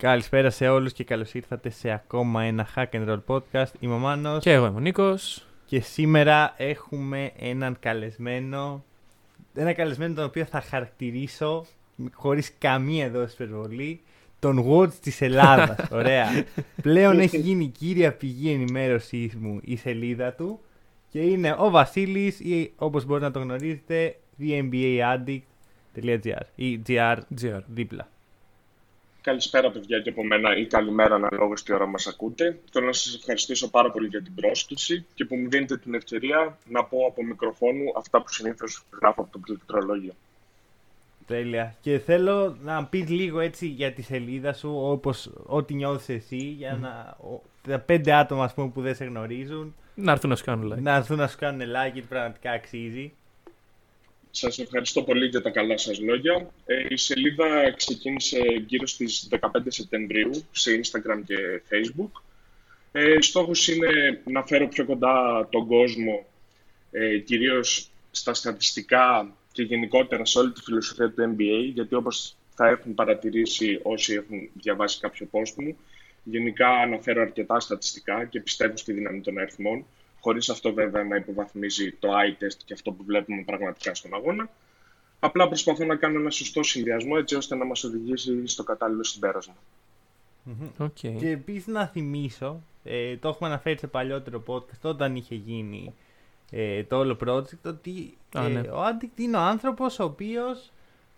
[0.00, 3.70] Καλησπέρα σε όλους και καλώς ήρθατε σε ακόμα ένα Hack and Roll podcast.
[3.80, 5.46] Είμαι ο Μάνος Και εγώ είμαι ο Νίκος.
[5.66, 8.84] και σήμερα έχουμε έναν καλεσμένο,
[9.54, 11.66] ένα καλεσμένο τον οποίο θα χαρακτηρίσω
[12.12, 14.00] χωρίς καμία δόση υπερβολή,
[14.38, 15.90] τον Watch της Ελλάδας.
[16.00, 16.44] Ωραία.
[16.82, 20.60] Πλέον έχει γίνει κύρια πηγή ενημέρωσής μου η σελίδα του
[21.10, 27.60] και είναι ο Βασίλης ή όπως μπορείτε να το γνωρίζετε thembaaddict.gr ή gr GR.
[27.66, 28.08] δίπλα.
[29.22, 32.58] Καλησπέρα, παιδιά, και από μένα ή καλημέρα, αναλόγως τι ώρα μας ακούτε.
[32.70, 36.58] Θέλω να σας ευχαριστήσω πάρα πολύ για την πρόσκληση και που μου δίνετε την ευκαιρία
[36.68, 40.12] να πω από μικροφόνου αυτά που συνήθως γράφω από το πληκτρολόγιο.
[41.26, 41.74] Τέλεια.
[41.80, 46.78] Και θέλω να πεις λίγο έτσι για τη σελίδα σου, όπως ό,τι νιώθεις εσύ, για
[46.80, 47.16] να...
[47.28, 50.72] ο- τα πέντε άτομα ας πούμε, που δεν σε γνωρίζουν, Να έρθουν να σου κάνουν
[50.72, 50.82] like.
[50.82, 53.12] να έρθουν να σου κάνουν like, γιατί πραγματικά αξίζει.
[54.30, 56.50] Σας ευχαριστώ πολύ για τα καλά σας λόγια.
[56.66, 62.22] Ε, η σελίδα ξεκίνησε γύρω στις 15 Σεπτεμβρίου σε Instagram και Facebook.
[62.92, 66.26] Ε, στόχος είναι να φέρω πιο κοντά τον κόσμο,
[66.90, 72.68] ε, κυρίως στα στατιστικά και γενικότερα σε όλη τη φιλοσοφία του NBA, γιατί όπως θα
[72.68, 75.76] έχουν παρατηρήσει όσοι έχουν διαβάσει κάποιο post μου,
[76.24, 79.86] γενικά αναφέρω αρκετά στατιστικά και πιστεύω στη δύναμη των αριθμών,
[80.20, 84.48] χωρίς αυτό βέβαια να υποβαθμίζει το eye test και αυτό που βλέπουμε πραγματικά στον αγώνα.
[85.20, 89.54] Απλά προσπαθώ να κάνω ένα σωστό συνδυασμό έτσι ώστε να μας οδηγήσει στο κατάλληλο συμπέρασμα.
[90.78, 90.98] Οκ.
[90.98, 95.94] Και επίσης να θυμίσω, ε, το έχουμε αναφέρει σε παλιότερο podcast, όταν είχε γίνει
[96.50, 98.60] ε, το όλο project, ότι Α, ε, ναι.
[98.60, 100.70] ο Addict είναι ο άνθρωπος ο οποίος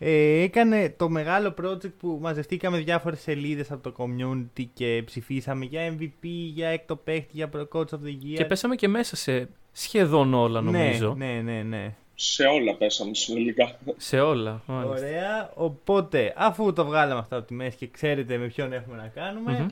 [0.04, 5.94] ε, έκανε το μεγάλο project που μαζευτήκαμε διάφορες σελίδες από το community και ψηφίσαμε για
[5.98, 8.34] MVP, για έκτο παίχτη, για Pro Coach of the Year.
[8.34, 11.14] Και πέσαμε και μέσα σε σχεδόν όλα νομίζω.
[11.18, 11.94] Ναι, ναι, ναι, ναι.
[12.14, 13.78] Σε όλα πέσαμε συνολικά.
[13.96, 14.62] Σε όλα.
[14.66, 15.06] μάλιστα.
[15.06, 15.50] Ωραία.
[15.54, 19.52] Οπότε, αφού το βγάλαμε αυτά από τη μέση και ξέρετε με ποιον έχουμε να κάνουμε,
[19.52, 19.66] Μμμ.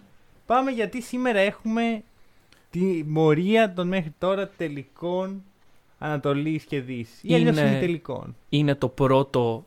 [0.46, 2.02] πάμε γιατί σήμερα έχουμε
[2.70, 5.42] τη μορία των μέχρι τώρα τελικών
[5.98, 7.18] Ανατολής και Δύσης.
[7.22, 8.36] Ή αλλιώς Είναι- είναι τελικών.
[8.48, 9.64] Είναι το πρώτο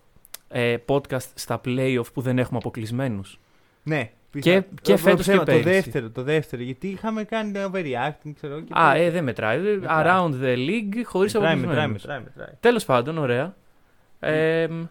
[0.55, 3.39] ε, podcast στα playoff που δεν έχουμε αποκλεισμένους.
[3.83, 4.03] Ναι.
[4.31, 5.69] Και- πιθα- και το- φέτος ψέμα, και Το πέρυσι.
[5.69, 6.61] δεύτερο, το δεύτερο.
[6.63, 8.59] Γιατί είχαμε κάνει overreacting, ξέρω.
[8.61, 9.05] Και Α, πέρυσι.
[9.05, 9.59] ε, δεν μετράει.
[9.59, 10.03] Μετράει.
[10.05, 11.91] Around the league χωρίς μετράει, μετράει, αποκλεισμένους.
[12.01, 12.55] μετράει, μετράει.
[12.59, 13.55] Τέλος πάντων, ωραία.
[14.19, 14.89] Ε, Έχουμε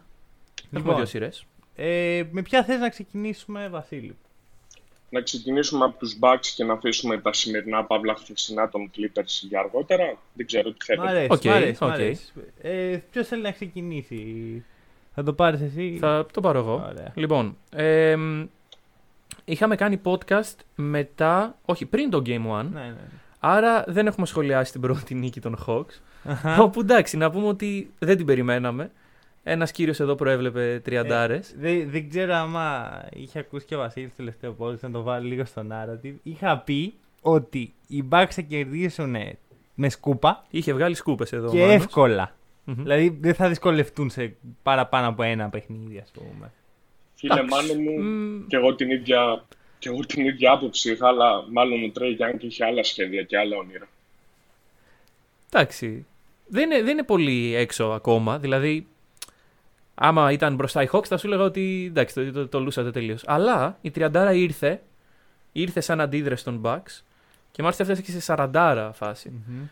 [0.71, 0.97] Λοιπόν.
[0.97, 1.45] δύο σειρές.
[1.77, 4.17] Ε, με ποια θες να ξεκινήσουμε, Βασίλη;
[5.11, 9.59] Να ξεκινήσουμε από τους Bucks και να αφήσουμε τα σημερινά παύλα χθεσινά των Clippers για
[9.61, 10.17] αργότερα.
[10.35, 11.09] Δεν ξέρω τι Μ' θέλετε.
[11.09, 11.93] αρέσει, Οκ, μ' αρέσει, μ' οκ.
[11.93, 12.33] αρέσει.
[12.63, 14.17] Ε, ποιος θέλει να ξεκινήσει;
[15.15, 15.97] Θα το πάρεις εσύ.
[16.01, 16.73] Θα το πάρω εγώ.
[16.91, 17.13] Ωραία.
[17.15, 18.45] Λοιπόν, ε, μ,
[19.45, 22.95] είχαμε κάνει podcast μετά, όχι πριν το Game 1, Ναι, ναι, ναι.
[23.41, 26.01] άρα δεν έχουμε σχολιάσει την πρώτη νίκη των Hawks.
[26.25, 26.63] Αχα.
[26.63, 28.91] Όπου εντάξει, να πούμε ότι δεν την περιμέναμε.
[29.45, 31.51] Ένας κύριος εδώ προέβλεπε τριαντάρες.
[31.51, 35.03] Ε, δεν, δεν ξέρω άμα είχε ακούσει και ο Βασίλης το τελευταίο podcast, να το
[35.03, 36.15] βάλω λίγο στο narrative.
[36.23, 39.17] Είχα πει ότι οι Bucks θα κερδίσουν
[39.75, 41.49] με σκούπα Είχε βγάλει σκούπες εδώ.
[41.49, 41.75] ο και Μάνος.
[41.75, 42.33] εύκολα.
[42.65, 42.75] Μμμ.
[42.83, 46.53] Δηλαδή δεν θα δυσκολευτούν σε παραπάνω από ένα παιχνίδι, ας πούμε.
[47.15, 47.55] Φίλε Εντάξει.
[47.55, 48.47] Μάνο μου, Μμ.
[48.47, 49.45] και εγώ την ίδια,
[49.79, 53.39] και εγώ την ίδια άποψη είχα, αλλά μάλλον ο Τρέι Γιάνγκ είχε άλλα σχέδια και
[53.39, 53.89] άλλα όνειρα.
[55.51, 56.07] Εντάξει.
[56.47, 58.39] Δεν είναι, δεν είναι πολύ έξω ακόμα.
[58.39, 58.87] Δηλαδή,
[59.95, 63.23] άμα ήταν μπροστά οι Hawks, θα σου έλεγα ότι εντάξει, το, το, το λούσατε τελείως.
[63.27, 64.83] Αλλά η τριαντάρα ήρθε.
[65.53, 67.01] Ήρθε σαν αντίδραση των Bucks.
[67.51, 69.29] Και μάλιστα έφτασε και σε 40 φάση.
[69.29, 69.63] Μμμ.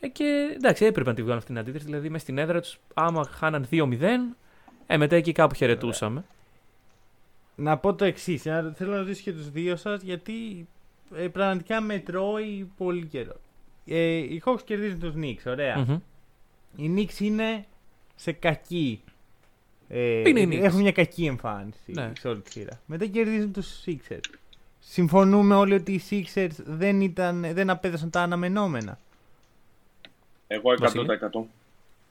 [0.00, 1.84] Ε, και εντάξει, έπρεπε να τη βγάλουν αυτή την αντίδραση.
[1.86, 4.36] Δηλαδή, μέσα στην έδρα τους, άμα χάναν 2-0,
[4.86, 6.24] ε, μετά εκεί κάπου χαιρετούσαμε.
[7.54, 8.42] Να πω το εξής.
[8.42, 10.66] Θέλω να ρωτήσω και τους δύο σας γιατί
[11.16, 13.36] ε, πραγματικά μετρώει πολύ καιρό.
[13.86, 15.78] Ε, οι Hawks κερδίζουν τους Knicks, ωραία.
[15.78, 15.98] Μμμ.
[16.76, 17.64] Οι Knicks είναι
[18.16, 19.00] σε κακή.
[19.88, 20.62] Ε, Είναι οι Knicks.
[20.64, 22.12] Έχουν μια κακή εμφάνιση Ναι.
[22.18, 22.80] σε όλη τη σειρά.
[22.86, 24.20] Μετά κερδίζουν τους Sixers.
[24.80, 28.98] Συμφωνούμε όλοι ότι οι Sixers δεν, ήταν, δεν απέδωσαν τα αναμενόμενα.
[30.52, 30.78] Εγώ 100%.
[30.78, 31.06] Βασίλη.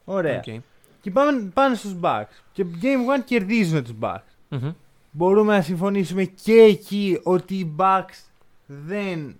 [0.05, 0.37] Ωραία.
[0.37, 0.61] Οκ.
[1.01, 2.27] Και πάμε, πάνε στους Bucks.
[2.51, 4.21] Και Game 1 κερδίζουν τους Bucks.
[4.49, 4.71] Μμμ.
[5.11, 8.23] Μπορούμε να συμφωνήσουμε και εκεί ότι οι Bucks
[8.65, 9.35] δεν,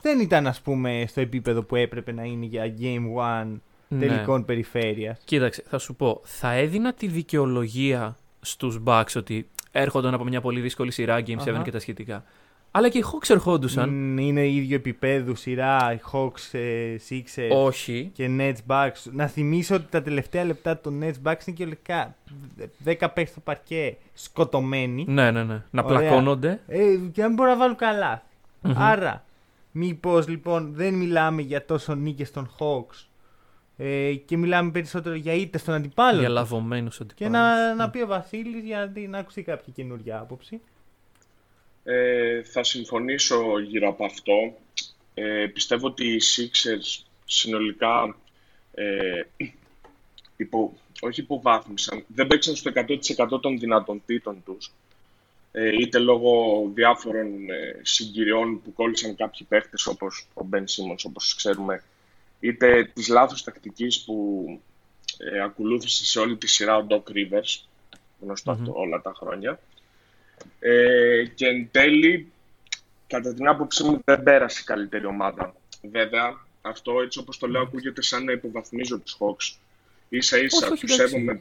[0.00, 3.46] δεν ήταν ας πούμε στο επίπεδο που έπρεπε να είναι για Game 1
[3.88, 4.06] Ναι.
[4.06, 5.18] τελικών περιφέρειας.
[5.24, 6.20] Κοίταξε, θα σου πω.
[6.24, 11.48] Θα έδινα τη δικαιολογία στους Bucks ότι έρχονταν από μια πολύ δύσκολη σειρά Game 7
[11.52, 11.62] Αχα.
[11.62, 12.24] και τα σχετικά.
[12.72, 13.88] Αλλά και οι Hawks ερχόντουσαν.
[13.88, 18.10] Μ, Είναι ιδίου επιπέδου σειρά, οι Hawks, ε, Sixers Όχι.
[18.14, 19.10] και Nets Bucks.
[19.12, 22.14] Να θυμίσω ότι τα τελευταία λεπτά των Nets Bucks είναι και ολικά
[22.58, 25.04] 10 παίχτες στο παρκέ σκοτωμένοι.
[25.08, 25.62] Ναι, ναι, ναι.
[25.70, 25.98] Να Ωραία.
[25.98, 26.60] πλακώνονται.
[26.66, 26.78] Ε,
[27.12, 28.22] και δεν μπορούν να βάλουν καλά.
[28.62, 28.72] Μμμ.
[28.76, 29.24] Άρα,
[29.70, 33.04] μήπως λοιπόν δεν μιλάμε για τόσο νίκες των Hawks
[33.76, 36.18] ε, και μιλάμε περισσότερο για ήττες των αντιπάλων.
[36.20, 36.36] Για τους.
[36.38, 37.32] λαβωμένους Και αντιπάλους.
[37.32, 40.60] να, να πει ο Βασίλης για να ακουστεί κάποια καινούργια άποψη.
[41.84, 44.58] Ε, θα συμφωνήσω γύρω από αυτό.
[45.14, 48.16] Ε, πιστεύω ότι οι Sixers συνολικά
[48.74, 49.22] ε,
[50.36, 54.72] υπο, όχι υποβάθμισαν, δεν παίξαν στο 100% των δυνατοτήτων τους.
[55.52, 61.34] Ε, είτε λόγω διάφορων ε, συγκυριών που κόλλησαν κάποιοι παίχτες όπως ο Ben Simmons όπως
[61.34, 61.82] ξέρουμε,
[62.40, 64.44] είτε της λάθος τακτικής που
[65.18, 67.64] ε, ακολούθησε σε όλη τη σειρά ο Doc Rivers,
[68.20, 69.60] γνωστό αυτό όλα τα χρόνια.
[70.60, 72.32] Ε, και εν τέλει,
[73.06, 75.54] κατά την άποψή μου, δεν πέρασε η καλύτερη ομάδα.
[75.82, 79.56] Βέβαια, αυτό έτσι όπως το λέω ακούγεται σαν να υποβαθμίζω τους Hawks.
[80.08, 81.12] Ίσα ίσα Όχι, όχι, τους εντάξει.
[81.12, 81.40] σέβομαι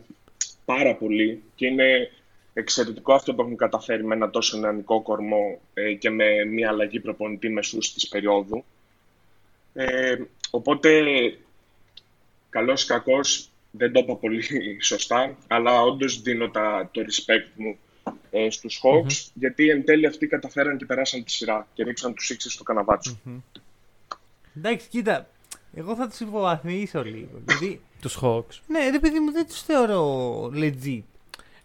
[0.66, 2.12] πάρα πολύ και είναι
[2.54, 7.00] εξαιρετικό αυτό που έχουν καταφέρει με ένα τόσο νεανικό κορμό ε, και με μια αλλαγή
[7.00, 8.64] προπονητή μεσούς της περίοδου.
[9.74, 10.16] Ε,
[10.50, 11.02] οπότε,
[12.50, 14.44] καλός ή κακός, δεν το είπα πολύ
[14.92, 17.78] σωστά, αλλά όντως δίνω τα, το respect μου
[18.32, 22.32] ε, στους Hawks, γιατί εν τέλει αυτοί καταφέραν και περάσαν τη σειρά και ρίξαν τους
[22.34, 23.20] Sixers στο καναβάτσο.
[24.58, 25.28] Εντάξει, κοίτα,
[25.74, 27.42] εγώ θα τους υποβαθμίσω λίγο.
[27.46, 28.60] Δηλαδή, Τους Hawks.
[28.68, 31.02] ναι, ρε παιδί μου, δεν τους θεωρώ legit.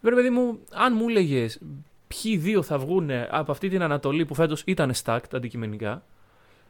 [0.01, 1.61] Βέβαια, παιδί μου, αν μου έλεγες
[2.07, 6.03] ποιοι δύο θα βγουν από αυτή την Ανατολή που φέτος ήταν stacked αντικειμενικά.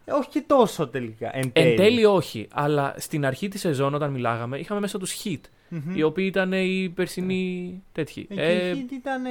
[0.04, 1.36] Ε, όχι και τόσο τελικά.
[1.36, 5.40] Εν Εν τέλει όχι, αλλά στην αρχή της σεζόν όταν μιλάγαμε είχαμε μέσα τους Hit,
[5.94, 8.26] οι οποίοι ήταν οι περσινοί τέτοιοι.
[8.30, 9.24] Εκεί Ε, η Heat ήταν.
[9.26, 9.30] ε,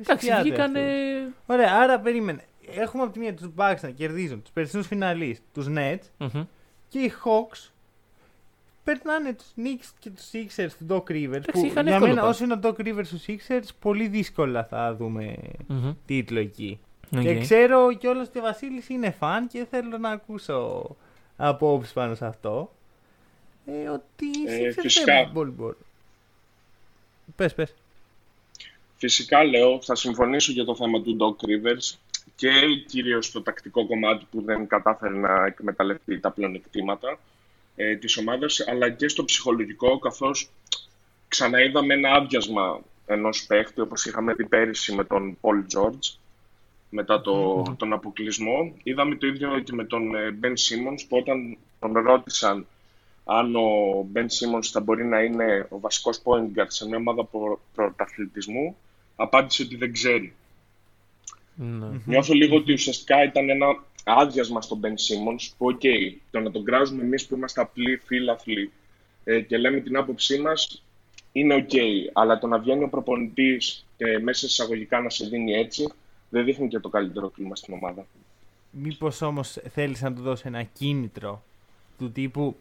[0.00, 0.80] εντάξει, σκιάδες βγήκανε.
[0.80, 1.34] αυτούς.
[1.46, 2.44] Ωραία, άρα περίμενε.
[2.74, 6.42] Έχουμε από τη μία τους Bucks να κερδίζουν τους περσινούς φιναλείς, τους Nets Μμμ.
[6.88, 7.68] και οι Hawks
[8.84, 11.42] περνάνε τους Knicks και τους Sixers του Doc Rivers.
[11.52, 12.30] που είχαν για εύκολο μένα, πας.
[12.34, 15.34] όσο είναι ο Doc Rivers του Sixers, πολύ δύσκολα θα δούμε
[15.66, 15.92] Μμμ.
[16.06, 16.80] τίτλο εκεί.
[17.16, 17.20] Οκ.
[17.22, 20.86] Και ξέρω κιόλας ότι ο Βασίλης είναι φαν και θέλω να ακούσω
[21.36, 22.72] απόψεις πάνω σε αυτό.
[23.72, 25.14] Ε, ότι οι Ε, Sixers φυσικά.
[25.14, 25.76] δεν πολύ μπορούν.
[27.36, 27.74] Πες, πες.
[28.96, 31.98] Φυσικά λέω, θα συμφωνήσω για το θέμα του Doc Rivers
[32.36, 32.50] και
[32.86, 37.18] κυρίως το τακτικό κομμάτι που δεν κατάφερε να εκμεταλλευτεί τα πλεονεκτήματα
[37.76, 40.50] ε, της ομάδας, αλλά και στο ψυχολογικό, καθώς
[41.28, 46.16] ξαναείδαμε ένα άδειασμα ενός παίχτη, όπως είχαμε δει πέρυσι με τον Paul George,
[46.90, 48.72] μετά το, τον αποκλεισμό.
[48.82, 52.66] Είδαμε το ίδιο και με τον ε, Ben Simmons, που όταν τον ρώτησαν
[53.32, 57.24] αν ο Ben Simmons θα μπορεί να είναι ο βασικός point guard σε μια ομάδα
[57.24, 58.76] προ- πρωταθλητισμού,
[59.16, 60.32] απάντησε ότι δεν ξέρει.
[61.54, 61.86] Ναι.
[62.04, 63.66] Νιώθω λίγο ότι ουσιαστικά ήταν ένα
[64.04, 65.80] άδειασμα στον Ben Simmons, που οκ,
[66.30, 68.72] το να τον κράζουμε εμείς που είμαστε απλοί φίλαθλοι
[69.24, 70.82] ε, και λέμε την άποψή μας,
[71.32, 71.70] είναι οκ,
[72.12, 75.92] αλλά το να βγαίνει ο προπονητής και μέσα εισαγωγικά να σε δίνει έτσι,
[76.28, 78.06] δεν δείχνει και το καλύτερο κλίμα στην ομάδα.
[78.70, 81.42] Μήπως όμως θέλεις να του δώσεις ένα κίνητρο
[81.98, 82.56] του τύπου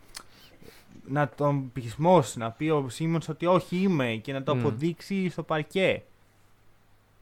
[1.10, 4.60] να τον πεισμώσει, να πει ο Σίμονς ότι όχι είμαι και να το Μμ.
[4.60, 6.04] αποδείξει στο παρκέ.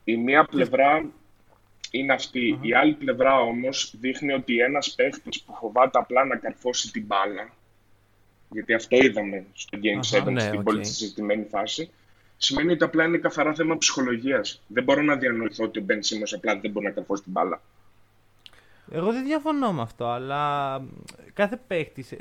[0.04, 1.06] Η μία πλευρά
[1.92, 2.60] είναι αυτή.
[2.62, 7.50] Η άλλη πλευρά όμως δείχνει ότι ένας παίχτης που φοβάται απλά να καρφώσει την μπάλα,
[8.50, 10.64] γιατί αυτό είδαμε στο Game Αχα, 7 ναι, στην οκ.
[10.64, 11.90] πολύ συζητημένη φάση,
[12.38, 14.62] σημαίνει ότι απλά είναι καθαρά θέμα ψυχολογίας.
[14.68, 17.62] Δεν μπορώ να διανοηθώ ότι ο Ben Simmons απλά δεν μπορεί να καρφώσει την μπάλα.
[18.92, 20.82] Εγώ δεν διαφωνώ με αυτό, αλλά
[21.34, 22.12] κάθε παίχτης.
[22.12, 22.18] Ε,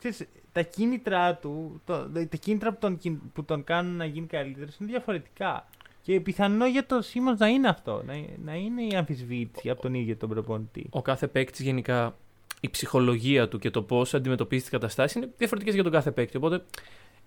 [0.00, 4.26] ξέρεις, τα κίνητρα του, το, τα κίνητρα που τον, κιν- που τον κάνουν να γίνει
[4.26, 5.68] καλύτερος είναι διαφορετικά.
[6.02, 8.14] Και πιθανό για τον Σίμον να είναι αυτό, να,
[8.44, 10.86] να είναι η αμφισβήτηση από τον ίδιο τον προπονητή.
[10.90, 12.16] Ο κάθε παίκτης γενικά,
[12.60, 16.36] η ψυχολογία του και το πώς αντιμετωπίζει τις καταστάσεις είναι διαφορετικές για τον κάθε παίκτη.
[16.36, 16.64] Οπότε,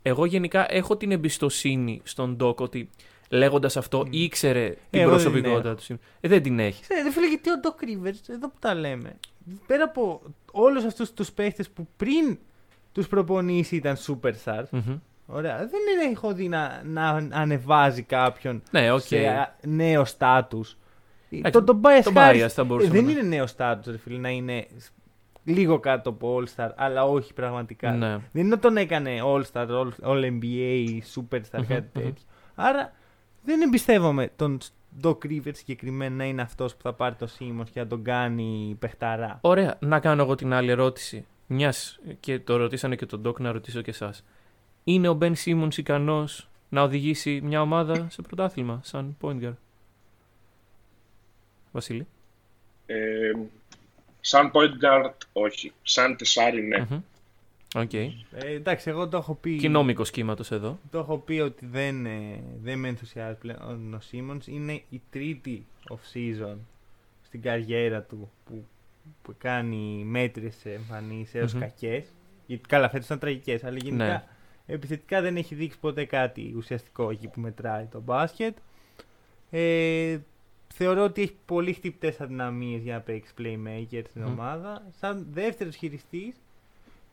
[0.01, 2.89] εγώ γενικά έχω την εμπιστοσύνη στον Ντόκ ότι
[3.29, 5.99] λέγοντας αυτό ήξερε την Εγώ δεν προσωπικότητα του.
[6.19, 6.87] Ε, δεν την έχεις.
[6.87, 9.15] Ξέρετε, φίλε, γιατί ο Doc Rivers, εδώ που τα λέμε,
[9.67, 12.37] πέρα από όλους αυτούς τους παίχτε που πριν
[12.93, 14.95] τους προπονήσει ήταν superstars, Μμμ.
[15.25, 18.99] ωραία, δεν είναι, έχω δει να, να ανεβάζει κάποιον Ναι, οκ.
[19.01, 20.63] σε α, νέο στάτου.
[21.29, 23.91] Εντάξει, Το, το bias, το Harris, bias θα ε, μπορούσαμε δεν να- είναι νέο στάτου,
[23.91, 24.67] ρε φίλε, να είναι
[25.43, 27.91] λίγο κάτω από All-Star, αλλά όχι πραγματικά.
[27.91, 28.17] Ναι.
[28.31, 32.13] Δεν είναι ότι τον έκανε All-Star, All, All-NBA, Superstar, κάτι τέτοιο.
[32.55, 32.91] Άρα
[33.43, 34.57] δεν εμπιστεύομαι τον
[35.03, 38.75] Doc Rivers συγκεκριμένα να είναι αυτός που θα πάρει το Simmons και να τον κάνει
[38.79, 39.37] παιχταρά.
[39.41, 41.25] Ωραία, να κάνω εγώ την άλλη ερώτηση.
[41.47, 44.23] Μιας και το ρωτήσανε και τον Ντόκ, να ρωτήσω και εσάς.
[44.83, 49.53] Είναι ο Μπεν Σίμονς ικανός να οδηγήσει μια ομάδα σε πρωτάθλημα σαν point guard;
[51.71, 52.07] Βασίλη.
[52.85, 53.31] Ε,
[54.21, 55.71] σαν point guard, όχι.
[55.83, 56.87] Σαν τεσάρι, ναι.
[56.89, 57.01] Μμμ.
[57.75, 57.93] Οκ.
[57.93, 59.57] Ε, εντάξει, εγώ το έχω πει.
[59.57, 60.79] Κοινό μήκος κύματος εδώ.
[60.91, 64.47] Το έχω πει ότι δεν, ε, δεν με ενθουσιάζει πλέον ο Σίμονς.
[64.47, 66.55] Είναι η τρίτη off-season
[67.25, 68.65] στην καριέρα του που,
[69.21, 71.59] που κάνει μέτριες εμφανίσεις έως Μμμ.
[71.59, 72.13] κακές.
[72.45, 74.23] Γιατί καλά φέτος ήταν τραγικές, αλλά γενικά Ναι.
[74.65, 78.57] επιθετικά δεν έχει δείξει ποτέ κάτι ουσιαστικό εκεί που μετράει το μπάσκετ.
[79.49, 80.17] Ε,
[80.73, 84.25] θεωρώ ότι έχει πολύ χτυπτές αδυναμίες για να παίξει playmaker στην Μμ.
[84.31, 84.83] ομάδα.
[84.99, 86.35] Σαν δεύτερος χειριστής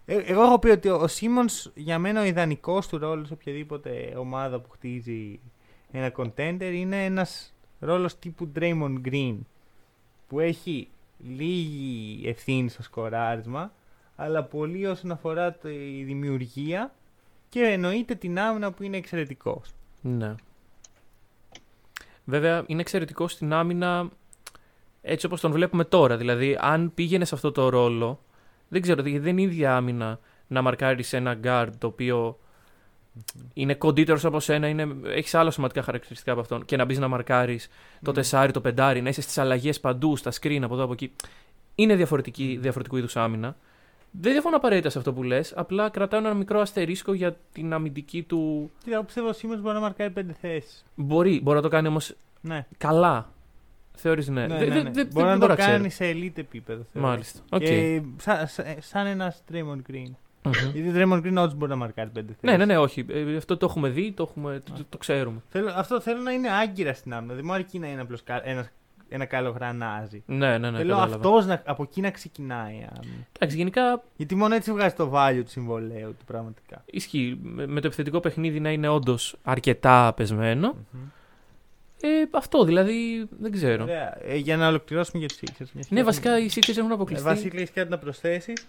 [0.06, 4.14] ε, εγώ έχω πει ότι ο Σίμονς για μένα ο ιδανικός του ρόλος σε οποιαδήποτε
[4.16, 5.40] ομάδα που χτίζει
[5.92, 9.36] ένα contender είναι ένας ρόλος τύπου Draymond Green
[10.28, 10.88] που έχει
[11.28, 13.72] λίγη ευθύνη στο σκοράρισμα
[14.16, 16.94] αλλά πολύ όσον αφορά τη δημιουργία
[17.48, 19.70] και εννοείται την άμυνα που είναι εξαιρετικός.
[20.00, 20.34] Ναι.
[22.24, 24.08] Βέβαια, είναι εξαιρετικό στην άμυνα
[25.02, 26.16] έτσι όπως τον βλέπουμε τώρα.
[26.16, 28.20] Δηλαδή, αν πήγαινε σε αυτό το ρόλο,
[28.68, 32.38] δεν ξέρω, γιατί δεν είναι η ίδια άμυνα να μαρκάρεις ένα guard το οποίο
[33.54, 37.08] είναι κοντύτερος από σένα, είναι, έχεις άλλα σωματικά χαρακτηριστικά από αυτόν και να μπεις να
[37.08, 37.68] μαρκάρεις
[38.02, 41.12] το τεσάρι, το πεντάρι, να είσαι στις αλλαγές παντού, στα screen από εδώ από εκεί.
[41.74, 43.56] Είναι διαφορετική, διαφορετικού είδους άμυνα.
[44.10, 48.22] Δεν διαφωνώ απαραίτητα σε αυτό που λες, απλά κρατάω ένα μικρό αστερίσκο για την αμυντική
[48.22, 48.70] του.
[48.84, 50.84] Κοίτα, εγώ πιστεύω ο Σίμονς μπορεί να μαρκάρει πέντε θέσεις.
[50.94, 53.32] Μπορεί, μπορεί να το κάνει όμως Ναι, καλά.
[53.94, 54.46] Θεωρείς ναι.
[54.46, 54.90] ναι, Δεν- ναι, δεν- ναι.
[54.90, 55.70] δεν- μπορεί δεν να το μπορώ ξέρω.
[55.72, 56.82] κάνει σε elite επίπεδο.
[56.92, 57.08] θεωρώ.
[57.08, 57.40] Μάλιστα.
[57.50, 57.60] Οκ.
[57.60, 60.10] Και σαν, σαν, σαν ένας Draymond Green.
[60.42, 60.52] Μμμ.
[60.74, 62.42] Γιατί ο Draymond Green όντως μπορεί να μαρκάρει πέντε θέσεις.
[62.42, 63.04] Ναι, ναι, ναι, όχι.
[63.08, 65.40] Ε, αυτό το έχουμε δει, το, έχουμε, το, το ξέρουμε.
[65.48, 67.34] Θέλω, αυτό θέλω να είναι άγκυρα στην άμυνα.
[67.34, 68.68] Δεν μου αρκεί να είναι απλώς κα- ένας,
[69.08, 70.22] ένα καλό γρανάζι.
[70.26, 70.76] Ναι, ναι, ναι.
[70.76, 71.14] θέλω κατάλαβα.
[71.14, 73.26] αυτός να, από εκεί να ξεκινάει η άμυνα.
[73.36, 76.82] Εντάξει, γενικά Γιατί μόνο έτσι βγάζει το value του συμβολέου του πραγματικά.
[76.86, 77.38] ισχύει.
[77.42, 80.74] Με, με το επιθετικό παιχνίδι να είναι όντως αρκετά πεσμένο.
[82.02, 83.82] Ε, αυτό δηλαδή δεν ξέρω.
[83.82, 84.18] Ωραία.
[84.26, 85.80] Ε, για να ολοκληρώσουμε για τους Sixers.
[85.88, 87.26] Ναι, βασικά οι Sixers έχουν Ε, αποκλειστεί.
[87.28, 88.66] Βασίλη, έχεις κάτι να προσθέσεις.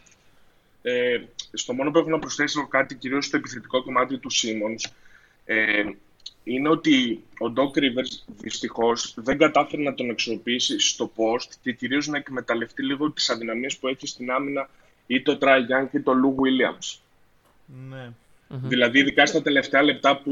[0.82, 1.22] Ε,
[1.54, 4.92] στο μόνο που έχω να προσθέσω κάτι κυρίως στο επιθετικό κομμάτι του Simmons
[5.46, 5.84] ε,
[6.44, 12.08] είναι ότι ο Doc Rivers δυστυχώς δεν κατάφερε να τον αξιοποιήσει στο post και κυρίως
[12.08, 14.70] να εκμεταλλευτεί λίγο τις αδυναμίες που έχει στην άμυνα
[15.08, 17.00] ή το Trae Young ή το Lou Williams.
[17.90, 18.10] Ναι.
[18.48, 20.32] Δηλαδή, ειδικά στα τελευταία λεπτά που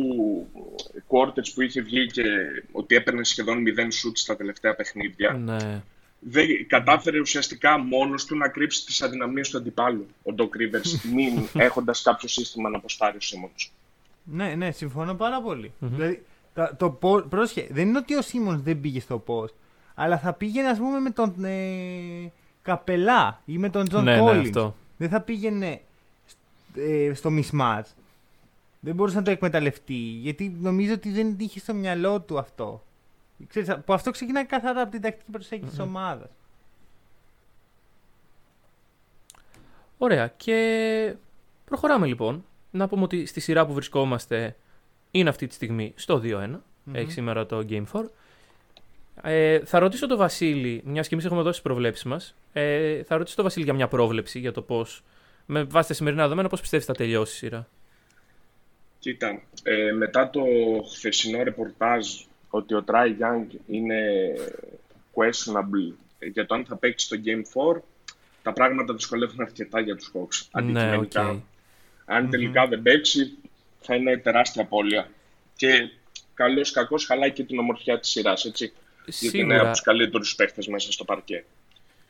[1.08, 2.24] quarters που είχε βγει και
[2.72, 5.82] ότι έπαιρνε σχεδόν 0 shoot στα τελευταία παιχνίδια, Ναι.
[6.20, 11.48] Δεν κατάφερε ουσιαστικά μόνος του να κρύψει τις αδυναμίες του αντιπάλου, ο Doc Rivers, μην
[11.54, 13.70] έχοντας κάποιο σύστημα να αποστάρει ο Simmons.
[14.24, 15.72] Ναι, ναι, συμφωνώ πάρα πολύ.
[15.80, 16.24] Δηλαδή,
[16.54, 19.54] τα, το, πο- πρόσχε, δεν είναι ότι ο Σίμον δεν πήγε στο post,
[19.96, 24.20] αλλά θα πήγαινε, ας πούμε, με τον ε, Καπελά ή με τον Τζον Ναι, ναι,
[24.20, 24.48] Κόλλινς.
[24.48, 24.76] αυτό.
[24.98, 25.82] Δεν θα πήγαινε
[26.76, 27.84] ε, στο mismatch.
[28.80, 32.84] Δεν μπορούσε να το εκμεταλλευτεί, γιατί νομίζω ότι δεν είχε στο μυαλό του αυτό.
[33.48, 36.30] Ξέρεις, που αυτό ξεκινάει καθαρά από την τακτική προσέγγιση της ομάδας.
[39.98, 40.34] Ωραία.
[40.38, 41.16] Και
[41.66, 42.46] προχωράμε λοιπόν.
[42.72, 44.56] Να πούμε ότι στη σειρά που βρισκόμαστε
[45.12, 46.60] είναι αυτή τη στιγμή στο 2-1.
[46.92, 48.04] Έχει σήμερα το Game 4.
[49.22, 53.18] Ε, θα ρωτήσω τον Βασίλη, μιας και εμείς έχουμε δώσει τις προβλέψεις μας, ε, θα
[53.18, 55.04] ρωτήσω τον Βασίλη για μια πρόβλεψη για το πώς,
[55.46, 57.68] με βάση τα σημερινά δεδομένα, πώς πιστεύεις θα τελειώσει η σειρά.
[59.00, 60.42] Κοίτα, ε, μετά το
[60.92, 62.08] χθεσινό ρεπορτάζ
[62.50, 64.00] ότι ο Trae Young είναι
[65.14, 65.94] questionable
[66.32, 67.82] για το αν θα παίξει στο Game 4,
[68.44, 70.48] τα πράγματα δυσκολεύουν αρκετά για τους Hawks.
[70.52, 71.24] Αντικειμενικά.
[71.24, 71.40] Ναι, οκ.
[72.06, 73.38] Αν τελικά δεν παίξει,
[73.80, 75.10] θα είναι τεράστια απώλεια.
[75.56, 75.90] Και
[76.34, 78.74] καλώς κακώς χαλάει και την ομορφιά της σειράς, έτσι.
[79.06, 79.62] Γιατί είναι Σίγουρα.
[79.62, 81.46] από τους καλύτερους παίχτες μέσα στο παρκέ.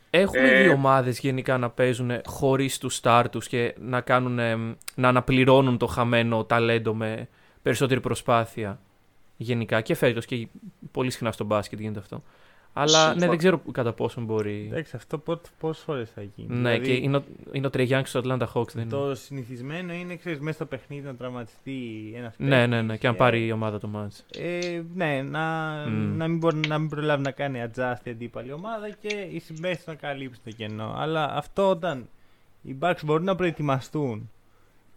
[0.09, 4.55] Έχουμε Ε, δει ομάδες γενικά να παίζουν χωρίς τους star τους και να, κάνουν, ε,
[4.95, 7.27] να αναπληρώνουν το χαμένο ταλέντο με
[7.61, 8.79] περισσότερη προσπάθεια.
[9.41, 10.47] Γενικά και φέτος και
[10.91, 12.23] πολύ συχνά στο μπάσκετ γίνεται αυτό.
[12.73, 13.29] Αλλά ναι, Συμφωνώ.
[13.29, 14.67] δεν ξέρω κατά πόσο μπορεί.
[14.71, 15.23] Εντάξει, αυτό
[15.59, 16.55] πόσες φορές θα γίνει.
[16.55, 18.71] Ναι, Δηλαδή, και είναι ο, είναι ο Trey Young στο Atlanta Hawks.
[18.73, 18.91] Δεν είναι.
[18.91, 21.73] Το συνηθισμένο είναι, ξέρεις, μέσα στο παιχνίδι να τραυματιστεί
[22.15, 24.39] ένας Ναι, ναι, ναι, και αν πάρει η ομάδα το match.
[24.41, 26.17] Ε, ναι, να, Μμ.
[26.17, 29.85] να, μην μπορεί, να μην προλάβει να κάνει adjust η αντίπαλη ομάδα και οι συμπαίχτες
[29.87, 30.93] να καλύψουν το κενό.
[30.97, 32.09] Αλλά αυτό όταν
[32.61, 34.29] οι Bucks μπορούν να προετοιμαστούν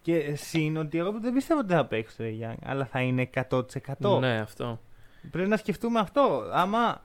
[0.03, 4.19] και συν ότι εγώ δεν πιστεύω ότι θα παίξει το Young, αλλά θα είναι 100%.
[4.21, 4.81] Ναι, αυτό.
[5.31, 6.49] Πρέπει να σκεφτούμε αυτό.
[6.53, 7.03] Άμα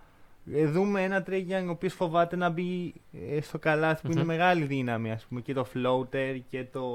[0.53, 2.93] ε, δούμε ένα Trey Young ο οποίος φοβάται να μπει
[3.29, 4.27] ε, στο καλάθι που είναι Μμμ.
[4.27, 6.85] μεγάλη δύναμη, ας πούμε, και το floater και, το,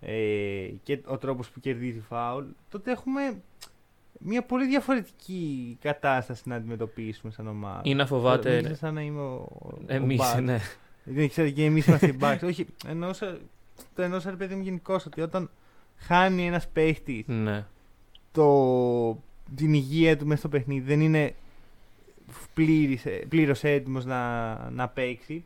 [0.00, 3.40] ε, και ο τρόπος που κερδίζει φάουλ, τότε έχουμε
[4.18, 7.80] μια πολύ διαφορετική κατάσταση να αντιμετωπίσουμε σαν ομάδα.
[7.84, 10.42] Ή να φοβάται- Μίλησα σαν να είμαι ο, ο Εμείς, Bucks.
[10.42, 10.58] ναι.
[11.04, 12.38] Δεν ξέρω και εμείς είμαστε οι Bucks.
[12.44, 13.38] Όχι, εννοούσα,
[13.94, 15.50] το εννοούσα ρε παιδί μου γενικώ ότι όταν
[15.96, 17.66] χάνει ένας παίχτης ναι.
[18.32, 19.10] το,
[19.56, 21.34] την υγεία του μέσα στο παιχνίδι δεν είναι
[23.28, 25.44] πλήρως έτοιμος να, να παίξει.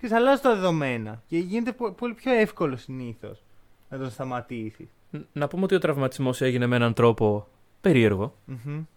[0.00, 3.42] Και αλλάζει τα δεδομένα και γίνεται πο- πολύ πιο εύκολο συνήθως
[3.88, 4.88] να τον σταματήσεις.
[5.10, 7.46] Ν- Να πούμε ότι ο τραυματισμός έγινε με έναν τρόπο
[7.80, 8.34] περίεργο.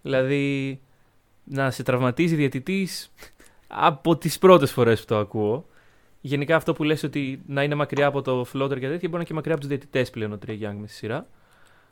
[0.01, 0.79] Δηλαδή,
[1.43, 3.11] να σε τραυματίζει διαιτητής
[3.67, 5.65] από τις πρώτες φορές που το ακούω.
[6.21, 9.15] Γενικά αυτό που λες ότι να είναι μακριά από το floater και τέτοια μπορεί να
[9.17, 11.27] είναι και μακριά από τους διαιτητές πλέον ο Τρέι Young με στη σειρά.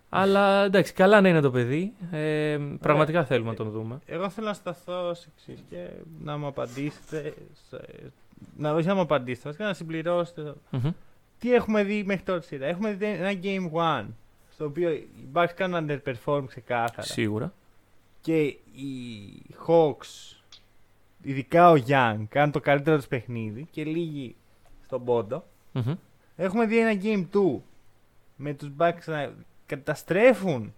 [0.10, 1.94] Αλλά εντάξει, καλά να είναι το παιδί.
[2.12, 4.00] Ε, πραγματικά θέλουμε να τον δούμε.
[4.06, 5.88] Εγώ θέλω να σταθώ σε εξής και
[6.24, 7.34] να μου απαντήσετε.
[7.70, 8.12] σε-
[8.58, 10.54] Να όχι να μου απαντήσετε, βασικά να συμπληρώσετε.
[10.70, 10.90] Μμμ.
[11.40, 12.66] Τι έχουμε δει μέχρι τώρα στη σειρά.
[12.68, 13.72] Έχουμε δει ένα Game
[14.04, 14.06] 1
[14.54, 17.02] στο οποίο οι Bucks κάνουν underperform ξεκάθαρα.
[17.02, 17.54] Σίγουρα.
[18.22, 18.60] Και οι
[19.68, 20.35] Hawks,
[21.26, 24.36] ειδικά ο Young, κάνουν το καλύτερο του παιχνίδι και λίγοι
[24.86, 25.44] στον πόντο.
[25.72, 25.96] Μμμ.
[26.36, 27.60] Έχουμε δει ένα Game 2
[28.36, 29.34] με τους Bucks να
[29.66, 30.74] καταστρέφουν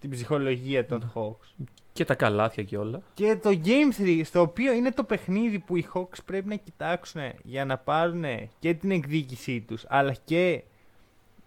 [0.00, 1.64] την ψυχολογία των Hawks.
[1.92, 3.02] Και τα καλάθια και όλα.
[3.14, 7.20] Και το Game 3, στο οποίο είναι το παιχνίδι που οι Hawks πρέπει να κοιτάξουν
[7.42, 8.24] για να πάρουν
[8.58, 10.62] και την εκδίκησή τους, αλλά και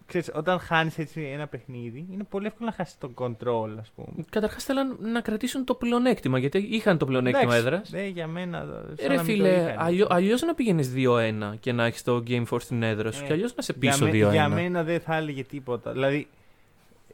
[0.05, 4.07] ξέρεις, όταν χάνεις έτσι ένα παιχνίδι, είναι πολύ εύκολο να χάσεις τον control, ας πούμε.
[4.29, 7.91] Καταρχάς θέλαν να κρατήσουν το πλεονέκτημα γιατί είχαν το πλεονέκτημα έδρας.
[7.91, 8.57] Ναι, για μένα.
[8.59, 9.75] σαν Ρε να μην το φίλε, είχαν.
[9.77, 13.27] αλλιώ αλλιώς να πηγαίνεις 2-1 και να έχεις το Game 4 στην έδρα σου, Ε,
[13.27, 14.31] και αλλιώς να σε για, πίσω με- 2-1.
[14.31, 15.91] για μένα δεν θα έλεγε τίποτα.
[15.91, 16.27] Δηλαδή,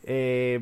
[0.05, 0.57] ε,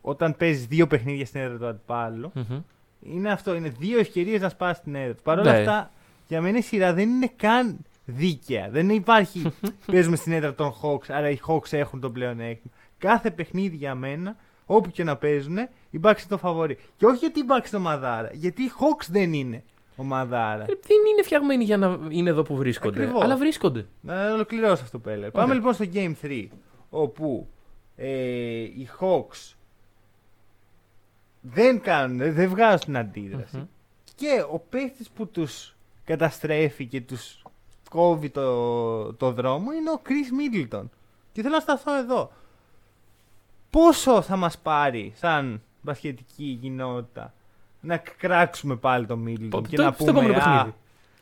[0.00, 2.60] όταν παίζεις δύο παιχνίδια στην έδρα του αντιπάλου, Μμμ.
[3.00, 3.54] είναι αυτό.
[3.54, 5.22] Είναι δύο ευκαιρίες να σπάσει την έδρα του.
[5.22, 5.58] Παρ' όλα Ναι.
[5.58, 5.90] αυτά,
[6.28, 8.68] για μένα η σειρά δεν είναι καν δίκαια.
[8.70, 9.52] Δεν υπάρχει.
[9.92, 12.74] παίζουμε στην έδρα των Hawks, άρα οι Hawks έχουν το πλεονέκτημα.
[12.98, 14.36] Κάθε παιχνίδι για μένα,
[14.66, 15.56] όπου και να παίζουν,
[15.90, 16.78] οι Bucks είναι το φαβορή.
[16.96, 19.64] Και όχι γιατί οι Bucks είναι ομαδάρα, γιατί οι Hawks δεν είναι
[19.96, 20.62] ομαδάρα.
[20.62, 23.02] Ε, Δεν είναι φτιαγμένοι για να είναι εδώ που βρίσκονται.
[23.02, 23.22] Ακριβώς.
[23.22, 23.86] Αλλά βρίσκονται.
[24.00, 25.30] Να ολοκληρώσω αυτό που έλεγα.
[25.30, 26.46] Πάμε λοιπόν στο Game 3,
[26.90, 27.48] όπου
[27.96, 28.08] ε,
[28.60, 29.54] οι Hawks
[31.40, 33.64] δεν κάνουν, δεν βγάζουν την αντιδραση Μμμ.
[34.14, 37.42] Και ο παίχτη που τους καταστρέφει και τους
[37.96, 40.82] κόβει το, το δρόμο είναι ο Chris Middleton.
[41.32, 42.32] Και θέλω να σταθώ εδώ.
[43.70, 47.34] Πόσο θα μας πάρει σαν μπασχετική κοινότητα
[47.80, 50.74] να κράξουμε πάλι το Middleton Πότε, και το- να στο πούμε επόμενο «Α, παιχνίδι».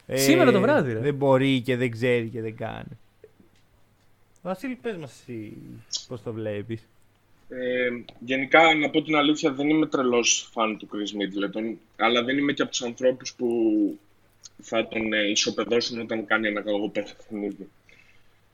[0.07, 0.99] ε, Σήμερα το βράδυ, ρε.
[0.99, 2.99] Δεν μπορεί και δεν ξέρει και δεν κάνει.
[4.43, 5.57] Βασίλη, πες μας εσύ
[6.09, 6.89] πώς το βλέπεις.
[7.49, 12.39] Ε, γενικά, να πω την αλήθεια, δεν είμαι τρελός φαν του Chris Middleton, αλλά δεν
[12.39, 13.49] είμαι και από τους ανθρώπους που
[14.63, 17.69] θα τον ε, ισοπεδώσουν όταν κάνει ένα κακό παιχνίδι.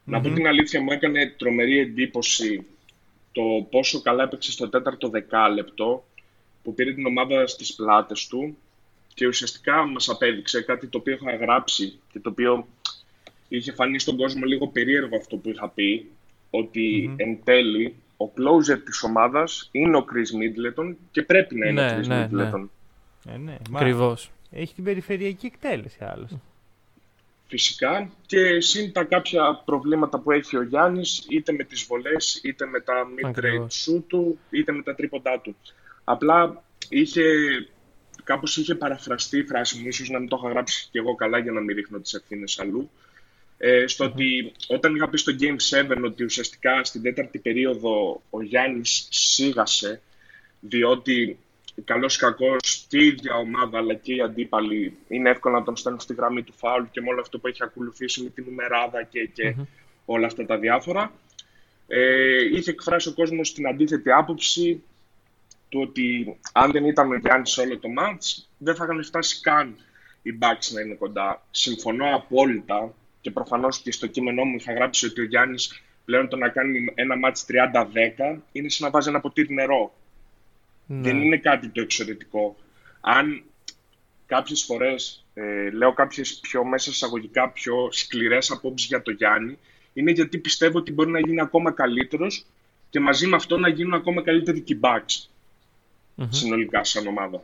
[0.04, 2.66] Να πω την αλήθεια, μου έκανε τρομερή εντύπωση
[3.32, 6.04] το πόσο καλά έπαιξε στο τέταρτο δεκάλεπτο
[6.62, 8.56] που πήρε την ομάδα στις πλάτες του
[9.14, 12.66] και ουσιαστικά μας απέδειξε κάτι το οποίο είχα γράψει και το οποίο
[13.48, 16.10] είχε φανεί στον κόσμο λίγο περίεργο αυτό που είχα πει,
[16.50, 21.82] ότι εν τέλει ο closer της ομάδας είναι ο Chris Middleton και πρέπει να είναι
[21.82, 22.50] Ναι, ο Chris ναι, ναι.
[22.50, 22.68] Middleton.
[23.28, 24.30] Ε, ναι, μα Ακριβώς.
[24.50, 26.40] Έχει την περιφερειακή εκτέλεση άλλωστε.
[27.48, 32.66] Φυσικά και συν τα κάποια προβλήματα που έχει ο Γιάννης είτε με τις βολές, είτε
[32.66, 33.74] με τα mid-range Ακριβώς.
[33.74, 35.56] σου του, είτε με τα τρίποντά του.
[36.04, 37.22] Απλά είχε,
[38.24, 41.38] κάπως είχε παραφραστεί η φράση μου, ίσως να μην το είχα γράψει και εγώ καλά
[41.38, 42.90] για να μην ρίχνω τις ευθύνες αλλού.
[43.58, 45.56] Ε, στο ότι όταν είχα πει στο Game
[45.96, 50.00] 7 ότι ουσιαστικά στην τέταρτη περίοδο ο Γιάννης σίγασε
[50.60, 51.38] διότι
[51.84, 55.76] καλός ή κακός και η ίδια ομάδα αλλά και οι αντίπαλοι είναι εύκολο να τον
[55.76, 59.02] στέλνουν στη γραμμή του φάουλ και με όλο αυτό που έχει ακολουθήσει με την νουμεράδα
[59.02, 59.54] και, και
[60.04, 61.12] όλα αυτά τα διάφορα.
[61.86, 64.82] Ε, είχε εκφράσει ο κόσμος την αντίθετη άποψη
[65.68, 69.40] του ότι αν δεν ήταν ο Γιάννης σε όλο το μάτς δεν θα είχαν φτάσει
[69.40, 69.76] καν
[70.22, 71.46] οι Bucks να είναι κοντά.
[71.50, 76.36] Συμφωνώ απόλυτα και προφανώς και στο κείμενό μου είχα γράψει ότι ο Γιάννης πλέον το
[76.36, 79.92] να κάνει ένα μάτς 30-10 είναι σαν να βάζει ένα ποτήρι νερό.
[80.92, 81.00] Ναι.
[81.00, 82.56] Δεν είναι κάτι το εξαιρετικό.
[83.00, 83.42] Αν
[84.26, 89.58] κάποιες φορές ε, λέω κάποιες πιο μέσα εισαγωγικά πιο σκληρές απόψεις για το Γιάννη,
[89.92, 92.46] είναι γιατί πιστεύω ότι μπορεί να γίνει ακόμα καλύτερος
[92.90, 95.28] και μαζί με αυτό να γίνουν ακόμα καλύτεροι και οι Bucks
[96.28, 97.42] συνολικά σαν ομάδα.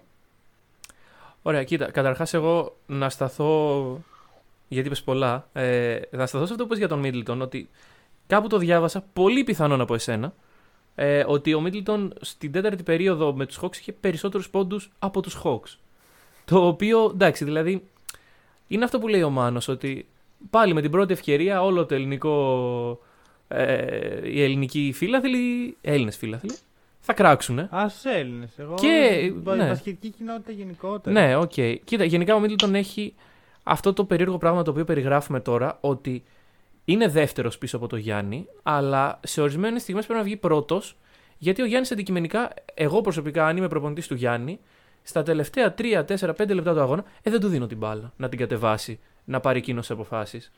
[1.42, 1.90] Ωραία, κοίτα.
[1.90, 4.04] Καταρχάς, εγώ να σταθώ.
[4.68, 5.48] Γιατί είπες πολλά.
[5.52, 7.40] Ε, να σταθώ σε αυτό που είπες για τον Μίτλτον.
[7.40, 7.68] Ότι
[8.26, 10.34] κάπου το διάβασα, πολύ πιθανόν από εσένα,
[10.98, 15.40] ε, ότι ο Μίτλτον στην τέταρτη περίοδο με τους Hawks είχε περισσότερους πόντους από τους
[15.44, 15.76] Hawks.
[16.44, 17.82] Το οποίο, εντάξει, δηλαδή,
[18.68, 20.06] είναι αυτό που λέει ο Μάνος, ότι
[20.50, 23.00] πάλι με την πρώτη ευκαιρία όλο το ελληνικό,
[23.48, 26.54] ε, οι ελληνικοί φίλαθλοι, Έλληνες φίλαθλοι,
[27.00, 27.68] θα κράξουνε.
[27.76, 28.50] Α, στους Έλληνες.
[28.58, 28.74] Εγώ.
[28.74, 29.68] Και- η ναι.
[29.68, 31.20] βασιλική κοινότητα γενικότερα.
[31.20, 31.52] Ναι, οκ.
[31.84, 33.14] Κοίτα, γενικά ο Μίτλτον έχει
[33.62, 36.24] αυτό το περίεργο πράγμα το οποίο περιγράφουμε τώρα, ότι
[36.88, 40.96] είναι δεύτερος πίσω από το Γιάννη, αλλά σε ορισμένες στιγμές πρέπει να βγει πρώτος,
[41.38, 44.60] γιατί ο Γιάννης αντικειμενικά, εγώ προσωπικά, αν είμαι προπονητής του Γιάννη,
[45.02, 48.28] στα τελευταία 3, 4, 5 λεπτά του αγώνα, ε, δεν του δίνω την μπάλα να
[48.28, 50.52] την κατεβάσει, να πάρει εκείνος αποφάσεις.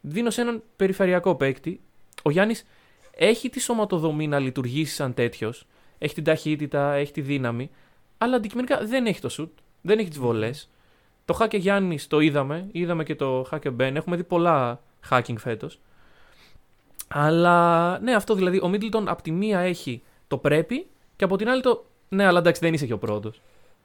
[0.00, 1.80] Δίνω σε έναν περιφερειακό παίκτη.
[2.22, 2.66] Ο Γιάννης
[3.14, 5.66] έχει τη σωματοδομή να λειτουργήσει σαν τέτοιος.
[5.98, 7.70] Έχει την ταχύτητα, έχει τη δύναμη.
[8.18, 10.70] Αλλά αντικειμενικά δεν έχει το σουτ, δεν έχει τις βολές.
[11.24, 13.96] Το Χάκε Γιάννης το είδαμε, είδαμε και το Χάκε Μπεν.
[13.96, 15.80] Έχουμε δει πολλά hacking φέτος.
[17.08, 18.60] Αλλά ναι, αυτό δηλαδή.
[18.62, 20.86] Ο Μίτλτον από τη μία έχει το πρέπει
[21.16, 21.84] και από την άλλη το.
[22.08, 23.40] Ναι, αλλά εντάξει, δεν είσαι και ο πρώτος.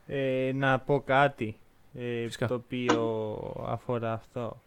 [0.08, 1.58] Ε, να πω κάτι
[1.94, 2.48] ε, Φυσικά.
[2.48, 4.60] το οποίο αφορά αυτό.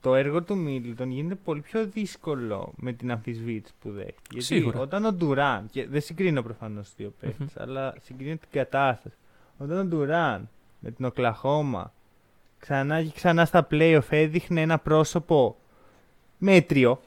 [0.00, 4.20] Το έργο του Μίτλτον γίνεται πολύ πιο δύσκολο με την αμφισβήτηση που δέχεται.
[4.30, 4.78] Γιατί Σίγουρα.
[4.80, 9.14] όταν ο Ντουράν, και δεν συγκρίνω προφανώς του δύο παίκτες, αλλά συγκρίνω την κατάσταση.
[9.58, 10.48] Όταν ο Ντουράν
[10.80, 11.92] με την Οκλαχώμα
[12.66, 15.56] ξανά και ξανά στα playoff έδειχνε ένα πρόσωπο
[16.38, 17.00] μέτριο,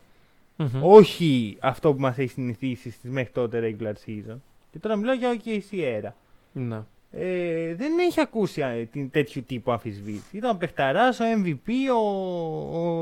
[0.56, 0.70] Μμμ.
[0.84, 4.38] όχι αυτό που μας έχει συνηθίσει στις μέχρι τότε regular season.
[4.72, 6.10] Και τώρα μιλάω για OKC era.
[6.52, 6.82] Ναι.
[7.12, 10.38] Ε, δεν έχει ακούσει ε, την, τέτοιου τύπου αμφισβήτηση.
[10.38, 12.00] Ήταν ο Πεχταράς, ο MVP, ο,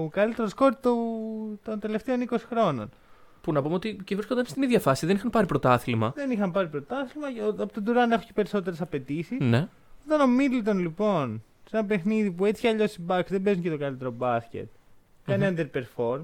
[0.04, 0.96] ο καλύτερος σκόρ του,
[1.64, 2.90] των τελευταίων 20 χρόνων.
[3.42, 6.12] Που να πούμε ότι και βρίσκονταν στην ίδια φάση, δεν είχαν πάρει πρωτάθλημα.
[6.16, 7.32] Δεν είχαν πάρει πρωτάθλημα.
[7.34, 9.38] και ο- Από τον Τουράν έχει περισσότερες απαιτήσεις.
[9.40, 9.68] Ναι.
[10.06, 13.64] Όταν ο Μίτλτον λοιπόν, σε ένα παιχνίδι που έτσι κι αλλιώς οι Bucks δεν παίζουν
[13.64, 14.68] και το καλύτερο μπάσκετ,
[15.26, 16.22] κάνει underperform,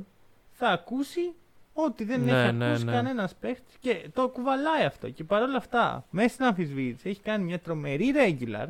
[0.52, 1.34] θα ακούσει
[1.74, 2.92] ότι δεν Ναι, έχει ναι, ακούσει ναι.
[2.92, 5.10] κανένας παίχτης και το κουβαλάει αυτό.
[5.10, 8.68] Και παρόλα αυτά, μέσα στην αμφισβήτηση έχει κάνει μια τρομερή regular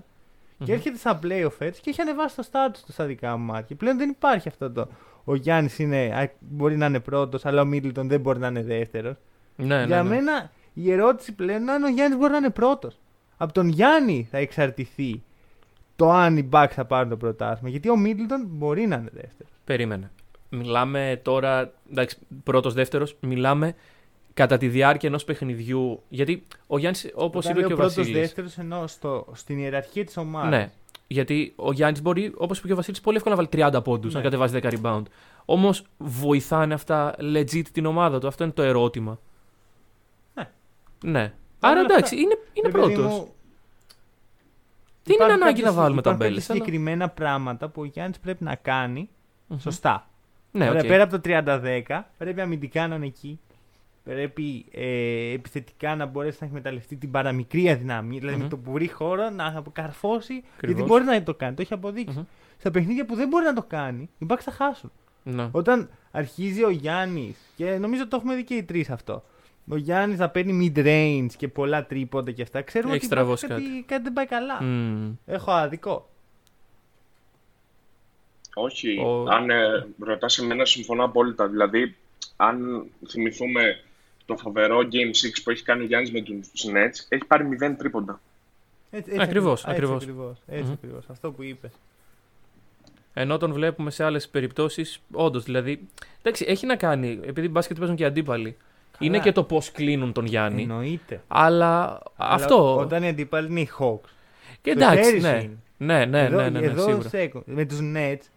[0.64, 3.76] και έρχεται στα playoff έτσι και έχει ανεβάσει το status του στα δικά μου μάτια.
[3.76, 4.88] Πλέον δεν υπάρχει αυτό το.
[5.24, 5.80] Ο Γιάννης
[6.40, 9.16] μπορεί να είναι πρώτος, αλλά ο Μίτλτον δεν μπορεί να είναι δεύτερος.
[9.56, 10.10] Ναι, Για ναι, ναι.
[10.10, 13.00] μένα η ερώτηση πλέον είναι αν ο Γιάννης μπορεί να είναι πρώτος.
[13.38, 15.24] Από τον Γιάννη θα εξαρτηθεί
[16.02, 17.70] το αν οι Bucks θα πάρουν το πρωτάθλημα.
[17.70, 19.52] Γιατί ο Μίτλτον μπορεί να είναι δεύτερος.
[19.66, 20.12] Περίμενε.
[20.50, 23.76] Μιλάμε τώρα, εντάξει, πρώτος, δεύτερος, μιλάμε
[24.34, 26.02] κατά τη διάρκεια ενός παιχνιδιού.
[26.10, 28.20] Γιατί ο Γιάννης, όπως Όταν είπε λέω και ο πρώτος Βασίλη.
[28.20, 30.50] δεύτερος εννοώ στο, στην ιεραρχία της ομάδας.
[30.50, 30.72] Ναι.
[31.08, 34.14] Γιατί ο Γιάννης μπορεί, όπως είπε και ο Βασίλης, πολύ εύκολα να βάλει 30 πόντους,
[34.14, 34.18] Ναι.
[34.20, 35.04] να κατεβάζει 10 rebound.
[35.46, 38.28] Όμως βοηθάνε αυτά legit την ομάδα του.
[38.28, 39.20] Αυτό είναι το ερώτημα.
[40.34, 40.50] Ναι.
[41.04, 41.34] Ναι.
[41.60, 43.28] Παρ' Άρα όλα εντάξει, αυτά, είναι, είναι Ρε παιδί πρώτος.
[45.10, 47.86] Μου, Δεν είναι υπάρχουν ανάγκη να κάποιες- βάλουμε υπάρχουν ταμπέλες; κάποιες συγκεκριμένα πράγματα που ο
[47.86, 49.10] Γιάννης πρέπει να κάνει
[49.58, 50.06] σωστά.
[50.52, 50.88] Ναι, Ωραία, οκ.
[50.88, 53.40] Πέρα από το 30-10, πρέπει αμυντικά να είναι εκεί.
[54.04, 58.20] Πρέπει ε, επιθετικά να μπορέσει να εκμεταλλευτεί την παραμικρή αδυναμία.
[58.20, 58.44] Δηλαδή Μμμ.
[58.44, 60.34] με το που βρει χώρο να αποκαρφώσει.
[60.34, 60.88] Γιατί Ακριβώς.
[60.88, 62.18] μπορεί να το κάνει, το έχει αποδείξει.
[62.18, 62.24] Μμμ.
[62.60, 64.92] Στα παιχνίδια που δεν μπορεί να το κάνει, οι Bucks θα χάσουν.
[65.24, 65.48] Ναι.
[65.52, 69.24] Όταν αρχίζει ο Γιάννης, και νομίζω το έχουμε δει και οι τρεις αυτό.
[69.72, 72.62] Ο Γιάννης θα παίρνει mid-range και πολλά τρίποντα και αυτά.
[72.62, 73.84] Ξέρουμε Έχει ότι στραβώσει κάτι, κάτι.
[73.88, 74.64] κάτι δεν πάει καλά.
[74.64, 75.12] Μμμ.
[75.26, 76.10] Έχω άδικο.
[78.56, 78.98] Όχι.
[78.98, 81.48] Ο- Αν ε, ρωτάς εμένα, συμφωνώ απόλυτα.
[81.48, 81.96] Δηλαδή,
[82.36, 83.80] αν θυμηθούμε
[84.26, 87.76] το φοβερό Game 6 που έχει κάνει ο Γιάννης με τους Nets, έχει πάρει 0
[87.78, 88.22] τρίποντα.
[88.92, 90.02] Έτσι, Ακριβώς, έτσι ακριβώς.
[90.04, 90.72] ακριβώς, έτσι Μμμ.
[90.72, 91.04] ακριβώς.
[91.10, 91.72] Αυτό που είπες.
[93.14, 95.88] Ενώ τον βλέπουμε σε άλλες περιπτώσεις, όντως δηλαδή.
[96.22, 98.58] Εντάξει, έχει να κάνει, επειδή μπάσκετ παίζουν και αντίπαλοι.
[99.02, 100.62] Είναι και το πώς κλείνουν τον Γιάννη.
[100.62, 101.22] Εννοείται.
[101.28, 102.78] Αλλά, Αλλά αυτό.
[102.78, 104.10] Όταν οι αντίπαλοι είναι οι Hawks.
[104.62, 105.42] Και το εντάξει, χέρι σου ναι.
[105.44, 105.58] είναι.
[105.78, 107.10] Ναι, ναι, εδώ, ναι, ναι, ναι, εδώ σίγουρα.
[107.12, 107.42] second.
[107.46, 108.30] Με τους Nets,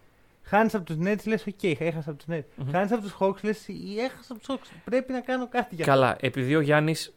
[0.42, 2.44] χάνεις από τους Nets, λες: Οκ, έχασα από τους Nets.
[2.56, 2.70] Μμμ.
[2.70, 4.76] Χάνεις από τους Hawks, λες: Έχασα από τους Hawks.
[4.84, 7.14] Πρέπει να κάνω κάτι για Καλά, επειδή ο Γιάννης,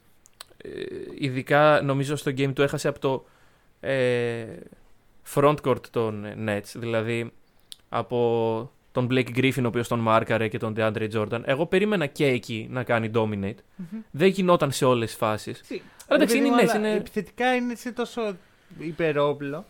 [1.19, 3.25] ειδικά νομίζω στο game του έχασε από το
[3.79, 4.45] ε,
[5.33, 7.31] frontcourt των ε, Nets, δηλαδή
[7.89, 11.41] από τον Blake Griffin, ο οποίος τον μάρκαρε και τον DeAndre Jordan.
[11.45, 13.55] Εγώ περίμενα και εκεί να κάνει dominate.
[14.11, 15.59] Δεν γινόταν σε όλες τις φάσεις.
[15.61, 15.75] αυτό.
[16.07, 18.35] Αλλά εντάξει, Ρε παιδί είναι μου, Nets, αλλά είναι- Επιθετικά είναι σε τόσο
[18.79, 19.65] υπερόπλο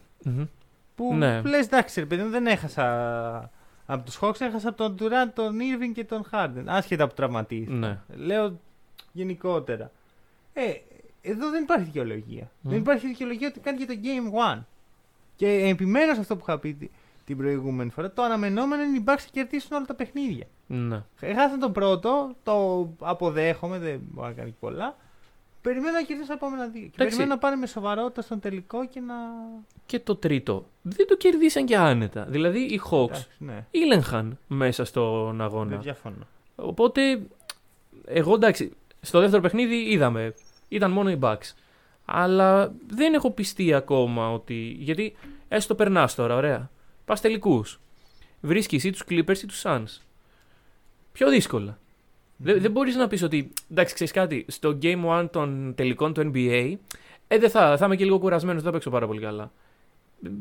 [0.95, 1.41] που Ναι.
[1.41, 3.51] λες: Εντάξει, ρε παιδί μου, δεν έχασα
[3.85, 6.63] από τους Hawks, έχασα από τον Durant, τον Irving και τον Harden.
[6.65, 7.71] Άσχετα από τραυματίσει.
[7.71, 7.99] Ναι.
[8.15, 8.59] Λέω
[9.11, 9.91] γενικότερα.
[10.53, 10.61] Ε,
[11.21, 12.51] εδώ δεν υπάρχει δικαιολογία.
[12.61, 14.65] Δεν υπάρχει δικαιολογία ότι κάνει και το Game 1.
[15.35, 16.89] Και επιμένω σε αυτό που είχα πει τη-
[17.27, 18.11] την προηγούμενη φορά.
[18.11, 20.45] Το αναμενόμενο είναι οι Bucks να κερδίσουν όλα τα παιχνίδια.
[20.67, 21.03] ναι.
[21.19, 24.95] Έχασαν τον πρώτο, το αποδέχομαι, δεν μπορώ να κάνει και πολλά.
[25.61, 26.81] Περιμένω να κερδίσουν τα επόμενα δύο.
[26.81, 26.97] Και Εντάξει.
[27.05, 29.13] περιμένω να πάνε με σοβαρότητα στον τελικό και να.
[29.85, 30.65] Και το τρίτο.
[30.81, 32.25] Δεν το κερδίσαν και άνετα.
[32.29, 35.77] Δηλαδή οι Hawks Εντάξει, ναι, ήλεγχαν μέσα στον δεν αγώνα.
[35.77, 36.27] διαφωνώ.
[36.55, 37.21] Οπότε,
[38.05, 40.33] εγώ εντάξει, στο δεύτερο παιχνίδι είδαμε.
[40.67, 41.51] Ήταν μόνο οι Bucks.
[42.05, 44.75] Αλλά δεν έχω πιστεί ακόμα ότι.
[44.79, 45.15] Γιατί
[45.47, 46.69] έστω περνάς τώρα, ωραία.
[47.07, 47.79] Πας τελικούς.
[48.41, 50.01] Βρίσκεις ή τους Clippers ή τους Suns.
[51.11, 51.79] Πιο δύσκολα.
[52.37, 53.53] Δεν, δεν μπορείς να πεις ότι.
[53.71, 54.45] Εντάξει, ξέρεις κάτι.
[54.47, 56.75] Στο Game 1 των τελικών του NBA.
[57.27, 59.51] Ε, δεν θα, θα είμαι και λίγο κουρασμένος, δεν θα παίξω πάρα πολύ καλά.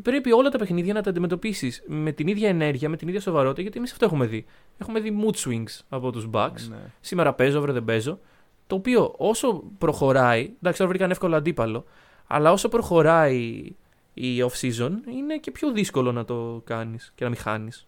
[0.02, 3.62] Πρέπει όλα τα παιχνίδια να τα αντιμετωπίσεις με την ίδια ενέργεια, με την ίδια σοβαρότητα,
[3.62, 4.44] γιατί εμείς αυτό έχουμε δει.
[4.78, 6.60] Έχουμε δει mood swings από τους Bucks.
[6.68, 6.76] Ναι.
[7.00, 8.18] Σήμερα παίζω, αύριο δεν παίζω.
[8.66, 10.40] Το οποίο όσο προχωράει.
[10.40, 11.84] Εντάξει, τώρα βρήκαν εύκολο αντίπαλο.
[12.26, 13.70] Αλλά όσο προχωράει
[14.18, 17.86] η off-season, είναι και πιο δύσκολο να το κάνεις και να μην χάνεις.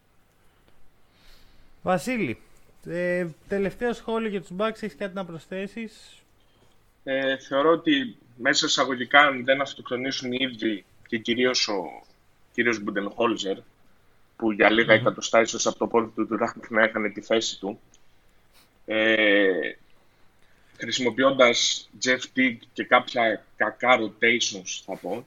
[1.82, 2.40] Βασίλη,
[2.86, 6.22] ε, τελευταίο σχόλιο για τους Bucks, έχεις κάτι να προσθέσεις;
[7.04, 12.02] Ε, θεωρώ ότι μέσα εισαγωγικά αν δεν αυτοκτονήσουν οι ίδιοι και κυρίως ο
[12.52, 13.56] κύριος Μπουντενχόλζερ
[14.36, 15.00] που για λίγα mm-hmm.
[15.00, 17.80] εκατοστά ίσως από το πόδι του Durant να έκανε τη θέση του
[18.86, 19.72] ε,
[20.78, 25.24] χρησιμοποιώντας Jeff Teague και κάποια κακά rotations θα πω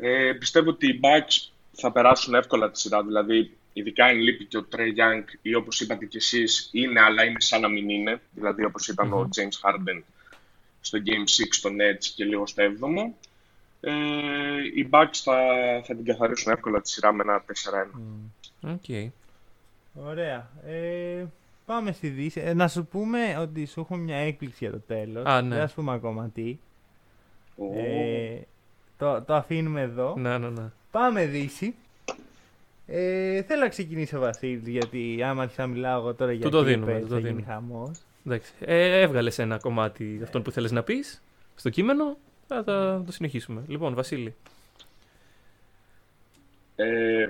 [0.00, 4.56] ε, πιστεύω ότι οι Bucks θα περάσουν εύκολα τη σειρά δηλαδή ειδικά αν λείπει και
[4.56, 8.20] ο Trey Young ή όπως είπατε και εσείς είναι αλλά είναι σαν να μην είναι
[8.30, 10.02] δηλαδή όπως ήταν ο James Harden
[10.80, 13.28] στο Game 6 στο Nets και λίγο στο 7ο
[13.80, 13.92] ε,
[14.74, 15.36] οι Bucks θα,
[15.84, 17.44] θα την καθαρίσουν εύκολα τη σειρά με ένα
[18.62, 18.74] 4-1.
[18.74, 19.08] Okay.
[19.94, 20.50] Ωραία.
[20.66, 21.24] Ε,
[21.66, 22.40] πάμε στη Δύση.
[22.40, 25.26] Ε, να σου πούμε ότι σου έχουμε μια έκπληξη για το τέλος.
[25.26, 25.56] Α, ναι.
[25.56, 26.58] Δεν θα πούμε ακόμα τι.
[27.56, 27.76] Oh.
[27.76, 28.40] Ε,
[29.00, 30.14] το, το αφήνουμε εδώ.
[30.18, 30.70] Ναι, ναι, ναι.
[30.90, 31.74] Πάμε Δύση.
[32.86, 36.50] Ε, θέλω να ξεκινήσω ο Βασίλης, γιατί άμα αρχίσω να μιλάω εγώ τώρα για Του
[36.50, 37.52] το Clippers, δίνουμε, του το θα γίνει δίνουμε.
[37.52, 37.98] χαμός.
[38.26, 38.52] Εντάξει.
[38.60, 41.22] Ε, έβγαλες ένα κομμάτι αυτόν που θέλεις να πεις
[41.54, 42.16] στο κείμενο.
[42.48, 43.62] Θα, θα το συνεχίσουμε.
[43.66, 44.34] Λοιπόν, Βασίλη.
[46.76, 47.28] Ε,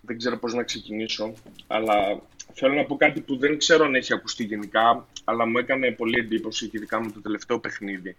[0.00, 1.32] δεν ξέρω πώς να ξεκινήσω,
[1.66, 2.20] αλλά
[2.52, 6.18] θέλω να πω κάτι που δεν ξέρω αν έχει ακουστεί γενικά, αλλά μου έκανε πολύ
[6.18, 8.16] εντύπωση και ειδικά με το τελευταίο παιχνίδι.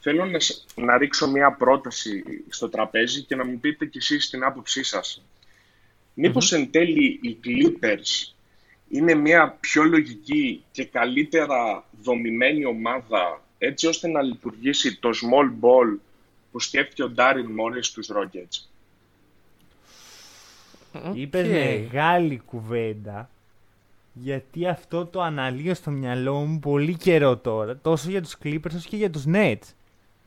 [0.00, 4.30] Θέλω να, σ- να ρίξω μια πρόταση στο τραπέζι και να μου πείτε κι εσείς
[4.30, 5.24] την άποψή σας.
[6.14, 8.32] Μήπως εν τέλει οι Clippers
[8.88, 15.98] είναι μια πιο λογική και καλύτερα δομημένη ομάδα έτσι ώστε να λειτουργήσει το small ball
[16.52, 18.68] που σκέφτηκε ο Ντάριλ Μόρεϊ στους Rockets.
[21.14, 21.46] Είπε Οκ.
[21.46, 23.30] μεγάλη κουβέντα.
[24.12, 27.76] Γιατί αυτό το αναλύω στο μυαλό μου πολύ καιρό τώρα.
[27.76, 29.72] Τόσο για τους Clippers όσο και για τους Nets.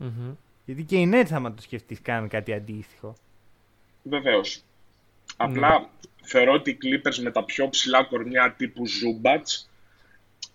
[0.02, 0.34] Μμμ.
[0.66, 3.16] Γιατί και οι Nets άμα το σκεφτείς κάνουν κάτι αντίστοιχο.
[4.04, 4.64] Βεβαίως.
[5.38, 5.90] Απλά
[6.22, 9.66] θεωρώ ότι οι Clippers με τα πιο ψηλά κορμιά τύπου Zubats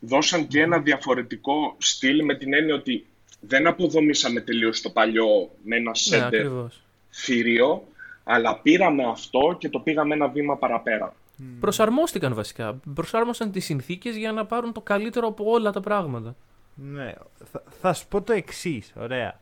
[0.00, 3.06] δώσαν και ένα διαφορετικό στυλ με την έννοια ότι
[3.40, 6.82] δεν αποδομήσαμε τελείως το παλιό με ένα Ναι, center ακριβώς.
[7.10, 7.86] θηρίο,
[8.24, 11.14] αλλά πήραμε αυτό και το πήγαμε ένα βήμα παραπέρα.
[11.60, 12.80] Προσαρμόστηκαν βασικά.
[12.94, 16.36] Προσάρμοσαν τις συνθήκες για να πάρουν το καλύτερο από όλα τα πράγματα.
[16.76, 17.14] Ναι.
[17.50, 18.92] Θα, θα σου πω το εξής.
[18.96, 19.40] Ωραία.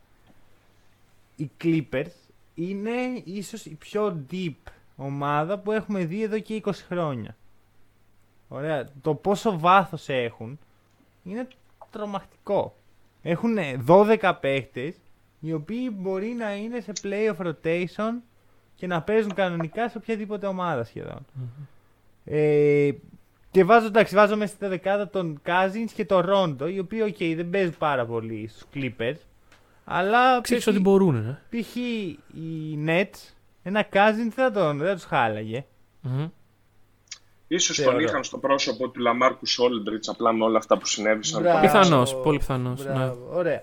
[1.36, 2.12] Οι Clippers
[2.54, 4.54] είναι ίσως η πιο deep
[4.96, 7.36] ομάδα που έχουμε δει εδώ και 20 χρόνια.
[8.48, 8.88] Ωραία.
[9.02, 10.58] Το πόσο βάθος έχουν
[11.24, 11.48] είναι
[11.90, 12.76] τρομακτικό.
[13.22, 14.94] Έχουν 12 παίχτες
[15.40, 18.12] οι οποίοι μπορεί να είναι σε playoff rotation
[18.74, 21.26] και να παίζουν κανονικά σε οποιαδήποτε ομάδα σχεδόν.
[22.24, 22.90] Ε,
[23.54, 27.36] και βάζω, εντάξει, βάζω μέσα στη δεκάδα τον Cousins και τον Rondo, οι οποίοι οκ,
[27.36, 29.16] δεν παίζουν πάρα πολύ στους Clippers.
[29.84, 30.70] Αλλά Ξέρεις π.χ.
[30.70, 31.40] ότι μπορούν, ε.
[31.50, 31.76] π.χ.
[31.76, 35.64] οι Nets, ένα Cousins δεν θα τον, δεν θα τους χάλαγε.
[36.00, 36.28] Μμμ.
[37.48, 37.92] Ίσως Θεωρώ.
[37.92, 41.42] τον είχαν στο πρόσωπο του Λαμάρκου Όλντριτς απλά με όλα αυτά που συνέβησαν.
[41.42, 41.60] Μπράβο.
[41.60, 43.62] Πιθανώς, πολύ πιθανώς, Μπράβο, Ωραία.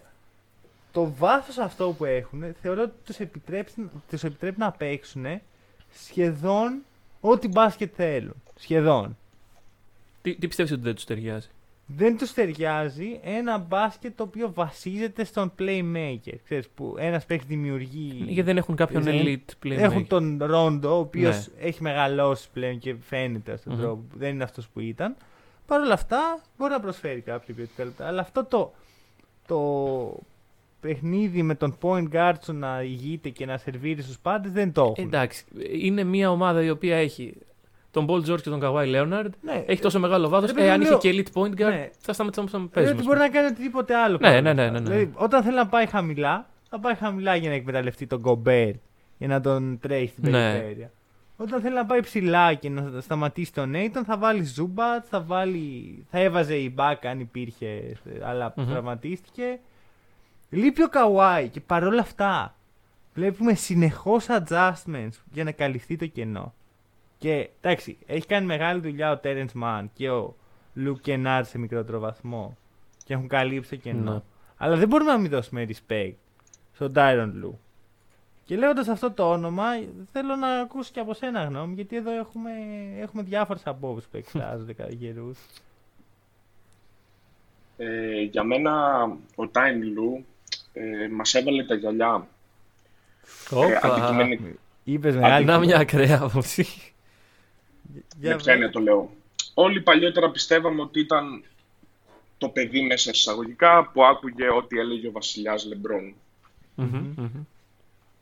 [0.91, 5.25] Το βάθος αυτό που έχουν θεωρώ ότι τους, επιτρέψει, τους επιτρέπει να παίξουν
[5.93, 6.81] σχεδόν
[7.19, 8.35] ό,τι μπάσκετ θέλουν.
[8.55, 9.17] Σχεδόν.
[10.21, 11.47] Τι, τι πιστεύεις ότι δεν τους ταιριάζει;
[11.85, 16.35] δεν τους ταιριάζει ένα μπάσκετ το οποίο βασίζεται στον playmaker.
[16.43, 18.13] Ξέρεις, που ένας παίχτης δημιουργεί...
[18.25, 19.77] Γιατί δεν έχουν κάποιον Δεν- elite playmaker.
[19.77, 21.67] Έχουν τον Ρόντο, ο οποίος Ναι.
[21.67, 23.81] έχει μεγαλώσει πλέον και φαίνεται στον Μμμ.
[23.81, 25.15] τρόπο που δεν είναι αυτός που ήταν.
[25.65, 28.07] Παρ' όλα αυτά μπορεί να προσφέρει κάποια ποιοτικά λεπτά.
[28.07, 28.73] Αλλά αυτό το,
[29.47, 30.19] το
[30.81, 34.81] παιχνίδι με τον point guard σου να ηγείται και να σερβίρει στους πάντες δεν το
[34.81, 35.05] έχουν.
[35.05, 37.33] Εντάξει, είναι μια ομάδα η οποία έχει
[37.91, 39.29] τον Paul George και τον Kawhi Leonard.
[39.41, 39.63] Ναι.
[39.67, 40.47] Έχει τόσο μεγάλο βάθος.
[40.49, 41.89] Ρε παιδί Ε, αν μου, είχε λέω- και elite point guard, Ναι.
[41.99, 42.97] θα σταματήσαμε να Δηλαδή παίζουμε.
[42.99, 44.11] ότι μπορεί να κάνει οτιδήποτε άλλο.
[44.13, 44.71] Ναι, παρόλα ναι, ναι, αυτά.
[44.73, 44.85] ναι, ναι.
[44.95, 48.71] Δηλαδή, όταν θέλει να πάει χαμηλά, θα πάει χαμηλά για να εκμεταλλευτεί τον Γκομπέρ
[49.17, 50.51] για να τον τρέχει στην Ναι.
[50.51, 50.91] περιφέρεια.
[51.37, 56.05] Όταν θέλει να πάει ψηλά και να σταματήσει τον Ντόνοβαν, θα βάλει Ζούμπατς, θα, βάλει...
[56.11, 58.67] θα έβαζε Ιμπάκα αν υπήρχε, αλλά Μμμ.
[58.67, 59.59] τραυματίστηκε.
[60.49, 62.55] Λείπει ο Καουάι και παρόλα αυτά
[63.13, 66.53] βλέπουμε συνεχώς adjustments για να καλυφθεί το κενό.
[67.21, 70.35] Και εντάξει, έχει κάνει μεγάλη δουλειά ο Τέρενς Μαν και ο
[70.73, 72.57] Λουκ Κενάρ σε μικρότερο βαθμό
[73.03, 74.13] και έχουν καλύψει το κενό.
[74.13, 74.21] Ναι.
[74.57, 76.13] Αλλά δεν μπορούμε να μην δώσουμε respect
[76.73, 77.59] στον Tyron Λου.
[78.45, 79.63] Και λέγοντας αυτό το όνομα,
[80.11, 82.51] θέλω να ακούσω και από σένα γνώμη, γιατί εδώ έχουμε,
[82.99, 85.37] έχουμε διάφορες απόψεις που εκφράζονται κατά καιρούς.
[87.77, 89.01] Ε, για μένα
[89.35, 90.25] ο Τάιν Λου
[90.73, 92.27] ε, μας έβαλε τα γυαλιά.
[93.51, 93.93] Ε, Όπα.
[93.93, 94.43] αντικειμενικά.
[94.83, 95.45] Είπες μεγάλη.
[95.45, 96.65] Να μια ακραία άποψη.
[98.21, 99.15] Για ποια είναι το λέω.
[99.53, 101.43] Όλοι παλιότερα πιστεύαμε ότι ήταν
[102.37, 106.13] το παιδί μέσα σε εισαγωγικά που άκουγε ό,τι έλεγε ο βασιλιάς Λεμπρόν.
[106.75, 107.43] Μμμ, μμμ.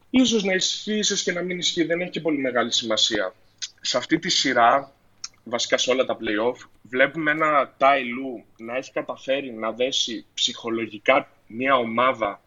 [0.10, 3.34] Ίσως να ισχύει, ίσως και να μην ισχύει, δεν έχει και πολύ μεγάλη σημασία.
[3.82, 4.92] Σε αυτή τη σειρά,
[5.44, 11.30] βασικά σε όλα τα play-off, βλέπουμε ένα Ty Lue να έχει καταφέρει να δέσει ψυχολογικά
[11.48, 12.42] μια ομάδα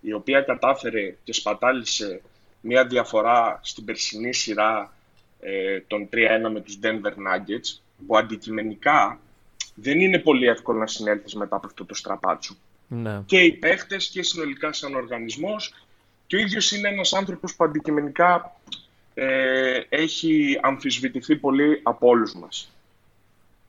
[0.00, 2.22] η οποία κατάφερε και σπατάλησε
[2.60, 4.92] μια διαφορά στην περσινή σειρά
[5.46, 6.16] ε, των 3-1
[6.52, 9.20] με τους Denver Nuggets, που αντικειμενικά
[9.74, 12.56] δεν είναι πολύ εύκολο να συνέλθεις μετά από αυτό το στραπάτσο.
[12.88, 13.22] Ναι.
[13.26, 15.74] Και οι παίχτες και συνολικά σαν οργανισμός.
[16.26, 18.60] Και ο ίδιος είναι ένας άνθρωπος που αντικειμενικά
[19.14, 22.72] ε, έχει αμφισβητηθεί πολύ από όλους μας.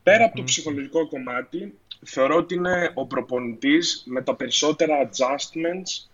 [0.03, 1.73] Πέρα από το ψυχολογικό κομμάτι,
[2.05, 6.07] θεωρώ ότι είναι ο προπονητής με τα περισσότερα adjustments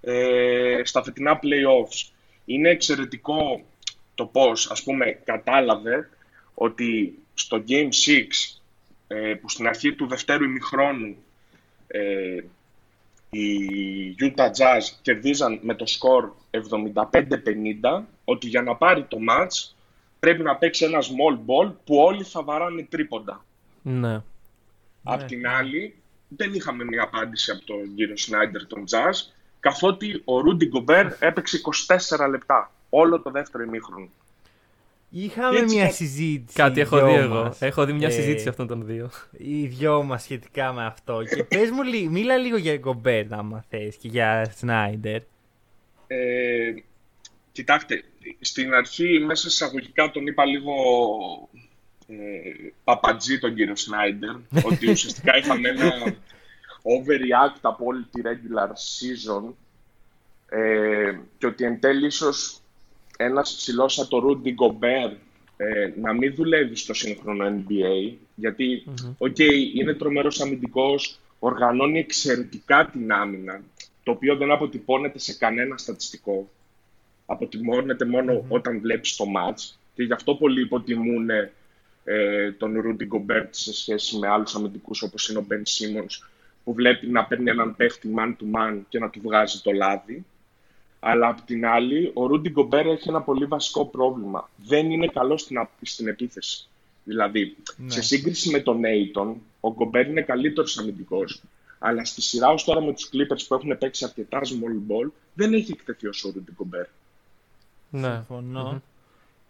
[0.00, 2.10] ε, στα φετινά playoffs.
[2.44, 3.64] Είναι εξαιρετικό
[4.18, 6.08] το πώς, ας πούμε, κατάλαβε
[6.54, 8.60] ότι στο Game 6,
[9.06, 11.16] ε, που στην αρχή του δευτέρου ημιχρόνου
[11.86, 12.40] ε,
[13.30, 13.46] οι
[14.20, 19.72] Utah Jazz κερδίζαν με το σκορ 75-50, ότι για να πάρει το match
[20.18, 23.44] πρέπει να παίξει ένα small ball που όλοι θα βαράνε τρίποντα.
[23.82, 24.22] Ναι.
[25.02, 25.94] Απ' την άλλη,
[26.28, 31.60] δεν είχαμε μια απάντηση από τον κύριο Σνάιντερ των Jazz, καθότι ο Ρούντι Γκομπέρ έπαιξε
[32.18, 34.08] 24 λεπτά, όλο το δεύτερο ημίχρονο.
[35.10, 36.56] Είχαμε Έτσι μια κα- συζήτηση.
[36.58, 37.34] Κάτι οι έχω δυο δει εγώ.
[37.42, 37.62] μας.
[37.62, 39.10] Έχω δει μια Ε, συζήτηση αυτών των δύο.
[39.32, 41.22] Οι δυο μας σχετικά με αυτό.
[41.34, 45.20] Και πες μου, λί- μίλα λίγο για Γκομπέρ, άμα θες, και για Σνάιντερ.
[46.06, 46.74] Ε,
[47.52, 48.04] κοιτάξτε,
[48.40, 50.72] στην αρχή μέσα σε εισαγωγικά τον είπα λίγο
[52.08, 52.14] ε,
[52.84, 54.30] Παπατζήτον κύριο Σνάιντερ,
[54.72, 55.92] ότι ουσιαστικά είχαμε ένα
[56.82, 59.52] overreact από όλη τη regular season
[60.48, 62.60] ε, και ότι εν τέλει ίσως
[63.20, 65.16] ένας ψηλός σαν τον Rudy Gobert
[65.56, 68.84] ε, να μην δουλεύει στο σύγχρονο NBA, γιατί,
[69.18, 69.38] οκ,
[69.74, 73.60] είναι τρομερός αμυντικός, οργανώνει εξαιρετικά την άμυνα,
[74.02, 76.48] το οποίο δεν αποτυπώνεται σε κανένα στατιστικό.
[77.26, 81.30] Αποτυπώνεται μόνο όταν βλέπεις το match και γι' αυτό πολλοί υποτιμούν
[82.04, 86.28] ε, τον Rudy Gobert σε σχέση με άλλους αμυντικούς όπως είναι ο Ben Simmons
[86.64, 90.24] που βλέπει να παίρνει έναν παίχτη man to man και να του βγάζει το λάδι.
[91.00, 94.50] Αλλά απ' την άλλη, ο Ρούντι Γκομπέρ έχει ένα πολύ βασικό πρόβλημα.
[94.56, 96.68] Δεν είναι καλό στην, α- στην επίθεση.
[97.04, 97.56] Δηλαδή,
[97.86, 101.24] σε σύγκριση με τον Aiton, ο Γκομπέρ είναι καλύτερος αμυντικό.
[101.78, 105.52] Αλλά στη σειρά ως τώρα με τους Clippers που έχουν παίξει αρκετά small ball, δεν
[105.52, 106.86] έχει εκτεθεί όσο ο Ρούντι Γκομπέρ.
[107.90, 108.14] Ναι.
[108.14, 108.82] Συμφωνώ.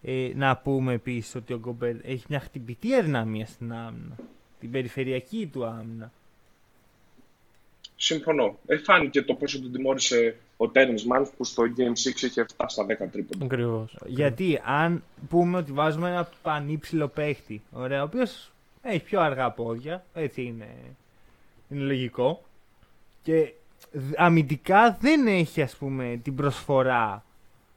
[0.02, 4.16] Ε, να πούμε επίσης ότι ο Γκομπέρ έχει μια χτυπητή αδυναμία στην άμυνα.
[4.60, 6.12] Την περιφερειακή του άμυνα.
[8.00, 8.58] Συμφωνώ.
[8.66, 12.74] Ε, φάνηκε το πόσο τον τιμώρησε ο Τέρνη Μάνφ που στο Game 6 είχε φτάσει
[12.74, 13.44] στα 10 τρίποντα.
[13.44, 13.96] Ακριβώς.
[14.06, 18.50] Γιατί αν πούμε ότι βάζουμε ένα πανύψηλο παίχτη, ωραία, ο οποίος
[18.82, 20.68] έχει πιο αργά πόδια, έτσι είναι,
[21.68, 22.42] είναι λογικό.
[23.22, 23.52] Και
[23.92, 27.24] δ- αμυντικά δεν έχει ας πούμε την προσφορά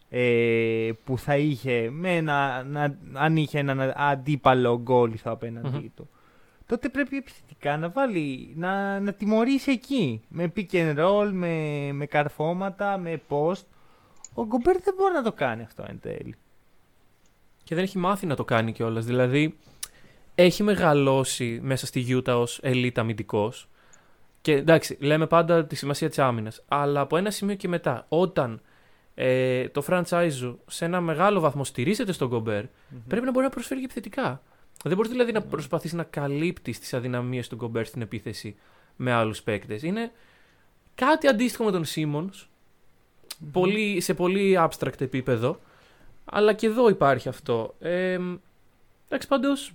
[0.09, 6.09] ε, που θα είχε με ένα, να, αν είχε έναν αντίπαλο γκόλιθο απέναντί του.
[6.71, 10.21] Τότε πρέπει επιθετικά να βάλει, να, να τιμωρήσει εκεί.
[10.27, 13.65] Με pick and roll, με, με καρφώματα, με post.
[14.33, 16.35] Ο Γκομπέρ δεν μπορεί να το κάνει αυτό εν τέλει.
[17.63, 19.05] Και δεν έχει μάθει να το κάνει κιόλας.
[19.05, 19.57] Δηλαδή,
[20.35, 23.69] έχει μεγαλώσει μέσα στη Γιούτα ως elite αμυντικός.
[24.41, 26.63] Και εντάξει, λέμε πάντα τη σημασία της άμυνας.
[26.67, 28.61] Αλλά από ένα σημείο και μετά, όταν
[29.15, 32.65] ε, το franchise σου σε ένα μεγάλο βαθμό στηρίζεται στον κομπερ
[33.07, 34.41] πρέπει να μπορεί να προσφέρει και επιθετικά.
[34.83, 38.55] Δεν μπορείς δηλαδή να προσπαθήσει να καλύπτεις τις αδυναμίες του Γκομπέρ στην επίθεση
[38.95, 39.83] με άλλους παίκτες.
[39.83, 40.11] Είναι
[40.95, 42.45] κάτι αντίστοιχο με τον Simmons,
[43.51, 45.59] πολύ, σε πολύ abstract επίπεδο.
[46.25, 47.75] Αλλά και εδώ υπάρχει αυτό.
[47.79, 48.19] Ε,
[49.07, 49.73] εντάξει, πάντως.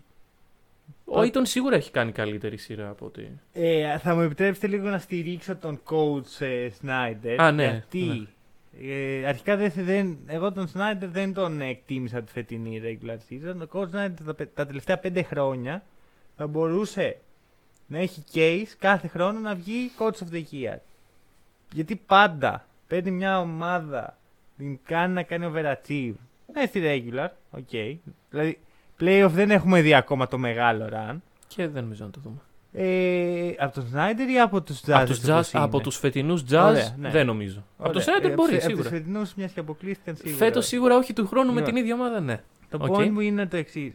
[1.05, 3.41] Ο Aiton σίγουρα έχει κάνει καλύτερη σειρά από ότι.
[3.53, 7.37] Ε, θα μου επιτρέψετε λίγο να στηρίξω τον coach ε, Snyder.
[7.39, 8.29] Α, ναι, Γιατί
[8.83, 13.69] ε, αρχικά δεν, δεν, εγώ τον Snyder δεν τον εκτίμησα τη φετινή regular season.
[13.73, 15.83] Ο coach Snyder τα, πε- τα τελευταία πέντε χρόνια
[16.37, 17.17] θα μπορούσε
[17.87, 20.77] να έχει case κάθε χρόνο να βγει coach of the year.
[21.73, 24.19] Γιατί πάντα παίρνει μια ομάδα,
[24.57, 26.15] την κάνει να κάνει overachieve.
[26.53, 27.99] Ναι, στη regular, οκ.
[28.31, 28.59] Δηλαδή,
[29.01, 31.17] playoff δεν έχουμε δει ακόμα το μεγάλο run.
[31.47, 32.39] Και δεν νομίζω να το δούμε.
[32.73, 34.91] Ε, από τον Σνάιντερ ή από τους Jazz.
[34.93, 37.11] από τους, όπως Jazz, είναι; από τους φετινούς Jazz Ωραία, ναι.
[37.11, 37.65] δεν νομίζω.
[37.79, 38.19] Από τον Ωραία.
[38.21, 38.83] Snyder Ε, μπορεί από σίγουρα.
[38.83, 40.37] τους φετινούς μιας και αποκλείστηκαν σίγουρα.
[40.37, 41.67] Φέτος σίγουρα όχι του χρόνου με Ναι.
[41.67, 42.43] την ίδια ομάδα, ναι.
[42.71, 42.95] Το Οκ.
[42.95, 43.95] point μου είναι το εξής.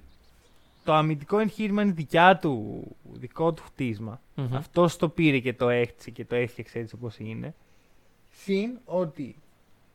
[0.84, 4.22] Το αμυντικό εγχείρημα είναι δικιά του, δικό του χτίσμα.
[4.36, 4.55] Μμμ.
[4.55, 7.53] Αυτός το πήρε και το έχτισε και το έφτιαξε έτσι όπως είναι.
[8.43, 9.36] Συν ότι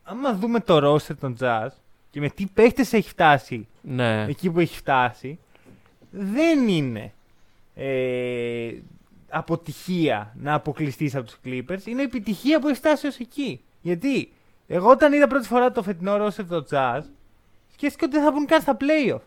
[0.03, 1.69] άμα δούμε το roster των Jazz
[2.11, 4.25] και με τι παίχτες έχει φτάσει Ναι.
[4.29, 5.39] εκεί που έχει φτάσει,
[6.11, 7.13] δεν είναι
[7.79, 8.71] ε,
[9.29, 11.87] αποτυχία να αποκλειστείς από τους Clippers.
[11.87, 13.61] Είναι επιτυχία που έχεις φτάσει ως εκεί.
[13.81, 14.33] Γιατί
[14.67, 17.01] Εγώ όταν είδα πρώτη φορά το φετινό ρόστερ το Jazz,
[17.73, 19.21] σκέφτηκα ότι δεν θα βγουν καν στα playoff.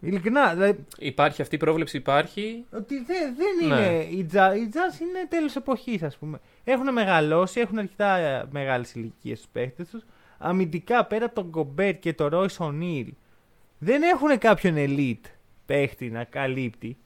[0.00, 2.64] Ειλικρινά, δηλαδή, Υπάρχει αυτή η πρόβλεψη, υπάρχει.
[2.72, 3.74] ότι δεν, δεν Ναι.
[3.84, 4.02] είναι.
[4.02, 6.40] Η Jazz, η Jazz είναι τέλος εποχής, ας πούμε.
[6.64, 10.02] Έχουν μεγαλώσει, έχουν αρκετά μεγάλες ηλικίες στους παίχτες τους.
[10.38, 13.06] Αμυντικά πέρα από τον Γκομπέρ και τον Royce O'Neal,
[13.78, 15.30] δεν έχουν κάποιον elite
[15.66, 16.96] παίχτη να καλύπτει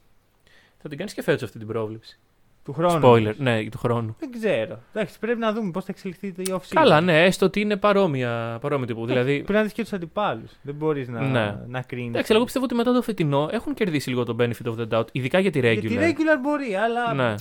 [0.77, 2.19] Θα την κάνεις και φέτος αυτή την πρόβλεψη.
[2.63, 2.99] του χρόνου.
[3.03, 4.15] Spoiler, ναι, του χρόνου.
[4.19, 4.79] Δεν ξέρω.
[4.93, 8.57] Εντάξει, πρέπει να δούμε πώς θα εξελιχθεί το off Καλά, ναι, έστω ότι είναι παρόμοια,
[8.61, 9.05] παρόμοιο τύπου.
[9.05, 10.51] Δηλαδή, Πρέπει να δεις και τους αντιπάλους.
[10.61, 11.55] Δεν μπορείς να, Ναι.
[11.67, 12.09] να κρίνεις.
[12.09, 15.05] εντάξει, εγώ πιστεύω ότι μετά το φετινό έχουν κερδίσει λίγο το benefit of the doubt,
[15.11, 15.85] ειδικά για τη regular.
[15.87, 17.35] Για τη regular μπορεί, αλλά Ναι,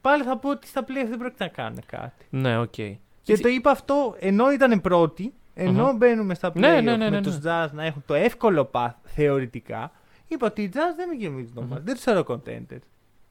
[0.00, 2.26] πάλι θα πω ότι στα playoff δεν πρόκειται να κάνουν κάτι.
[2.30, 2.74] ναι, οκ.
[3.22, 5.96] Και το είπα αυτό ενώ ήταν πρώτοι, ενώ Μμμ.
[5.96, 7.22] μπαίνουμε στα playoff Ναι, ναι, ναι, ναι, με ναι.
[7.22, 9.92] τους Jazz να έχουν το εύκολο path θεωρητικά.
[10.30, 11.82] Είπα ότι οι Jazz δεν με γεμίζουν το μάτι.
[11.84, 12.84] Δεν τους θεωρώ contenders.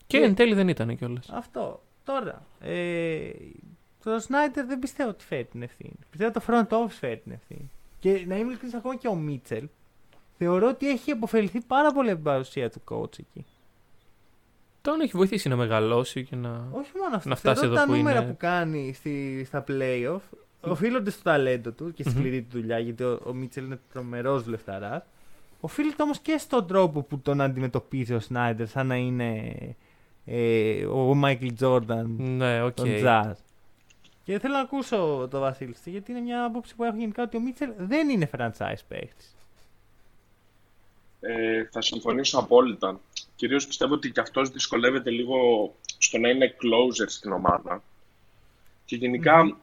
[0.07, 1.29] Και εν τέλει δεν ήταν κιόλας.
[1.29, 1.83] Αυτό.
[2.03, 3.29] Τώρα, ε,
[4.03, 5.93] το Snyder δεν πιστεύω ότι φέρει την ευθύνη.
[6.09, 7.71] Πιστεύω το front office φέρει την ευθύνη.
[7.99, 9.67] Και να είμαι ειλικρινής ακόμα και ο Μίτσελ,
[10.37, 13.45] θεωρώ ότι έχει αποφεληθεί πάρα πολύ από την παρουσία του coach εκεί.
[14.81, 16.67] Τον έχει βοηθήσει να μεγαλώσει και να.
[16.71, 17.29] Όχι μόνο αυτό.
[17.29, 18.29] Να φτάσει θεωρώ εδώ τα που νούμερα είναι.
[18.29, 20.19] που κάνει στη, στα playoff
[20.61, 22.19] οφείλονται στο ταλέντο του και στη Μμμ.
[22.19, 25.03] σκληρή του δουλειά, γιατί ο, ο Μίτσελ είναι τρομερός δουλευταράς.
[25.59, 29.55] Οφείλεται όμως και στον τρόπο που τον αντιμετωπίζει ο Σνάιντερ, σαν να είναι
[30.25, 32.73] ε, ο Μάικλ Τζόρνταν Ναι, οκ.
[32.73, 33.33] των Jazz.
[34.23, 37.39] Και θέλω να ακούσω το Βασίλη, γιατί είναι μια άποψη που έχω γενικά ότι ο
[37.39, 39.25] Μίτσελ δεν είναι franchise παίχτη.
[41.19, 42.99] Ε, θα συμφωνήσω απόλυτα.
[43.35, 45.35] Κυρίως πιστεύω ότι και αυτός δυσκολεύεται λίγο
[45.97, 47.83] στο να είναι closer στην ομάδα.
[48.85, 49.57] Και γενικα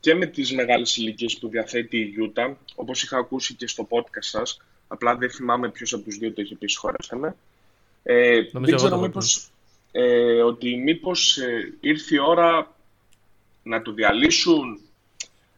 [0.00, 4.24] και με τις μεγάλες ηλικίες που διαθέτει η Utah, όπως είχα ακούσει και στο podcast
[4.24, 4.60] σας,
[4.92, 7.36] απλά δεν θυμάμαι ποιος από τους δύο το είχε πει, συγχωρέστε με.
[8.02, 9.48] Ε, εγώ δεν το ξέρω έχω μήπως,
[9.92, 12.74] ε, ότι μήπως ε, ήρθε η ώρα
[13.62, 14.80] να το διαλύσουν,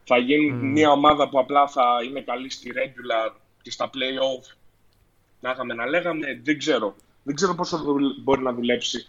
[0.03, 3.31] θα γίνει μια ομάδα που απλά θα είναι καλή στη regular
[3.61, 4.55] και στα play-off
[5.39, 6.95] να είχαμε να λέγαμε, δεν ξέρω.
[7.23, 9.05] Δεν ξέρω πόσο δουλ- μπορεί να δουλέψει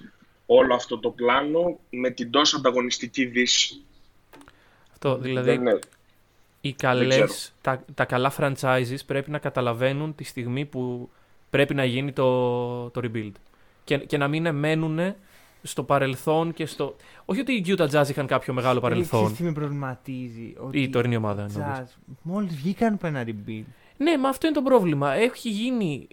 [0.47, 3.81] όλο αυτό το πλάνο με την τόσο ανταγωνιστική δύση.
[4.93, 5.79] Αυτό, δηλαδή, Δεν είναι-
[6.67, 6.93] οι ξέρω.
[6.93, 11.11] καλές, τα, τα καλά franchises πρέπει να καταλαβαίνουν τη στιγμή που
[11.51, 13.33] πρέπει να γίνει το, το rebuild.
[13.85, 15.15] Και, και να μην μένουν
[15.63, 16.97] στο παρελθόν και στο...
[17.25, 19.35] Όχι ότι οι Utah Jazz είχαν κάποιο μεγάλο παρελθόν.
[19.35, 20.55] τι με προβληματίζει.
[20.59, 21.79] Ότι Η τωρινή ομάδα εννοείς.
[21.79, 23.65] Jazz μόλις βγήκαν από ένα rebuild.
[23.97, 25.13] Ναι, μα αυτό είναι το πρόβλημα.
[25.13, 26.09] Έχει γίνει.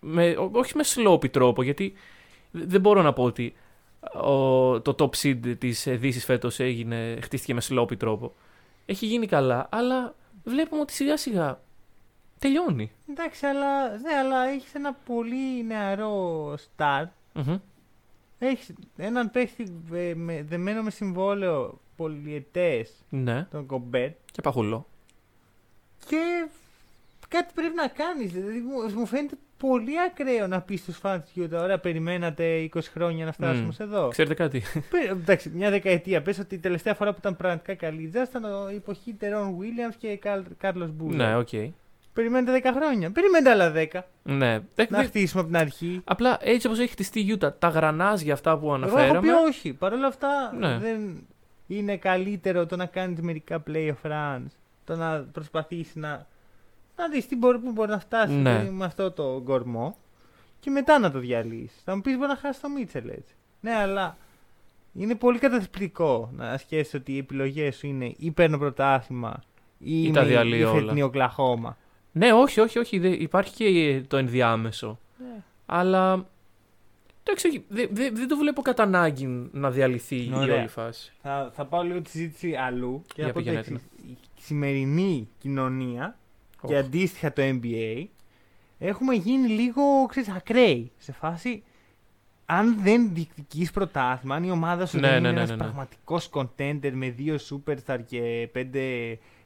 [0.00, 1.92] Με, ό- όχι με sloppy τρόπο, γιατί
[2.50, 3.54] δεν μπορώ να πω ότι
[4.22, 8.34] ο, το top seed της Δύσης φέτος έγινε, χτίστηκε με sloppy τρόπο.
[8.86, 10.14] Έχει γίνει καλά, αλλά
[10.44, 11.60] βλέπουμε ότι σιγά σιγά
[12.38, 12.90] τελειώνει.
[13.10, 17.04] Εντάξει, αλλά, ναι, αλλά έχεις ένα πολύ νεαρό star.
[17.32, 17.56] Μμμ.
[18.38, 24.10] Έχεις έναν παίχτη ε, με, δεμένο με συμβόλαιο πολιετές, Ναι, τον Γκομπέρ.
[24.32, 24.86] και παχουλό.
[26.06, 26.48] Και
[27.38, 28.32] κάτι πρέπει να κάνεις.
[28.32, 32.80] Δηλαδή, μου, μου φαίνεται πολύ ακραίο να πεις στους φαν τη Utah, ωραία, περιμένατε 20
[32.92, 33.70] χρόνια να φτάσουμε Μμ.
[33.70, 34.08] σε εδώ.
[34.08, 34.62] Ξέρετε κάτι.
[34.90, 36.22] Πε- Εντάξει, μια δεκαετία.
[36.22, 39.56] Πες ότι η τελευταία φορά που ήταν πραγματικά καλή η Jazz ήταν η εποχή Ντερόν
[39.60, 40.18] Williams και
[40.58, 41.28] Κάρλος Μπούζερ.
[41.28, 41.48] ναι, οκ.
[42.12, 43.10] Περιμένετε 10 χρόνια.
[43.10, 44.06] Περιμένετε άλλα 10.
[44.22, 44.60] Ναι.
[44.74, 46.00] Δεν- Να δεν- χτίσουμε από την αρχή.
[46.04, 49.20] Απλά έτσι όπως έχει χτιστεί η Utah, τα γρανάζια αυτά που Εγώ έχω αναφέραμε.
[49.20, 49.72] πει όχι.
[49.72, 50.78] Παρ' όλα αυτά Ναι.
[50.78, 51.26] δεν
[51.66, 54.46] είναι καλύτερο το να κάνεις μερικά playoff runs.
[54.84, 56.26] Το να προσπαθήσεις να.
[56.96, 58.50] Να δεις τι μπορεί, πού μπορεί να φτάσει Ναι.
[58.50, 59.96] δηλαδή, με αυτό το γκορμό
[60.60, 61.74] και μετά να το διαλύσει.
[61.84, 63.34] Θα μου πεις μπορεί να χάσει το Μίτσελ έτσι.
[63.60, 64.16] Ναι, αλλά
[64.94, 69.42] είναι πολύ καταθλιπτικό να σκέφτεσαι ότι οι επιλογές σου είναι ή παίρνω πρωτάθλημα
[69.78, 70.80] ή, Ή τα είμαι διαλύω η όλα.
[70.80, 71.76] φετινή Οκλαχώμα.
[72.12, 72.98] Ναι, όχι, όχι, όχι.
[72.98, 74.98] δε- υπάρχει και το ενδιάμεσο.
[75.18, 75.42] Ναι.
[75.66, 76.26] Αλλά.
[77.26, 80.58] Εντάξει, όχι, δε- δε- δεν το βλέπω κατά ανάγκη να διαλυθεί η Ωραία.
[80.58, 81.12] όλη φάση.
[81.22, 83.76] Θα, θα πάω λίγο τη συζήτηση αλλού και Για θα πω το πήγαινε, εξής.
[84.10, 86.16] Η σημερινή κοινωνία
[86.66, 86.84] και Οχ.
[86.84, 88.04] αντίστοιχα το NBA
[88.78, 91.62] έχουμε γίνει λίγο ξέρεις, ακραίοι σε φάση
[92.46, 95.54] αν δεν διεκδικείς πρωτάθλημα, αν η ομάδα σου Ναι, δεν ναι, είναι ναι, ένας ναι,
[95.56, 95.62] ναι.
[95.62, 98.80] πραγματικός contender με δύο superstar και πέντε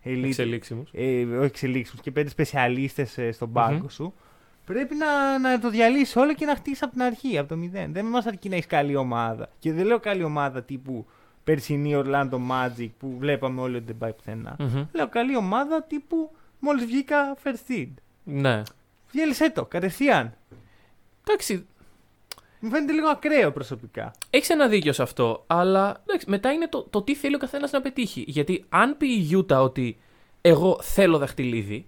[0.04, 0.90] elite, Εξελίξιμους.
[0.92, 4.14] ε, όχι εξελίξιμους και πέντε σπεσιαλίστες ε, στον πάγκο σου,
[4.64, 7.92] πρέπει να, να το διαλύσεις όλο και να χτίσεις από την αρχή, από το μηδέν.
[7.92, 9.48] Δεν μας αρκεί να έχεις καλή ομάδα.
[9.58, 11.06] Και δεν λέω καλή ομάδα τύπου
[11.44, 14.56] περσινή Orlando Magic που βλέπαμε όλοι ότι δεν πάει πουθενά.
[14.58, 14.84] Μμμ.
[14.92, 17.88] Λέω καλή ομάδα τύπου μόλις βγήκα first seed.
[18.24, 18.62] Ναι.
[19.10, 20.34] Διέλυσέ το, κατευθείαν.
[21.28, 21.66] Εντάξει,
[22.60, 24.10] Μου φαίνεται λίγο ακραίο προσωπικά.
[24.30, 25.44] έχεις ένα δίκιο σε αυτό.
[25.46, 28.24] Αλλά εντάξει, μετά είναι το, το τι θέλει ο καθένας να πετύχει.
[28.26, 29.98] Γιατί αν πει η Utah ότι
[30.40, 31.86] εγώ θέλω δαχτυλίδι.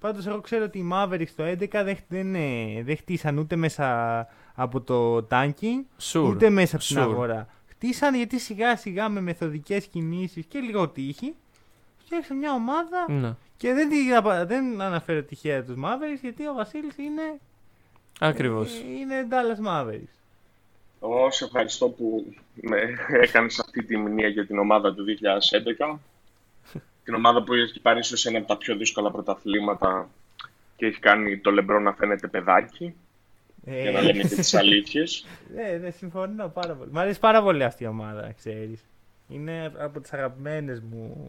[0.00, 4.26] Πάντως, εγώ ξέρω ότι οι Mavericks το 11 δεν, δεν, ε, δεν χτίσαν ούτε μέσα
[4.54, 6.28] από το tanking, Sure.
[6.28, 7.00] ούτε μέσα από την Sure.
[7.00, 7.48] αγορά.
[7.66, 11.34] Χτίσαν γιατί σιγά σιγά με μεθοδικές κινήσεις και λίγο τύχη
[12.06, 13.34] φτιάξα μια ομάδα Ναι.
[13.56, 17.22] και δεν, τη, απα- δεν αναφέρω τυχαία τους Mavericks γιατί ο Βασίλης είναι.
[18.20, 18.74] Ακριβώς.
[18.74, 20.14] ε, Είναι Dallas Mavericks.
[21.02, 22.76] Εγώ σε ευχαριστώ που με
[23.20, 25.98] έκανες αυτή τη μηνύα για την ομάδα του 2011.
[27.04, 30.08] την ομάδα που έχει πάρει ίσως ένα από τα πιο δύσκολα πρωταθλήματα
[30.76, 32.94] και έχει κάνει το λεμπρό να φαίνεται παιδάκι,
[33.64, 35.26] Ε, για να λέμε και τις αλήθειες.
[35.54, 36.90] ναι, ναι, συμφωνώ πάρα πολύ.
[36.92, 38.84] Μ' αρέσει πάρα πολύ αυτή η ομάδα, ξέρεις.
[39.28, 41.28] Είναι από τις αγαπημένες μου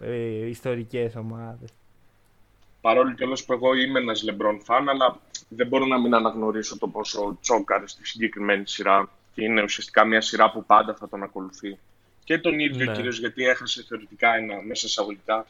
[0.00, 1.68] ε, ιστορικές ομάδες.
[2.80, 6.88] Παρόλο και που εγώ είμαι ένας λεμπρόν φαν, αλλά δεν μπορώ να μην αναγνωρίσω το
[6.88, 11.78] πόσο τσόκαρε στη συγκεκριμένη σειρά και είναι ουσιαστικά μια σειρά που πάντα θα τον ακολουθεί.
[12.24, 12.92] Και τον ίδιο Ναι.
[12.94, 15.46] κυρίως γιατί έχασε θεωρητικά ένα μέσα εισαγωγικά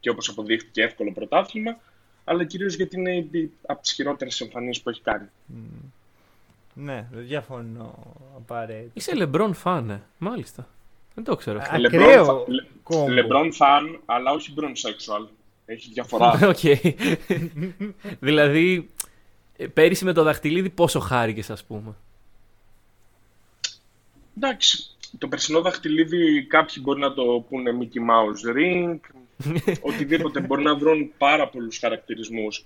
[0.00, 1.78] και όπως αποδείχθηκε εύκολο πρωτάθλημα,
[2.24, 5.28] αλλά κυρίως γιατί είναι η- από τις χειρότερες εμφανίσεις που έχει κάνει.
[6.74, 7.98] Ναι, δεν διαφωνώ
[8.36, 8.90] απαραίτητα.
[8.94, 9.98] Είσαι LeBron fan, ε.
[10.18, 10.68] μάλιστα.
[11.18, 11.74] Δεν το ξέρω αυτό.
[11.74, 13.08] Α, Λεμπρόν Ακραίο fa- Λε- κόμπο.
[13.08, 15.28] Λεμπρόν φαν, αλλά όχι Bron-sexual.
[15.66, 16.38] Έχει διαφορά.
[16.52, 16.58] Οκ.
[18.20, 18.90] δηλαδή,
[19.56, 21.94] ε, πέρυσι με το δαχτυλίδι πόσο χάρηκες, ας πούμε.
[24.36, 28.98] Εντάξει, το περσινό δαχτυλίδι κάποιοι μπορεί να το πούνε Mickey Mouse Ring,
[29.92, 32.64] οτιδήποτε μπορεί να βρουν πάρα πολλούς χαρακτηρισμούς.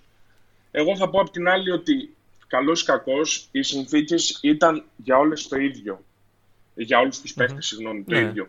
[0.71, 2.15] Εγώ θα πω απ' την άλλη ότι
[2.47, 6.05] καλός ή κακός οι συνθήκες ήταν για όλες το ίδιο.
[6.75, 8.21] Για όλους τους παίχτες, συγγνώμη, το Ναι.
[8.21, 8.49] ίδιο.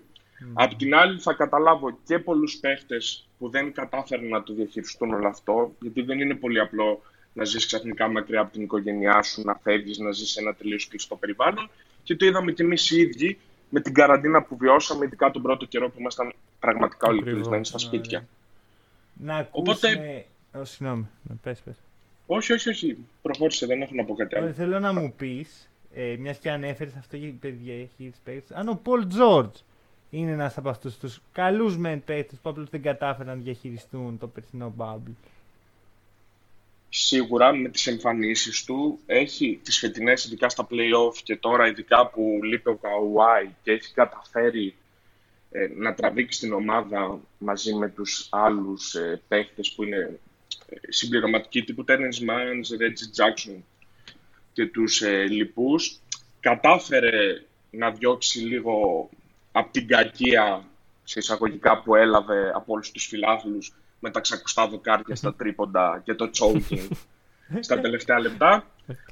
[0.53, 5.27] Απ' την άλλη θα καταλάβω και πολλούς παίχτες που δεν κατάφεραν να το διαχειριστούν όλο
[5.27, 7.01] αυτό, γιατί δεν είναι πολύ απλό
[7.33, 10.87] να ζεις ξαφνικά μακριά από την οικογένειά σου, να φεύγεις, να ζεις σε ένα τελείως
[10.87, 11.69] κλειστό περιβάλλον.
[12.03, 13.37] Και το είδαμε και εμείς οι ίδιοι
[13.69, 17.39] με την καραντίνα που βιώσαμε, ειδικά τον πρώτο καιρό που ήμασταν πραγματικά όλοι Ακριβώς.
[17.39, 18.27] κλεισμένοι στα σπίτια.
[19.13, 19.69] Να ακούσουμε...
[19.91, 20.25] Οπότε-
[20.61, 21.75] Ω, συγγνώμη, να πες, πες.
[22.25, 22.97] Όχι, όχι, όχι.
[23.21, 24.43] Προχώρησε, δεν έχω να πω κάτι άλλο.
[24.43, 28.69] Ωραία, θέλω να μου πεις, ε, μιας και ανέφερε αυτό για παιδιά έχει παίκτε, αν
[28.69, 29.59] ο Πολ Τζόρτζ
[30.09, 34.27] είναι ένας από αυτούς τους καλούς μεν παίκτες που απλώς δεν κατάφεραν να διαχειριστούν το
[34.27, 35.13] περσινό bubble.
[36.89, 42.39] Σίγουρα με τις εμφανίσεις του έχει τις φετινές ειδικά στα play-off και τώρα ειδικά που
[42.43, 44.75] λείπει ο Καουάι και έχει καταφέρει
[45.51, 50.19] ε, να τραβήξει την ομάδα μαζί με τους άλλους ε, παίχτες που είναι
[50.67, 53.57] ε, συμπληρωματικοί τύπου Terrence Mann, Reggie Jackson
[54.53, 55.99] και τους ε, λοιπούς
[56.39, 59.09] κατάφερε να διώξει λίγο
[59.51, 60.63] από την κακία
[61.03, 66.13] σε εισαγωγικά που έλαβε από όλους τους φιλάθλους με τα ξακουστά δοκάρια στα τρίποντα και
[66.13, 66.87] το choking
[67.65, 68.67] στα τελευταία λεπτά.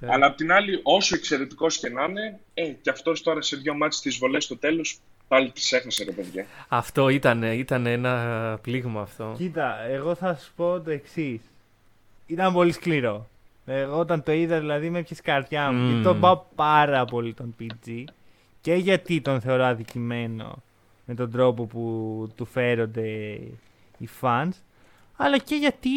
[0.07, 3.73] Αλλά απ' την άλλη, όσο εξαιρετικός και να είναι, ε, και αυτός τώρα σε δύο
[3.73, 6.45] μάτς τις βολές στο τέλος πάλι τις έχασε, ρε παιδιά.
[6.67, 9.33] Αυτό ήταν, ήταν ένα πλήγμα αυτό.
[9.37, 11.41] Κοίτα, εγώ θα σου πω το εξής.
[12.27, 13.29] Ήταν πολύ σκληρό.
[13.71, 15.79] Εγώ όταν το είδα, δηλαδή με έπιασε καρδιά μου.
[15.79, 15.97] Μμμ.
[15.97, 18.03] Και τον πάω πάρα πολύ τον PG.
[18.61, 20.63] Και γιατί τον θεωρώ αδικημένο
[21.05, 23.09] με τον τρόπο που του φέρονται
[23.97, 24.51] οι fans.
[25.15, 25.89] Αλλά και γιατί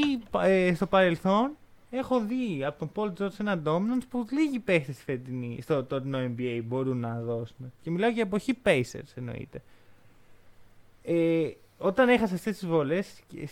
[0.42, 1.50] ε, στο παρελθόν
[1.90, 6.18] έχω δει από τον Paul George ένα dominance που λίγοι παίχτες στη φετινή, στο τωρινό
[6.18, 7.72] NBA μπορούν να δώσουν.
[7.82, 9.62] Και μιλάω για εποχή Pacers εννοείται.
[11.02, 11.48] Ε,
[11.84, 12.98] όταν έχασα αυτές τις βολέ,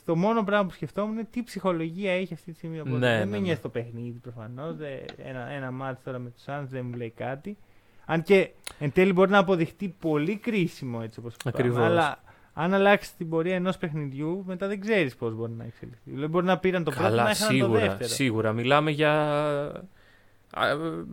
[0.04, 2.98] το μόνο πράγμα που σκεφτόμουν είναι τι ψυχολογία έχει αυτή τη στιγμή ο Paul George.
[2.98, 3.38] Ναι, Δεν ναι, με ναι.
[3.38, 4.76] νοιάζει το παιχνίδι προφανώς.
[5.16, 7.56] Ένα, ένα μάτι τώρα με τους Suns δεν μου λέει κάτι.
[8.04, 11.78] Αν και εν τέλει μπορεί να αποδειχτεί πολύ κρίσιμο έτσι όπως Ακριβώς.
[11.84, 12.18] Αλλά
[12.52, 16.10] αν αλλάξει την πορεία ενός παιχνιδιού, μετά δεν ξέρεις πώς μπορεί να εξελιχθεί.
[16.10, 18.08] Δηλαδή μπορεί να πήραν το πρώτο να Καλά, έχαναν το σίγουρα, δεύτερο.
[18.10, 18.52] σίγουρα.
[18.52, 19.12] Μιλάμε για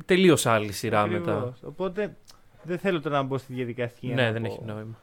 [0.06, 1.26] τελείως άλλη σειρά Ακριβώς.
[1.26, 1.54] μετά.
[1.64, 2.16] Οπότε
[2.64, 4.16] δεν θέλω τώρα να μπω στη διαδικασία.
[4.16, 4.48] Ναι, να δεν πω.
[4.48, 4.98] έχει νόημα.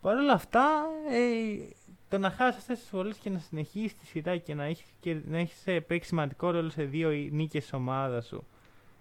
[0.00, 1.68] Παρ' όλα αυτά, ε,
[2.08, 4.86] το να χάσεις αυτές τις βολές και να συνεχίσεις τη σειρά και να έχεις
[5.24, 8.44] να έχεις, ε, παίξει σημαντικό ρόλο σε δύο νίκες της ομάδας σου.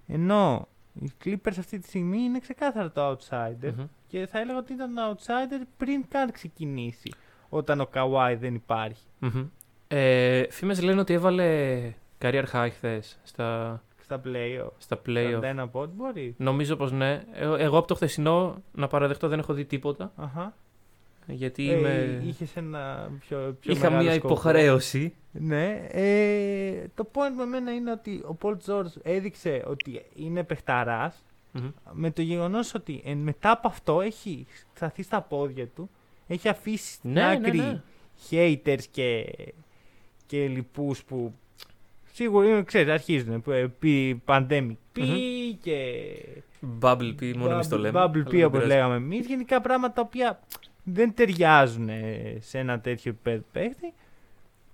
[0.07, 0.67] Ενώ
[1.01, 3.85] οι Clippers αυτή τη στιγμή είναι ξεκάθαρα το outsider Μμμ.
[4.07, 7.11] και θα έλεγα ότι ήταν το outsider πριν καν ξεκινήσει.
[7.49, 9.03] Όταν ο Καουάι δεν υπάρχει.
[9.19, 9.45] Μμμ.
[9.87, 11.79] Ε, φήμες λένε ότι έβαλε
[12.21, 14.69] career high χθες στα, Στα playoff.
[14.77, 15.37] στα playoff.
[15.39, 16.35] Δεν από ό,τι μπορεί.
[16.37, 17.23] Νομίζω πως ναι.
[17.33, 20.11] Ε, Εγώ από το χθεσινό, να παραδεχτώ, δεν έχω δει τίποτα.
[20.15, 20.53] Αχα.
[21.27, 22.21] Γιατί Ε, είμαι...
[22.27, 24.33] είχες ένα πιο, πιο είχα μεγάλο μια σκοπό.
[24.33, 25.13] υποχρέωση.
[25.31, 25.87] Ναι.
[25.91, 31.69] Ε, το point με μένα είναι ότι ο Paul George έδειξε ότι είναι παιχταράς Μμμ.
[31.91, 35.89] με το γεγονός ότι ε, μετά από αυτό έχει σταθεί στα πόδια του,
[36.27, 37.81] έχει αφήσει στην Ναι, ναι, άκρη ναι.
[38.29, 39.25] haters και,
[40.25, 41.33] και λοιπούς που
[42.13, 45.57] σίγουρα είναι, ξέρεις, αρχίζουν που, ε, πει pandemic πει Μμμ.
[45.61, 46.05] και
[46.81, 47.99] Bubble P, μόνο εμείς το Bubble- λέμε.
[48.03, 48.67] Bubble αλλά P δεν όπως πειράζει.
[48.67, 49.25] λέγαμε εμείς.
[49.25, 50.39] Γενικά πράγματα τα οποία
[50.93, 53.93] δεν ταιριάζουν ε, σε ένα τέτοιο επίπεδο παίχτη.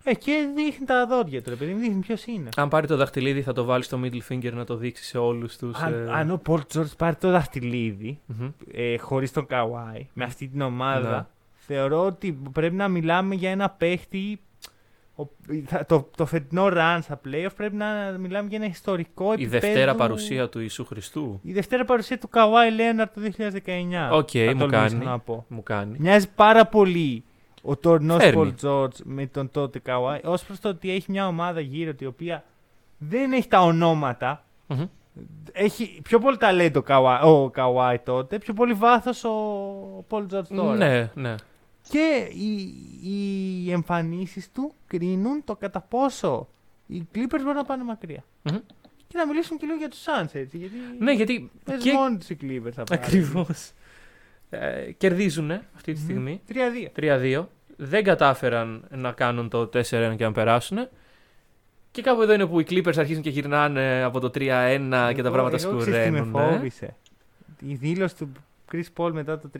[0.04, 2.50] Ε, και δείχνει τα δόντια του, ρε παιδί μου, δείχνει ποιος είναι.
[2.56, 5.58] Αν πάρει το δαχτυλίδι θα το βάλει στο middle finger να το δείξει σε όλους
[5.58, 5.78] τους...
[5.78, 8.50] Αν, ε, αν ο Πολ Τζόρτζ πάρει το δαχτυλίδι μμμ.
[8.74, 11.26] ε, χωρίς τον Καουάι με αυτή την ομάδα, Ναι.
[11.66, 14.40] Θεωρώ ότι πρέπει να μιλάμε για ένα παίχτη.
[15.16, 15.26] Ο-
[15.66, 19.60] θα- Το, το φετινό run στα playoff πρέπει να μιλάμε για ένα ιστορικό Η επίπεδο.
[19.60, 21.40] δευτέρα παρουσία του Ιησού Χριστού.
[21.44, 24.10] Η δευτέρα παρουσία του Καουάι Λέοναρντ το 2019.
[24.12, 25.06] Οκ, θα μου τολμήσω κάνει.
[25.06, 25.46] Να πω.
[25.48, 25.96] Μου κάνει.
[26.00, 27.24] Μοιάζει πάρα πολύ
[27.62, 28.36] ο τωρινός Φέρνει.
[28.36, 30.20] Πολ Τζόρτζ με τον τότε Καουάι.
[30.24, 32.44] Ως προς το ότι έχει μια ομάδα γύρω του η οποία
[32.98, 34.46] δεν έχει τα ονόματα.
[34.68, 34.86] Μμμ.
[35.52, 39.32] Έχει πιο πολύ ταλέντο ο Καουάι, ο Καουάι τότε, πιο πολύ βάθος ο
[40.08, 40.76] Πολ Τζόρτζ τώρα.
[40.76, 41.36] Ναι, ναι.
[41.90, 42.74] Και οι,
[43.66, 46.48] οι εμφανίσεις του κρίνουν το κατά πόσο
[46.88, 48.24] οι Clippers μπορούν να πάνε μακριά.
[48.42, 48.58] Μμμ.
[49.08, 50.58] Και να μιλήσουμε και λίγο για τους Suns έτσι.
[50.58, 51.52] Γιατί Ναι, γιατί.
[51.64, 51.92] πες Και...
[51.94, 53.04] μόνοι τους οι Clippers θα πάρουν.
[53.06, 53.72] Ακριβώς.
[54.50, 56.06] Ε, κερδίζουν αυτή τη Μμμ.
[56.06, 56.42] στιγμή.
[56.96, 57.40] 3-2.
[57.40, 57.46] 3-2.
[57.78, 60.88] Δεν κατάφεραν να κάνουν το 4-1 και να περάσουν.
[61.92, 65.10] Και κάπου εδώ είναι που οι Clippers αρχίζουν και γυρνάνε από το 3-1 και τα
[65.16, 66.36] Εγώ- πράγματα εγώ ξέρεις τι με σκουραίνουν.
[66.36, 66.54] ε.
[66.56, 66.96] φόβησε.
[67.66, 68.32] Η δήλωση του
[68.74, 69.60] Chris Paul μετά το 3-1,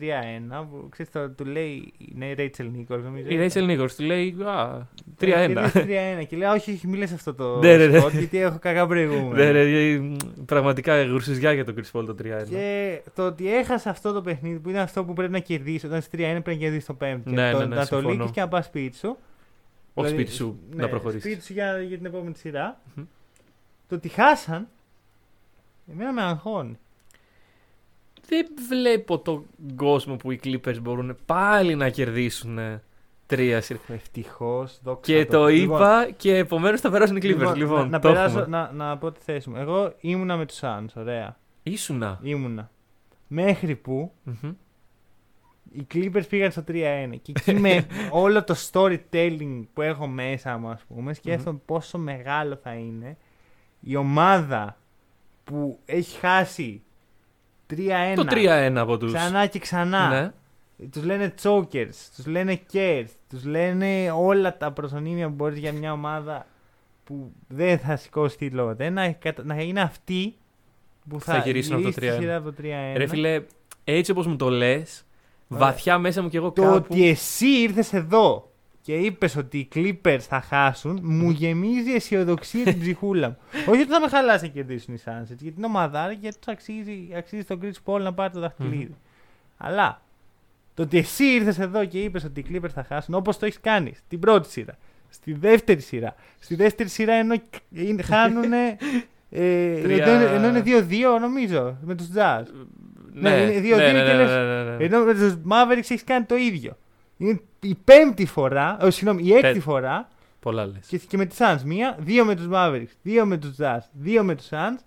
[0.70, 3.26] που ξέρεις, το, του λέει, είναι η Rachel Nichols νομίζω.
[3.28, 4.86] Η Rachel Nichols του λέει Α,
[5.18, 5.52] Και 3-1.
[5.52, 7.98] λέει 3-1 και λέει, όχι, όχι, μη λες αυτό το Ναι, ναι, ναι.
[7.98, 9.34] σκορ, γιατί έχω κακά προηγούμενα.
[9.44, 12.48] Ναι, ρε, μ, πραγματικά γουρσουζιά για τον Chris Paul το 3-1.
[12.48, 15.86] Και το ότι έχασε αυτό το παιχνίδι που είναι αυτό που πρέπει να κερδίσει.
[15.86, 17.20] Όταν είσαι 3-1 πρέπει να κερδίσεις το 5.
[17.24, 18.08] Ναι, το, ναι, ναι, να το συμφωνώ.
[18.08, 19.16] λύγει και να πας σπίτι σου.
[19.94, 21.22] Όχι Δηλαδή, σπίτι σου, ναι, να προχωρήσεις.
[21.24, 22.80] Σπίτι σου για, για την επόμενη σειρά.
[22.94, 23.04] Μμμ.
[23.88, 24.68] Το ότι χάσαν.
[25.92, 26.78] Εμένα με αγχώνει.
[28.28, 29.46] Δεν βλέπω τον
[29.76, 32.82] κόσμο που οι Clippers μπορούν πάλι να κερδίσουν ε,
[33.26, 33.78] τρία σειρά.
[33.88, 34.80] Ευτυχώς.
[35.00, 37.54] Και το είπα και επομένως θα περάσουν οι Clippers.
[37.56, 38.56] Λοιπόν, να, να, το περάσω, έχουμε.
[38.56, 39.56] να, να πω τη θέση μου.
[39.56, 41.36] Εγώ ήμουνα με τους Suns, ωραία.
[41.62, 42.20] Ήσουνα.
[42.22, 42.70] Ήμουνα.
[43.28, 44.52] Μέχρι που Μμμ.
[45.72, 46.72] οι Clippers πήγαν στο 3-1.
[47.22, 47.86] Και εκεί με
[48.24, 53.16] όλο το storytelling που έχω μέσα μου, ας πούμε, σκέφτομαι πόσο μεγάλο θα είναι
[53.80, 54.76] η ομάδα
[55.44, 56.82] που έχει χάσει
[57.70, 57.76] 3-1.
[58.16, 59.12] Το 3-1 από τους.
[59.12, 60.08] Ξανά και ξανά.
[60.08, 60.32] Ναι.
[60.90, 65.92] Τους λένε chokers, τους λένε cares, τους λένε όλα τα προσωνύμια που μπορείς για μια
[65.92, 66.46] ομάδα
[67.04, 70.34] που δεν θα σηκώσει τίτλο ποτέ, να, κατα- να είναι αυτή
[71.08, 72.20] που θα, Θα γυρίσουν από το γυρίσει τη 3-1.
[72.20, 72.96] σειρά από το 3-1.
[72.96, 73.42] Ρε φίλε,
[73.84, 75.04] έτσι όπως μου το λες,
[75.48, 76.74] βαθιά μέσα μου κι εγώ το κάπου.
[76.74, 78.50] ότι εσύ ήρθες εδώ
[78.86, 83.36] και είπες ότι οι Clippers θα χάσουν, μου γεμίζει αισιοδοξία την ψυχούλα μου.
[83.70, 86.36] Όχι ότι θα με χαλάσει να κερδίσουν οι Suns, έτσι, γιατί είναι ομαδάρα και γιατί
[86.38, 88.94] τους αξίζει, αξίζει τον Chris Paul να πάρει το δαχτυλίδι.
[89.56, 90.00] Αλλά
[90.74, 93.60] το ότι εσύ ήρθες εδώ και είπες ότι οι Clippers θα χάσουν, όπως το έχεις
[93.60, 94.78] κάνει στην πρώτη σειρά,
[95.08, 96.14] στη δεύτερη σειρά.
[96.38, 97.34] Στη δεύτερη σειρά ενώ
[97.70, 98.76] είναι- χάνουνε,
[99.30, 100.62] ε, Τρία- ενώ, ενώ είναι
[101.16, 102.42] 2-2 νομίζω με τους Jazz.
[103.12, 104.84] Ναι, Ναι, είναι δύο- ναι, δύο ναι, και ναι, λες- ναι, ναι, ναι.
[104.84, 106.76] Ενώ με τους Mavericks έχεις κάνει το ίδιο.
[107.16, 110.08] Είναι η πέμπτη φορά, oh, συγγνώμη, η έκτη Τε- φορά
[110.40, 110.86] Πολλά λες.
[110.86, 114.22] και, και με τη Suns μία, δύο με τους Mavericks, δύο με τους Jazz, δύο
[114.24, 114.78] με τους Suns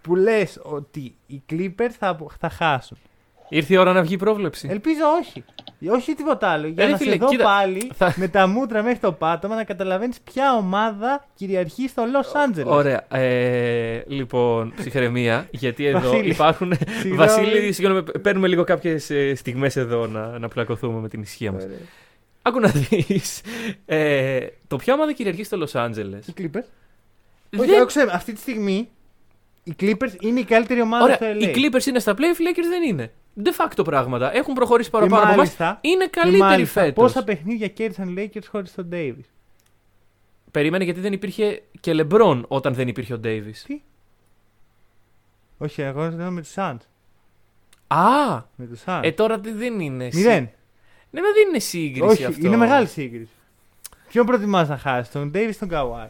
[0.00, 2.98] που λες ότι οι Clippers θα, θα χάσουν.
[3.48, 4.68] Ήρθε η ώρα να βγει η πρόβλεψη.
[4.70, 5.44] Ελπίζω όχι.
[5.90, 6.66] Όχι τίποτα άλλο.
[6.66, 9.12] Για Ε, ρε να φίλε, σε δω κοίτα, πάλι θα- με τα μούτρα μέχρι το
[9.12, 12.64] πάτωμα να καταλαβαίνεις ποια ομάδα κυριαρχεί στο Los Angeles.
[12.66, 13.06] Ωραία.
[13.18, 16.30] Ε, λοιπόν, ψυχραιμία, γιατί εδώ Βασίλη.
[16.30, 16.72] υπάρχουν.
[17.00, 17.16] Συγγνώμη.
[17.16, 21.64] Βασίλη, συγγνώμη, παίρνουμε λίγο κάποιες στιγμές εδώ να, να πλακωθούμε με την ισχύα μας.
[21.64, 21.76] Ωραία.
[22.42, 23.40] Άκου να δεις.
[23.86, 26.64] Ε, το ποια ομάδα κυριαρχεί στο Los Angeles; Οι Clippers.
[27.58, 27.80] Όχι, Δεν...
[27.80, 28.88] άκουσε με, αυτή τη στιγμή
[29.64, 31.42] οι Clippers είναι η καλύτερη ομάδα Ωραία, στο LA.
[31.42, 33.12] οι Clippers είναι στα play, οι Lakers δεν είναι.
[33.42, 34.34] De facto πράγματα.
[34.36, 35.36] Έχουν προχωρήσει παραπάνω από εμάς.
[35.36, 37.04] μάλιστα- Είναι Και καλύτεροι μάλιστα, φέτος.
[37.04, 39.24] Πόσα παιχνίδια κέρδισαν οι Lakers χωρί τον Davis;
[40.50, 43.56] Περίμενε γιατί δεν υπήρχε και LeBron όταν δεν υπήρχε ο Davis.
[43.66, 43.80] Τι;
[45.58, 46.76] Όχι, εγώ λέω με τους Suns.
[47.86, 48.42] Α!
[48.56, 49.00] Με τους Suns.
[49.02, 50.04] Ε, τώρα τι- δεν είναι.
[50.10, 50.50] συ- Μηδέν.
[51.10, 52.46] Ναι, μα δεν είναι σύγκριση Όχι, αυτό.
[52.46, 53.30] είναι μεγάλη σύγκριση.
[54.08, 56.08] Ποιον προτιμάς να χάσεις, τον Davis ή τον Kawhi;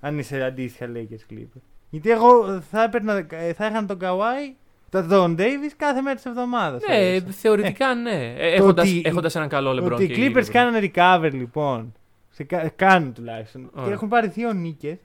[0.00, 1.60] Αν είσαι αντίστοιχα Lakers Clippers.
[1.90, 4.54] Γιατί εγώ θα, έπαιρνα, ε, θα είχαν τον Kawhi,
[5.00, 6.82] τον, τον Davis κάθε μέρα της εβδομάδας.
[6.88, 8.34] Ναι, θεωρητικά ναι.
[8.38, 10.50] Ε, έχοντας, ότι- έχοντας έναν καλό LeBron Ότι οι και Clippers LeBron.
[10.50, 11.92] κάνανε recover λοιπόν.
[12.30, 13.70] Σε, κα- κάνουν τουλάχιστον.
[13.74, 13.86] Ωραία.
[13.88, 14.96] Και έχουν πάρει δύο νίκες.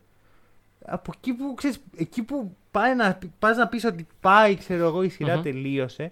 [0.86, 5.04] Από εκεί που, ξέρεις, εκεί που πάει να, πας να πεις ότι πάει, ξέρω εγώ,
[5.04, 5.42] η σειρα Μμμ.
[5.44, 6.12] τελείωσε.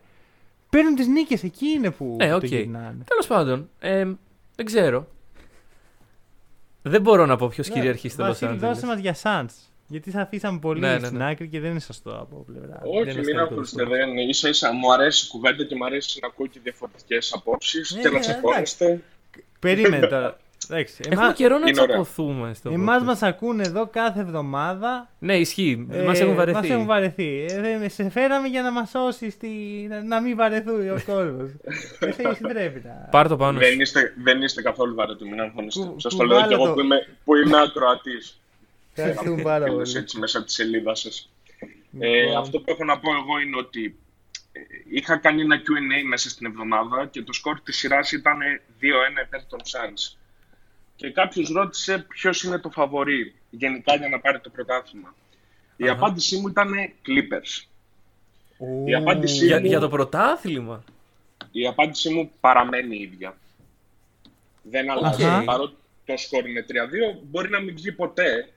[0.69, 2.43] Παίρνουν τις νίκες, εκεί είναι που Ναι, το οκ.
[2.43, 2.97] γυρνάνε.
[3.07, 4.05] Τέλος πάντων, ε,
[4.55, 5.07] δεν ξέρω.
[6.81, 8.87] Δεν μπορώ να πω ποιος κυριαρχεί στο Los Ναι, Βασίλη, δώσε Angeles.
[8.87, 9.66] μας για Suns.
[9.87, 11.29] Γιατί θα αφήσαμε πολύ Ναι, ναι, στην ναι.
[11.29, 12.79] άκρη και δεν είναι σωστό από πλευρά.
[12.81, 13.83] Δεν Όχι, είναι μην αστείο ακούστε.
[13.83, 17.33] το Δεν ίσα ίσα μου αρέσει η κουβέντα και μου αρέσει να ακούω και διαφορετικές
[17.33, 19.01] απόψεις Ναι, και ναι, να τσακώνεστε.
[19.59, 20.37] Περίμενε τώρα.
[20.71, 21.85] Εντάξει, Έχουμε εμά, καιρό να Είναι ωραία.
[21.95, 23.05] τσακωθούμε στο εμάς podcast.
[23.05, 25.09] μας ακούνε εδώ κάθε εβδομάδα.
[25.19, 25.87] Ναι, ισχύει.
[25.91, 26.57] Ε, Μας έχουν βαρεθεί.
[26.57, 27.45] Μας έχουν βαρεθεί.
[27.49, 29.47] Ε, δεν- σε φέραμε για να μας σώσει, στη...
[29.89, 31.49] να, να μην βαρεθούν ο κόσμος.
[31.99, 33.07] Εσύ εσύ πρέπει να...
[33.11, 33.59] Πάρ το πάνω.
[33.59, 33.81] Δεν σου.
[33.81, 35.85] είστε, δεν είστε καθόλου βαρετοί, μην αγχώνεστε.
[35.85, 36.73] Κου- Σας το λέω και κουβάλα εγώ το.
[36.73, 38.39] που είμαι, που είμαι ακροατής.
[38.97, 39.97] Ευχαριστούμε πάρα πολύ.
[39.97, 41.29] έτσι μέσα από της σελίδας σας.
[41.91, 43.97] Λοιπόν, Ε, αυτό που έχω να πω εγώ είναι ότι
[44.89, 48.37] είχα κάνει ένα Q&A μέσα στην εβδομάδα και το σκορ της σειράς ήταν
[48.79, 50.17] 2-1 υπέρ των Suns.
[50.95, 55.15] Και κάποιος ρώτησε ποιος είναι το φαβορή γενικά για να πάρει το πρωτάθλημα.
[55.77, 56.71] Η απάντησή μου ήταν
[57.05, 57.65] Clippers.
[58.85, 60.83] Η απάντησή, Για, μου, για το πρωτάθλημα;
[61.51, 63.37] η απάντησή μου παραμένει η ίδια.
[64.61, 65.23] Δεν αλλάζει.
[65.23, 65.43] Αχα.
[65.43, 65.75] Παρότι
[66.05, 68.49] το σκορ είναι 3-2, μπορεί να μην βγει ποτέ.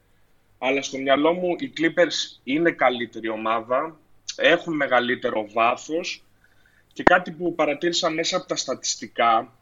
[0.62, 3.98] Αλλά στο μυαλό μου οι Clippers είναι καλύτερη ομάδα,
[4.36, 6.24] έχουν μεγαλύτερο βάθος
[6.92, 9.52] και κάτι που παρατήρησα μέσα από τα στατιστικά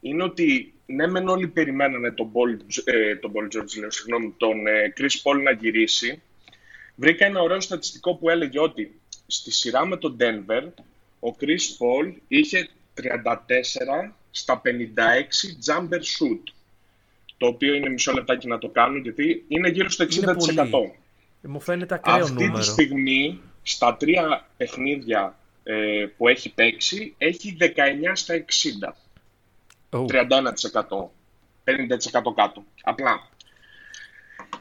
[0.00, 4.66] είναι ότι ναι μεν όλοι περιμένανε τον Paul, ε, τον Paul George, λέω, συγγνώμη, τον
[4.66, 6.22] ε, Chris Paul να γυρίσει.
[6.94, 10.62] Βρήκα ένα ωραίο στατιστικό που έλεγε ότι στη σειρά με τον Denver
[11.20, 13.02] ο Chris Paul είχε 34
[14.30, 14.70] στα 56
[15.66, 16.55] jumper shoot.
[17.38, 20.16] Το οποίο είναι μισό λεπτάκι να το κάνω γιατί είναι γύρω στο 60%.
[20.16, 20.92] Είναι πολύ.
[21.42, 22.58] Ε, Μου φαίνεται ακραίο Αυτή νούμερο.
[22.58, 27.64] τη στιγμή στα τρία παιχνίδια ε, που έχει παίξει έχει 19
[28.12, 28.34] στα
[29.90, 29.98] 60.
[29.98, 31.08] Ου, 31%.
[31.64, 32.64] 50% κάτω.
[32.82, 33.28] Απλά.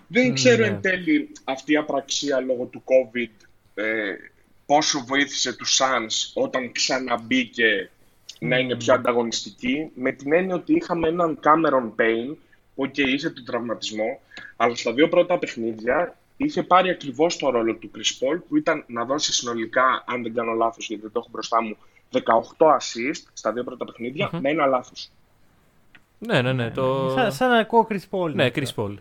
[0.07, 0.67] Δεν ξέρω ναι.
[0.67, 4.15] εν τέλει αυτή η απραξία λόγω του COVID ε,
[4.65, 7.89] πόσο βοήθησε τους Suns όταν ξαναμπήκε
[8.39, 12.35] να είναι πιο ανταγωνιστική με την έννοια ότι είχαμε έναν Cameron Payne
[12.75, 14.19] που και είχε τον τραυματισμό
[14.55, 18.83] αλλά στα δύο πρώτα παιχνίδια είχε πάρει ακριβώς το ρόλο του Chris Paul που ήταν
[18.87, 21.77] να δώσει συνολικά, αν δεν κάνω λάθος γιατί δεν το έχω μπροστά μου,
[22.11, 22.19] 18
[22.65, 25.09] assist στα δύο πρώτα παιχνίδια με ένα λάθος.
[26.19, 26.71] Ναι, ναι, ναι.
[26.71, 27.11] Το...
[27.15, 28.33] Σαν, σαν να ακούω Chris Paul.
[28.33, 28.95] Ναι, Chris Paul.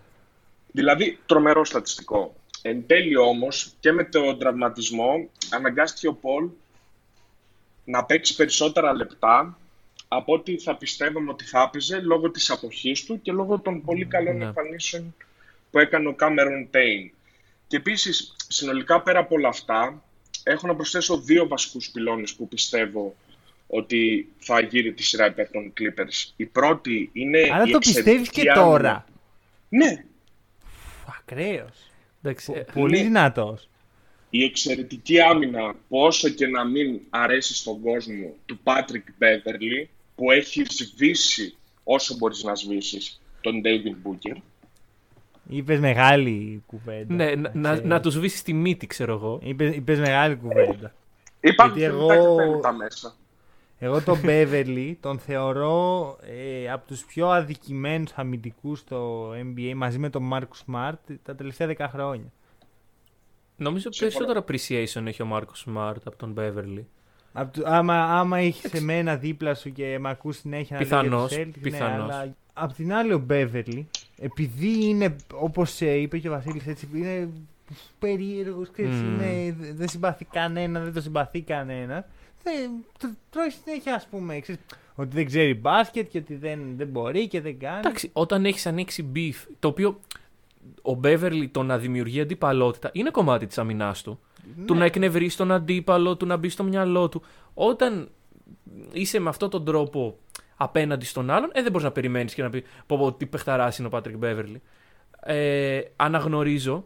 [0.72, 2.34] Δηλαδή, τρομερό στατιστικό.
[2.62, 6.48] Εν τέλει όμως, και με τον τραυματισμό, αναγκάστηκε ο Πολ
[7.84, 9.58] να παίξει περισσότερα λεπτά
[10.16, 14.04] από ό,τι θα πιστεύαμε ότι θα έπαιζε λόγω της αποχής του και λόγω των πολύ
[14.06, 14.44] καλών Ναι.
[14.44, 15.14] εμφανίσεων
[15.70, 17.10] που έκανε ο Κάμερον Πέιν.
[17.66, 20.02] Και επίσης, συνολικά πέρα από όλα αυτά,
[20.42, 23.14] έχω να προσθέσω δύο βασικούς πυλώνες που πιστεύω
[23.66, 26.32] ότι θα γύρει τη σειρά υπέρ των Clippers.
[26.36, 28.66] Η πρώτη είναι Άρα η το πιστεύεις εξαιρετική και άμυνα.
[28.66, 29.04] τώρα.
[29.68, 30.04] Ναι,
[31.18, 31.90] Ακραίος.
[32.22, 33.02] Εντάξει, ε, Πολύ Ναι.
[33.02, 33.68] δυνατός.
[34.30, 40.30] η εξαιρετική άμυνα που όσο και να μην αρέσει στον κόσμο του Patrick Beverly που
[40.30, 44.36] έχει σβήσει όσο μπορείς να σβήσεις τον David Booker.
[45.48, 47.14] Είπες μεγάλη κουβέντα.
[47.14, 49.38] ναι, να, να, να τους σβήσεις τη μύτη, ξέρω εγώ.
[49.42, 50.94] Είπες, είπες μεγάλη κουβέντα.
[51.40, 53.14] Υπάρχουν Γιατί θεμητά εγώ- και θέμητα μέσα.
[53.78, 60.10] Εγώ τον Beverly τον θεωρώ ε, από τους πιο αδικημένους αμυντικούς στο NBA μαζί με
[60.10, 62.32] τον Marcus Smart τα τελευταία 10 χρόνια.
[63.56, 66.82] Νομίζω περισσότερο appreciation έχει ο Μάρκο Smart από τον Beverly.
[67.36, 71.34] Απ' του- άμα, άμα είχε εμένα δίπλα σου και με ακούς συνέχεια να λέω Πιθανώς,
[71.34, 72.06] για τους Celtics, πιθανώς.
[72.08, 73.84] Ναι, αλλά απ' την άλλη ο Beverly,
[74.18, 77.28] επειδή είναι, όπως ε, είπε και ο Βασίλης, έτσι, είναι
[77.98, 79.20] περίεργος, ξέρεις, Μμμ.
[79.20, 82.06] είναι, δεν συμπαθεί κανένα, δεν το συμπαθεί κανένα,
[82.42, 84.60] δεν, το, τρώει συνέχεια, ας πούμε, ξέρεις,
[84.94, 87.78] ότι δεν ξέρει μπάσκετ και ότι δεν, δεν μπορεί και δεν κάνει.
[87.78, 90.00] Εντάξει, όταν έχεις ανοίξει beef, το οποίο
[90.82, 94.18] ο Beverly το να δημιουργεί αντιπαλότητα είναι κομμάτι της αμυνάς του.
[94.56, 94.64] Ναι.
[94.64, 97.22] Του να εκνευρίσει τον αντίπαλο, του να μπει στο μυαλό του.
[97.54, 98.08] Όταν
[98.92, 100.18] είσαι με αυτόν τον τρόπο
[100.56, 103.78] απέναντι στον άλλον, ε, δεν μπορείς να περιμένεις και να πει πω, πω τι παιχταράς
[103.78, 104.56] είναι ο Patrick Beverly.
[105.20, 106.84] Ε, αναγνωρίζω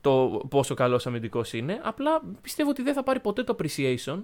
[0.00, 1.80] το πόσο καλός αμυντικός είναι.
[1.82, 4.22] Απλά πιστεύω ότι δεν θα πάρει ποτέ το appreciation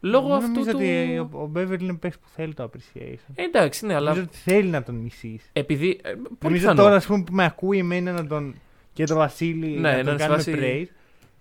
[0.00, 0.76] λόγω Δεν αυτού νομίζω του.
[0.76, 3.32] ότι ο, ο Beverly είναι παίκτης που θέλει το appreciation.
[3.34, 5.50] Ε, εντάξει, ναι, αλλά Νομίζω ότι θέλει να τον μισείς.
[5.52, 6.00] επειδή.
[6.02, 6.82] Ε, πολύ Νομίζω πιθανό.
[6.82, 8.54] τώρα ας πούμε, που με ακούει εμένα να τον,
[8.92, 10.86] και τον Βασίλη Ναι, να να τον σε κάνουμε βάσει- praise.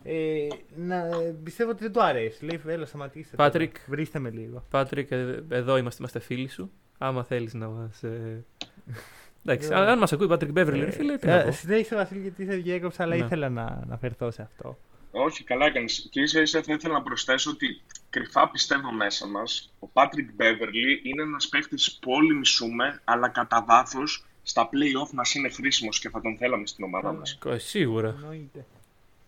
[0.05, 2.45] Ε, να, ε, πιστεύω ότι δεν του αρέσει.
[2.45, 3.35] Λέει, έλα σταματήστε.
[3.35, 3.71] Πάτρικ.
[3.73, 3.85] τώρα.
[3.87, 4.65] Βρίστε με λίγο.
[4.69, 6.71] Πάτρικ, ε, εδώ είμαστε, είμαστε φίλοι σου.
[6.97, 8.03] Άμα θέλεις να μας.
[8.03, 8.43] Ε...
[9.45, 9.75] Εντάξει, Ναι.
[9.75, 11.51] αν, αν μας ακούει Πάτρικ Μπέβερλι, ρε φίλε, τι να Ε, πω.
[11.51, 13.25] Συνέχισε Βασίλη γιατί σε διέκοψα, αλλά Ναι.
[13.25, 14.77] ήθελα να αναφερθώ σε αυτό.
[15.11, 16.07] Όχι, καλά έκανες.
[16.11, 17.81] Και ίσα ίσα θα ήθελα να προσθέσω ότι
[18.13, 23.63] κρυφά πιστεύω μέσα μας ο Patrick Beverly είναι ένας παίχτης που όλοι μισούμε, αλλά κατά
[23.67, 27.37] βάθος στα play-off μας είναι χρήσιμος και θα τον θέλαμε στην ομάδα μας.
[27.45, 28.09] Ε, Σίγουρα.
[28.09, 28.65] Εννοείται.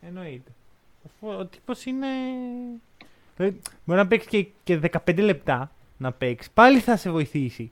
[0.02, 0.52] Εννοείται.
[1.06, 2.08] Αφού ο τύπος είναι...
[3.36, 6.50] Δηλαδή, Μπορεί να παίξει και, και 15 λεπτά να παίξει.
[6.54, 7.72] Πάλι θα σε βοηθήσει.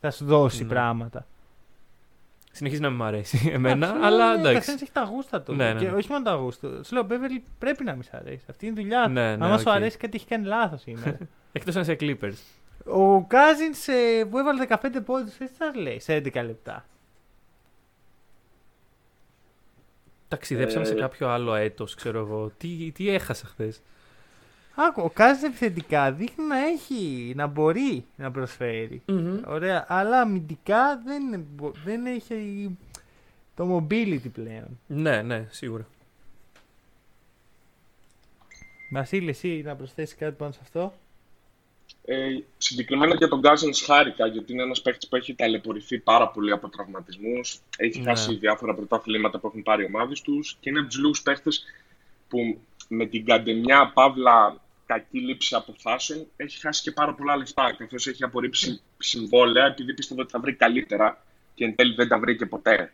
[0.00, 0.68] Θα σου δώσει Ναι.
[0.68, 1.26] πράγματα.
[2.56, 4.54] Συνεχίζει να μην μ' αρέσει εμένα, Εντάξει, αλλά ε, εντάξει.
[4.54, 5.54] καθένας έχει τα γούστα του.
[5.54, 5.96] Ναι, ναι, Και ναι.
[5.96, 6.84] όχι μόνο τα γούστα του.
[6.84, 8.44] Σου λέω, ο Beverly πρέπει να μη σ' αρέσει.
[8.50, 9.10] Αυτή είναι η δουλειά του.
[9.10, 9.74] Ναι, ναι, Αν σου οκ.
[9.74, 11.18] αρέσει, κάτι έχει κάνει λάθος σήμερα.
[11.52, 12.34] Εκτός αν είσαι Clippers.
[12.84, 13.72] ο Cousins
[14.30, 16.84] που έβαλε 15 πόντους, τι θα λέει, σε 11 λεπτά.
[20.28, 20.96] Ταξιδέψαμε σε Ε.
[20.96, 22.50] κάποιο άλλο έτος, ξέρω εγώ.
[22.58, 23.82] Τι, τι έχασα χθες;
[24.76, 29.02] Άκου, ο Κάζιν επιθετικά δείχνει να έχει, να μπορεί να προσφέρει.
[29.46, 32.70] Ωραία, αλλά αμυντικά δεν, μπο- δεν έχει
[33.56, 34.78] το mobility πλέον.
[34.86, 35.86] Ναι, ναι, σίγουρα.
[38.90, 40.94] Βασίλη, εσύ να προσθέσεις κάτι πάνω σε αυτό;
[42.04, 42.26] Ε,
[42.58, 46.68] συγκεκριμένα για τον Γκάζεν χάρηκα, γιατί είναι ένας παίκτης που έχει ταλαιπωρηθεί πάρα πολύ από
[46.68, 47.60] τραυματισμούς.
[47.76, 48.04] Έχει Ναι.
[48.04, 51.64] χάσει διάφορα πρωτάθληματα που έχουν πάρει οι ομάδες τους και είναι από τους λίγους παίκτες
[52.28, 52.58] που
[52.88, 54.60] με την καντεμιά παύλα
[54.98, 57.74] κακή λήψη αποφάσεων έχει χάσει και πάρα πολλά λεφτά.
[57.78, 61.24] Καθώς έχει απορρίψει συμβόλαια επειδή πίστευε ότι θα βρει καλύτερα
[61.54, 62.92] και εν τέλει δεν τα βρήκε ποτέ.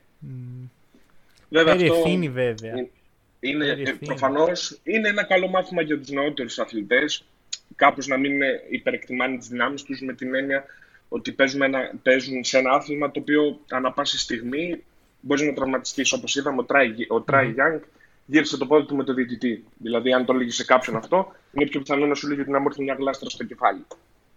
[1.48, 2.70] Βέβαια, Φέρει αυτό ευθύνη βέβαια.
[2.76, 2.90] είναι-
[3.40, 4.06] είναι, Φέρει ε, ευθύνη.
[4.06, 7.24] προφανώς είναι ένα καλό μάθημα για τους νεότερους αθλητές
[7.76, 10.64] κάπως να μην ε, υπερεκτιμάνε τις δυνάμεις τους με την έννοια
[11.08, 14.82] ότι παίζουν, ένα, παίζουν σε ένα άθλημα το οποίο ανά πάση στιγμή
[15.20, 16.12] μπορεί να τραυματιστείς.
[16.12, 17.80] Όπως είδαμε, ο Τράι, ο Trae Young
[18.26, 19.64] γύρισε το πόδι του με το διαιτητή.
[19.78, 22.58] Δηλαδή, αν το έλεγε σε κάποιον αυτό, είναι πιο πιθανό να σου λέγει ότι να
[22.58, 23.84] μου έρθει μια γλάστρα στο κεφάλι.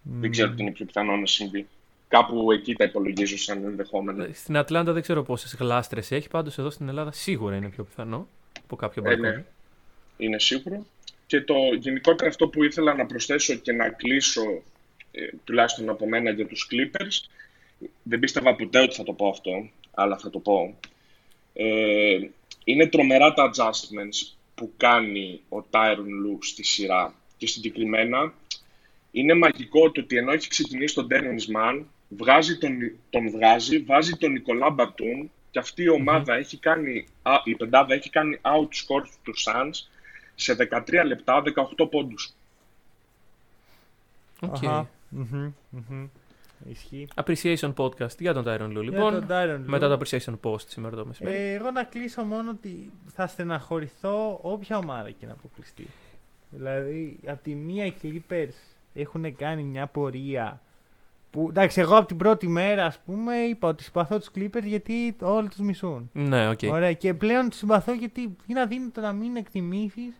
[0.02, 1.66] Δεν ξέρω τι είναι πιο πιθανό να συμβεί.
[2.08, 4.26] Κάπου εκεί τα υπολογίζω σαν ενδεχόμενο.
[4.32, 6.28] Στην Ατλάντα δεν ξέρω πόσες γλάστρες έχει.
[6.28, 8.28] Πάντως εδώ στην Ελλάδα σίγουρα είναι πιο πιθανό
[8.64, 9.28] από κάποιο Ε, μπαλκόνι.
[9.36, 9.44] ναι,
[10.16, 10.86] είναι σίγουρο.
[11.26, 14.42] Και το γενικότερα αυτό που ήθελα να προσθέσω και να κλείσω,
[15.10, 17.28] ε, τουλάχιστον από μένα για τους Clippers,
[18.02, 20.78] δεν πίστευα ποτέ ότι θα το πω αυτό, αλλά θα το πω.
[21.52, 22.18] Ε,
[22.64, 27.14] είναι τρομερά τα adjustments που κάνει ο Tyron Lue στη σειρά.
[27.36, 28.32] Και συγκεκριμένα
[29.10, 32.72] είναι μαγικό το ότι ενώ έχει ξεκινήσει τον Dennis Mann, βγάζει τον,
[33.10, 37.94] τον βγάζει, βάζει τον Νικολά Μπατούν και αυτή η ομάδα έχει κάνει, α, η πεντάδα
[37.94, 39.88] έχει κάνει outscore του Suns
[40.34, 41.42] σε 13 λεπτά
[41.78, 42.32] 18 πόντους.
[44.40, 44.54] Οκ.
[44.54, 44.90] Αχα.
[45.08, 46.06] Μμμ, μμμ.
[46.68, 47.08] Ισχύει.
[47.24, 48.82] Appreciation podcast για τον Tyronn Lue.
[48.82, 49.64] Λοιπόν, τον Tyronn Lue.
[49.66, 51.36] μετά το appreciation post σήμερα το μεσημέρι.
[51.36, 55.86] Ε, εγώ να κλείσω μόνο ότι θα στεναχωρηθώ όποια ομάδα και να αποκλειστεί.
[56.50, 58.54] Δηλαδή, από τη μία οι Clippers
[58.94, 60.60] έχουν κάνει μια πορεία
[61.30, 65.16] που, εντάξει, εγώ από την πρώτη μέρα, ας πούμε, είπα ότι συμπαθώ τους Clippers γιατί
[65.20, 66.10] όλοι τους μισούν.
[66.12, 66.58] Ναι, οκ.
[66.70, 70.14] Ωραία, και πλέον τους συμπαθώ γιατί είναι αδύνατο να μην εκτιμήσεις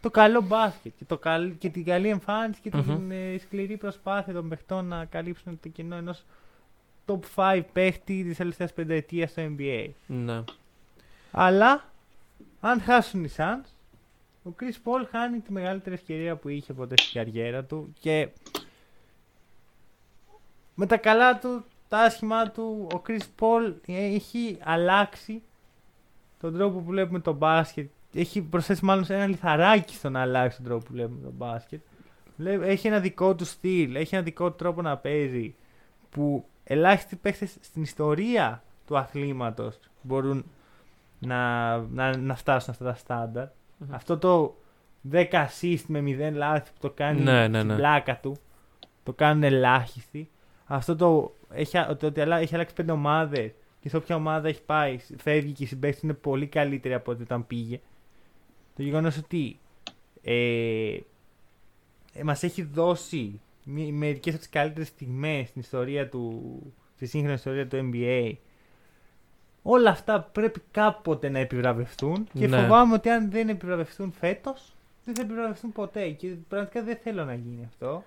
[0.00, 3.10] το καλό μπάσκετ και, το καλ- και την καλή εμφάνιση και την Μμμ.
[3.10, 6.24] ε, σκληρή προσπάθεια των παιχτών να καλύψουν το κενό ενός
[7.06, 9.88] top 5 παίχτη της τελευταίας πενταετίας στο NBA.
[10.06, 10.44] Ναι.
[11.30, 11.84] Αλλά,
[12.60, 13.64] αν χάσουν οι Suns,
[14.44, 18.28] ο Chris Paul χάνει τη μεγαλύτερη ευκαιρία που είχε ποτέ στην καριέρα του και
[20.74, 25.42] με τα καλά του, τα άσχημά του, ο Chris Paul έχει αλλάξει
[26.40, 27.90] τον τρόπο που βλέπουμε το μπάσκετ.
[28.20, 31.80] Έχει προσθέσει μάλλον σε ένα λιθαράκι στο να αλλάξει τον τρόπο που βλέπουμε το μπάσκετ.
[32.36, 35.54] Βλέ- Έχει ένα δικό του στυλ, έχει ένα δικό του τρόπο να παίζει
[36.10, 40.44] που ελάχιστοι παίχτες στην ιστορία του αθλήματος μπορούν
[41.18, 43.46] να, να, να φτάσουν αυτά τα στανταρ
[43.90, 44.56] Αυτό το
[45.12, 46.00] 10 assist με
[46.30, 47.76] 0 λάθη που το κάνει Ναι, ναι, στην ναι.
[47.76, 48.36] πλάκα του,
[49.02, 50.30] το κάνουν ελάχιστοι.
[50.66, 53.50] Αυτό το έχει, α- το, ότι αλλα- έχει αλλάξει πέντε ομάδες
[53.80, 57.22] και σε όποια ομάδα έχει πάει, φεύγει και οι συμπαίκτες είναι πολύ καλύτεροι από ό,τι
[57.22, 57.80] όταν πήγε.
[58.76, 59.58] Το γεγονός ότι
[60.22, 60.96] ε,
[62.12, 66.42] ε, μας έχει δώσει μη- μερικές από τις καλύτερες στιγμές στην ιστορία του,
[66.94, 68.32] στη σύγχρονη ιστορία του NBA
[69.62, 72.60] όλα αυτά πρέπει κάποτε να επιβραβευτούν και Ναι.
[72.60, 74.74] φοβάμαι ότι αν δεν επιβραβευτούν φέτος
[75.04, 78.04] δεν θα επιβραβευτούν ποτέ και πραγματικά δεν θέλω να γίνει αυτό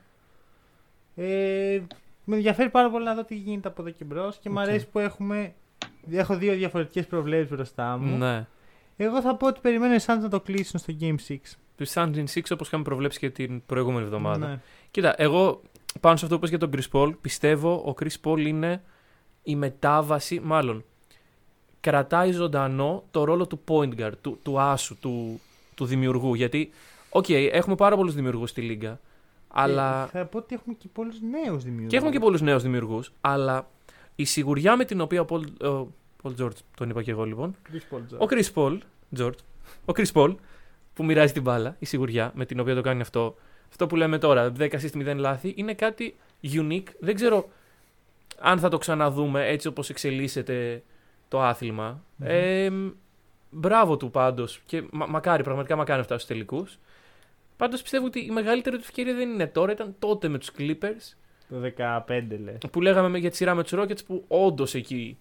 [1.15, 1.81] ε,
[2.25, 4.67] με ενδιαφέρει πάρα πολύ να δω τι γίνεται από εδώ και μπρος και μου Οκ.
[4.67, 5.53] αρέσει που έχουμε
[6.11, 8.47] έχω δύο διαφορετικές προβλέψεις μπροστά μου ναι.
[9.03, 11.35] Εγώ θα πω ότι περιμένω οι Suns να το κλείσουν στο Game 6
[11.75, 14.47] Του Suns in 6 όπως είχαμε προβλέψει και την προηγούμενη εβδομάδα.
[14.47, 14.59] Ναι.
[14.91, 15.61] Κοίτα, εγώ
[15.99, 18.83] πάνω σε αυτό που είπες για τον Chris Paul, πιστεύω ο Chris Paul είναι
[19.43, 20.83] η μετάβαση, μάλλον
[21.79, 25.39] κρατάει ζωντανό το ρόλο του point guard, του, του άσου, του,
[25.75, 26.33] του δημιουργού.
[26.33, 26.69] Γιατί,
[27.09, 28.99] οκ, έχουμε πάρα πολλούς δημιουργούς στη λίγκα,
[29.47, 30.09] αλλά...
[30.11, 33.11] Και θα πω ότι έχουμε και πολλούς νέους δημιουργούς Και έχουμε και πολλούς νέους δημιουργούς,
[33.21, 33.69] αλλά
[34.15, 35.87] η σιγουριά με την οποία ο Paul, ο
[36.23, 38.19] Paul George, τον είπα και εγώ λοιπόν, Chris Paul George.
[38.19, 38.77] ο Chris Paul,
[39.17, 39.37] George,
[39.85, 40.35] ο Chris Paul,
[40.93, 43.35] που μοιράζει την μπάλα, η σιγουριά με την οποία το κάνει αυτό,
[43.69, 46.87] αυτό που λέμε τώρα, 10 assist 0 λάθη, είναι κάτι unique.
[46.99, 47.49] Δεν ξέρω
[48.39, 50.83] αν θα το ξαναδούμε έτσι όπως εξελίσσεται
[51.27, 52.69] το αθλημα Ε,
[53.49, 56.79] μπράβο του πάντως και μα- μακάρι, πραγματικά μακάρι να φτάσει στους τελικούς.
[57.57, 61.15] Πάντως πιστεύω ότι η μεγαλύτερη του ευκαιρία δεν είναι τώρα, ήταν τότε με τους Clippers
[61.49, 62.57] Το 15 λες.
[62.71, 65.17] που λέγαμε για τη σειρά με τους Rockets που όντως εκεί.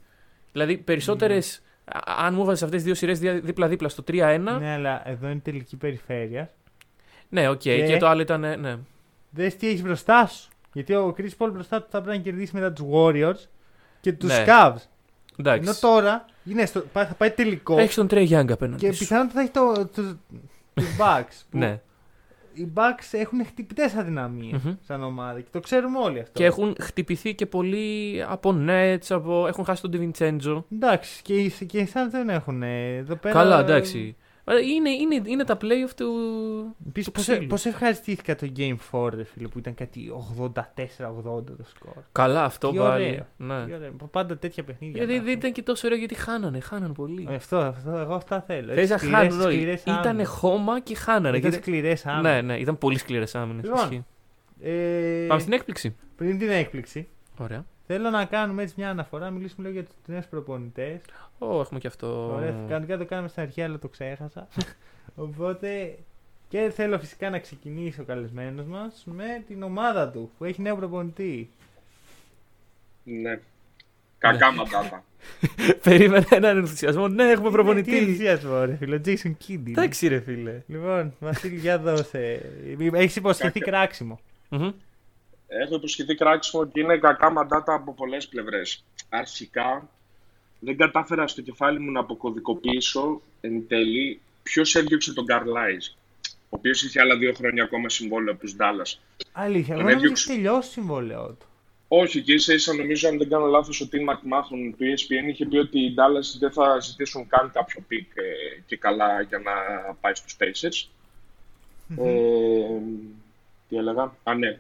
[0.59, 1.39] Δηλαδή περισσότερε.
[2.23, 4.13] Αν μου έβαζες αυτές τις δύο σειρές δίπλα-δίπλα στο 3-1.
[4.13, 6.51] Ναι, Ναι, αλλά εδώ είναι τελικοί περιφέρειας.
[7.51, 7.59] οκ.
[7.59, 7.97] Και- Και...
[7.97, 8.45] το άλλο ήταν.
[8.45, 8.77] ε, Ναι.
[9.31, 10.49] Δες τι έχεις μπροστά σου.
[10.73, 13.47] Γιατί ο Chris Paul μπροστά του θα πρέπει να κερδίσει μετά τους Warriors
[14.01, 14.45] και τους Ναι.
[14.47, 14.75] Cavs.
[15.37, 15.69] Εντάξει.
[15.69, 18.87] Ενώ τώρα είναι στο, πά- θα πάει τελικό Έχει τον Trey Young απέναντι.
[18.87, 18.99] και σου.
[18.99, 20.17] πιθανότατα θα έχει το, το,
[20.75, 21.43] τους Bucks.
[21.51, 21.81] που Ναι.
[22.59, 24.75] Οι Bucks έχουν χτυπητές αδυναμίες Μμμ.
[24.87, 26.33] σαν ομάδα και το ξέρουμε όλοι αυτό.
[26.33, 29.47] Και έχουν χτυπηθεί και πολλοί από Nets, από...
[29.47, 30.63] έχουν χάσει τον DiVincenzo.
[30.73, 32.63] Εντάξει, και οι, και οι Suns δεν έχουν.
[32.63, 34.17] ε, Εδώ πέρα, Καλά, εντάξει.
[34.49, 36.07] Ε, Είναι, είναι, είναι τα playoff του.
[36.88, 37.46] Επίσης, του πώς, ξύλου.
[37.46, 40.55] πώς ευχαριστήθηκα το Game 4, ρε φίλε, που ήταν κάτι 84-80
[41.44, 41.92] το σκορ.
[42.12, 43.05] Καλά, αυτό Τι πάλι.
[43.05, 43.26] ωραίο.
[43.36, 43.64] Ναι.
[43.64, 43.90] Τι ωραία.
[44.11, 44.96] Πάντα τέτοια παιχνίδια.
[44.96, 45.38] Γιατί να δεν έχουμε.
[45.38, 46.61] ήταν και τόσο ωραίο γιατί χάνανε.
[46.61, 47.26] Χάνανε πολύ.
[47.30, 48.74] Ε, Αυτό, αυτό, εγώ αυτά θέλω.
[48.74, 49.57] Θες να χάνουν όλοι.
[49.86, 51.36] Ήταν Ήταν χώμα και χάνανε.
[51.36, 52.32] Ήταν Γιατί- σκληρές άμυνες.
[52.32, 53.64] Ναι, ναι, ήταν πολύ σκληρές άμυνες.
[53.64, 54.07] Λοιπόν,
[54.61, 55.96] Ε, Πάμε στην έκπληξη.
[56.16, 57.64] Πριν την έκπληξη, Ωραία.
[57.91, 61.01] Θέλω να κάνουμε έτσι μια αναφορά, μιλήσουμε λίγο για του νέου προπονητές.
[61.39, 62.32] Ω, έχουμε και αυτό.
[62.34, 64.49] Ωραία, κανονικά το κάναμε στην αρχή, αλλά το ξέχασα.
[65.14, 65.99] Οπότε
[66.49, 70.76] και θέλω φυσικά να ξεκινήσει ο καλεσμένος μας με την ομάδα του που έχει νέο
[70.76, 71.51] προπονητή.
[73.05, 73.41] Ναι.
[74.18, 75.05] Κακά μαντάτα.
[75.82, 77.09] Περίμενε έναν ενθουσιασμό.
[77.09, 77.97] Ναι, έχουμε Τι προπονητή.
[77.99, 79.11] ενθουσιασμό, ρε φίλε, ο Jason
[79.47, 79.49] Kidd.
[79.49, 79.70] είναι.
[79.70, 80.62] Εντάξει, ρε φίλε.
[80.66, 82.41] Λοιπόν, Βασίλη, για δώσε.
[82.93, 83.70] Έχεις υποσχεθεί Κακά.
[83.70, 84.20] κράξιμο.
[85.51, 85.61] Μμμ.
[85.62, 88.84] Έχω υποσχεθεί κράξιμο ότι είναι κακά μαντάτα από πολλές πλευρές.
[89.09, 89.88] Αρχικά,
[90.61, 95.86] δεν κατάφερα στο κεφάλι μου να αποκωδικοποιήσω εν τέλει ποιος έδιωξε τον Καρλάιζ,
[96.28, 98.99] ο οποίος είχε άλλα δύο χρόνια ακόμα συμβόλαιο από τους Dallas.
[99.32, 100.32] Αλήθεια, Τον εγώ νομίζω έδιωξε.
[100.32, 101.46] έχει τελειώσει το συμβόλαιό του.
[101.88, 105.28] Όχι, και ίσα ίσα νομίζω, αν δεν κάνω λάθος, ο Tim McMahon του E ESPN
[105.28, 108.22] είχε πει ότι οι Dallas δεν θα ζητήσουν καν κάποιο pick ε,
[108.66, 109.53] και καλά για να
[110.01, 110.88] πάει στους Pacers.
[112.05, 112.80] Ε,
[113.68, 114.59] τι έλεγα, α ναι.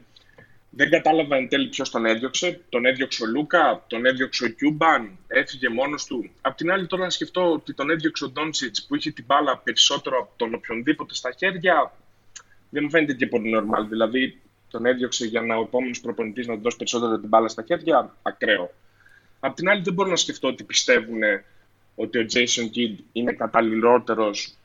[0.70, 2.60] Δεν κατάλαβα εν τέλει ποιος τον έδιωξε.
[2.68, 6.30] Τον έδιωξε ο Λούκα, τον έδιωξε ο Cuban, έφυγε μόνος του.
[6.40, 9.58] Απ' την άλλη τώρα να σκεφτώ ότι τον έδιωξε ο Ντόντσιτς που είχε την μπάλα
[9.58, 11.92] περισσότερο από τον οποιονδήποτε στα χέρια,
[12.70, 13.86] δεν μου φαίνεται και πολύ normal.
[13.88, 14.40] Δηλαδή,
[14.70, 18.16] τον έδιωξε για να ο επόμενος προπονητής να του δώσει περισσότερο την μπάλα στα χέρια.
[18.22, 18.74] Ακραίο.
[19.40, 21.20] Απ' την άλλη, δεν μπορώ να σκεφτώ ότι πιστεύουν
[21.94, 24.56] ότι ο Jason Kidd είναι καταλληλότερος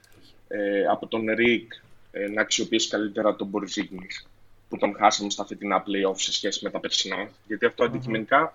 [0.48, 1.68] ε, από τον Rick
[2.12, 4.33] ε, να αξιοποιήσει καλύτερα τον Porzingis
[4.74, 7.30] που τον χάσαμε στα φετινά playoff σε σχέση με τα περσινά.
[7.48, 8.54] Γιατί αυτό αντικειμενικά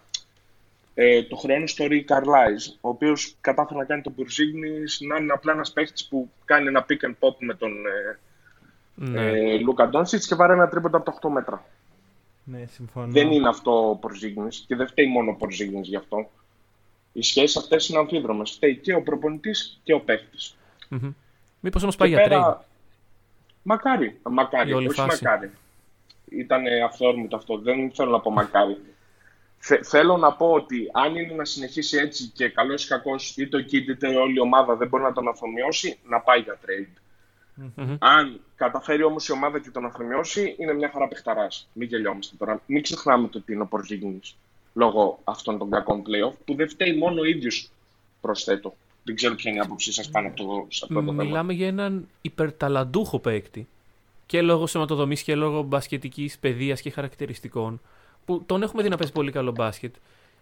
[0.94, 5.32] ε, το χρόνο στο Rick Carlisle, ο οποίος κατάφερε να κάνει τον Porzingis να είναι
[5.32, 8.18] απλά ένας παίχτης που κάνει ένα pick and pop με τον ε,
[8.94, 9.30] Ναι.
[9.30, 11.64] ε, Λούκα Ντόνσιτς και βάρε ένα τρίποντα από τα 8 μέτρα.
[12.44, 13.12] Ναι, συμφωνώ.
[13.12, 16.30] Δεν είναι αυτό ο Πορζίγνη και δεν φταίει μόνο ο Πορζίγνη γι' αυτό.
[17.12, 18.50] Οι σχέσεις αυτές είναι αμφίδρομες.
[18.50, 20.56] Φταίει και ο προπονητής και ο παίχτης.
[20.88, 21.10] Μμμ.
[21.60, 22.66] Μήπως όμως πάει για trade;
[23.62, 24.18] Μακάρι.
[24.22, 24.70] Μακάρι.
[24.70, 25.24] Η όλη όχι φάση.
[25.24, 25.50] μακάρι.
[26.30, 27.58] Ήταν αυθόρμητο αυτό.
[27.58, 28.76] Δεν θέλω να πω μακάρι.
[29.58, 33.56] Θε- θέλω να πω ότι αν είναι να συνεχίσει έτσι και καλός ή κακός, είτε
[33.56, 37.00] ο Kid είτε όλη η ομάδα δεν μπορεί να τον αφομοιώσει, να πάει για trade.
[37.54, 37.96] Μμμ.
[37.98, 41.68] Αν καταφέρει όμως η ομάδα και τον αφομοιώσει, είναι μια χαρά παιχταράς.
[41.72, 42.62] Μην γελιόμαστε τώρα.
[42.66, 44.20] Μην ξεχνάμε το ότι είναι ο Πορζίνη
[44.74, 47.70] λόγω αυτών των κακών playoff που δεν φταίει μόνο ο ίδιος,
[48.20, 48.74] προσθέτω.
[49.04, 51.24] Δεν ξέρω ποια είναι η άποψή σας πάνω από το, σε αυτό το θέμα.
[51.24, 53.68] Μιλάμε για έναν υπερταλαντούχο παίκτη.
[54.28, 57.80] Και λόγω σωματοδομής και λόγω μπασκετικής παιδείας και χαρακτηριστικών.
[58.24, 59.94] Που τον έχουμε δει να παίζει πολύ καλό μπάσκετ.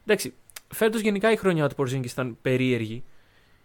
[0.06, 0.34] Εντάξει,
[0.68, 3.04] φέτος γενικά η χρονιά του Πορζίνκη ήταν περίεργη.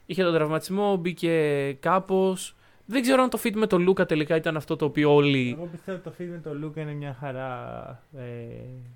[0.06, 2.56] Είχε τον τραυματισμό, μπήκε κάπως.
[2.86, 5.56] Δεν ξέρω αν το fit με τον Λούκα τελικά ήταν αυτό το οποίο όλοι.
[5.58, 8.24] Εγώ πιστεύω ότι το fit με τον Λούκα είναι μια χαρά ε,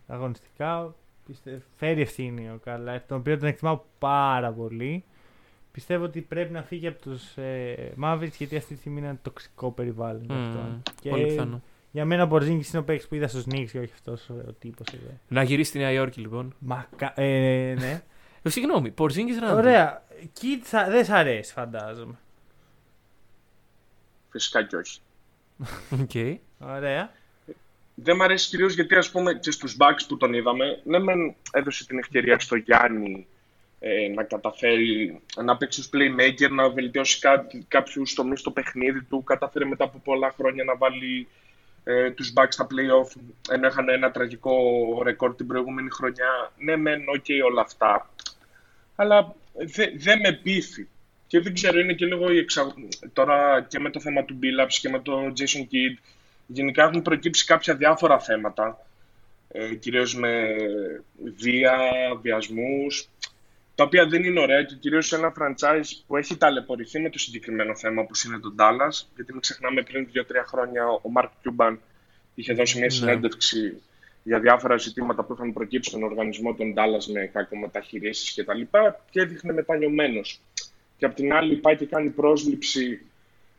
[0.08, 0.96] αγωνιστικά.
[1.26, 1.62] Πιστε...
[1.76, 5.04] Φέρει ευθύνη ο Carlisle, τον οποίο τον εκτιμάω πάρα πολύ.
[5.76, 9.20] Πιστεύω ότι πρέπει να φύγει από τους ε, Mavericks γιατί αυτή τη στιγμή είναι ένα
[9.22, 10.24] τοξικό περιβάλλον.
[10.24, 10.84] για Μμμ, αυτόν.
[11.02, 11.62] Και Πολύ πιθανό.
[11.92, 14.54] για μένα ο Πορζίνγκις είναι ο παίκτης που είδα στους Knicks και όχι αυτός ο
[14.60, 15.20] τύπος εδώ.
[15.28, 16.56] Να γυρίσει στη Νέα Υόρκη λοιπόν.
[16.60, 17.22] Μακα...
[17.22, 18.02] Ε, ναι.
[18.42, 19.58] Ε, συγγνώμη, Πορζίνκη Ράντλ.
[19.58, 20.04] Ωραία.
[20.34, 22.16] Kidd δεν σ' αρέσει, φαντάζομαι.
[24.30, 25.00] Φυσικά και όχι.
[26.02, 26.40] Οκ.
[26.60, 27.12] Ωραία.
[27.96, 31.36] Δεν μ' αρέσει κυρίως γιατί ας πούμε και στους Bucks που τον είδαμε, ναι μεν
[31.52, 33.28] έδωσε την ευκαιρία στο Γιάννη
[33.80, 39.24] ε, να καταφέρει να παίξει ως playmaker, να βελτιώσει κά, κάποιους τομείς στο παιχνίδι του,
[39.24, 41.28] κατάφερε μετά από πολλά χρόνια να βάλει
[41.84, 44.56] ε, τους Bucks στα play-off, ενώ είχαν ένα τραγικό
[45.04, 46.52] ρεκόρ την προηγούμενη χρονιά.
[46.58, 48.10] Ναι μεν, οκ όλα αυτά,
[48.96, 50.88] αλλά δεν δε με πείθει.
[51.28, 52.74] Και δεν ξέρω, είναι και λίγο η εξα...
[53.14, 55.98] τώρα και με το θέμα του Billups και με το Jason Kidd,
[56.48, 58.86] γενικά έχουν προκύψει κάποια διάφορα θέματα,
[59.52, 60.56] ε, κυρίως με
[61.38, 61.78] βία,
[62.22, 63.10] βιασμούς,
[63.76, 67.20] τα οποία δεν είναι ωραία και κυρίως σε ένα franchise που έχει ταλαιπωρηθεί με το
[67.20, 71.78] συγκεκριμένο θέμα όπως είναι το Dallas, γιατί μην ξεχνάμε πριν 2-3 χρόνια ο Mark Cuban
[72.36, 72.92] είχε δώσει μια Ναι.
[72.92, 73.82] συνέντευξη
[74.24, 79.06] για διάφορα ζητήματα που είχαν προκύψει στον οργανισμό των Dallas με κακομεταχειρήσεις και τα λοιπά
[79.10, 80.42] και έδειχνε μετανιωμένος.
[80.98, 83.02] Και απ' την άλλη πάει και κάνει πρόσληψη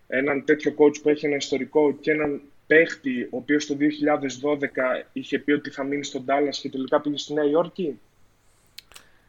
[0.06, 5.38] έναν τέτοιο coach που έχει ένα ιστορικό και έναν παίχτη ο οποίος το 2012 είχε
[5.38, 7.98] πει ότι θα μείνει στον Dallas και τελικά πήγε στη Νέα Υόρκη.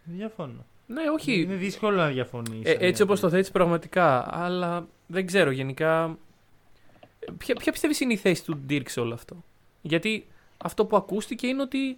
[0.03, 0.65] Διαφωνώ.
[0.87, 1.41] Ναι, όχι.
[1.41, 2.61] Είναι δύσκολο να διαφωνήσει.
[2.71, 4.35] Ε, έτσι όπως το θέτεις πραγματικά.
[4.35, 6.17] Αλλά δεν ξέρω γενικά.
[7.37, 9.43] Ποια, ποια πιστεύεις είναι η θέση του Dirk σε όλο αυτό;
[9.81, 10.27] Γιατί
[10.57, 11.97] αυτό που ακούστηκε είναι ότι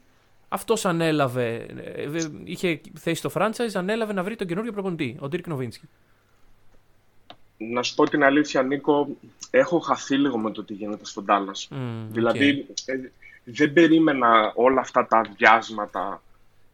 [0.50, 5.28] αυτός ανέλαβε, ε, ε, είχε θέση στο franchise, ανέλαβε να βρει τον καινούριο προπονητή, ο
[5.32, 5.88] Dirk Nowitzki.
[7.58, 9.08] να σου πω την αλήθεια, Νίκο,
[9.50, 11.68] έχω χαθεί λίγο με το τι γίνεται στον Dallas.
[11.70, 12.94] Μμ, Δηλαδή, ε,
[13.44, 16.22] δεν περίμενα όλα αυτά τα αδειάσματα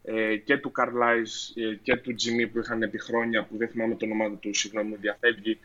[0.06, 3.94] ε, και του Καρλάις ε, και του Τζιμί που είχαν επί χρόνια, που δεν θυμάμαι
[3.94, 5.58] το όνομα του, συγγνώμη μου διαφεύγει.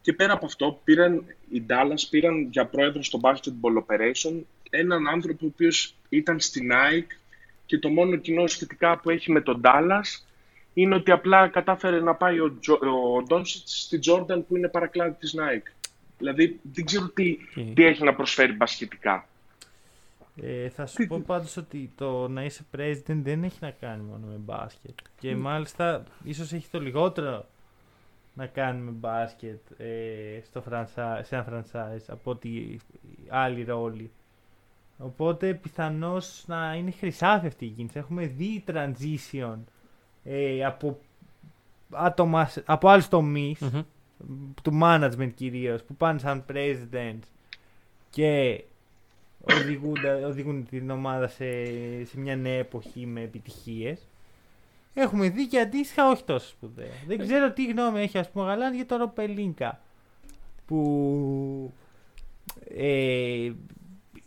[0.00, 5.44] Και πέρα από αυτό, πήραν, οι Dallas πήραν για πρόεδρο στο Basketball Operation έναν άνθρωπο
[5.46, 7.16] ο οποίος ήταν στην Nike
[7.66, 10.24] και το μόνο κοινό σχετικά που έχει με τον Dallas
[10.74, 15.16] είναι ότι απλά κατάφερε να πάει ο, Τζο, ο Doncic στη Jordan που είναι παρακλάδι
[15.18, 15.90] της Nike.
[16.18, 17.36] Δηλαδή δεν ξέρω τι,
[17.74, 19.28] τι έχει να προσφέρει μπασκετικά.
[20.42, 24.26] Ε, θα σου πω πάντως ότι το να είσαι president δεν έχει να κάνει μόνο
[24.26, 24.98] με μπάσκετ.
[25.20, 27.46] Και μάλιστα ίσως έχει το λιγότερο
[28.34, 32.80] να κάνει με μπάσκετ ε, στο franchise, σε ένα franchise από ότι
[33.28, 34.10] άλλοι ρόλοι.
[34.98, 37.98] Οπότε πιθανώς να είναι χρυσάφη αυτή η κίνηση.
[37.98, 39.56] Έχουμε δει transition
[40.24, 40.98] ε, από
[41.90, 43.82] άτομα, σε- από άλλους τομείς, Μμμ.
[44.62, 47.18] του management κυρίως, που πάνε σαν president
[48.10, 48.62] και
[49.54, 51.44] οδηγούνται- οδηγούν την ομάδα σε,
[52.04, 54.08] σε μια νέα εποχή με επιτυχίες.
[54.94, 56.90] Έχουμε δει και αντίστοιχα όχι τόσο σπουδαία.
[57.06, 59.80] Δεν ξέρω τι γνώμη έχει ας πούμε ο Γαλάνης για τον Ροπελίνκα
[60.66, 61.72] που
[62.76, 63.52] ε,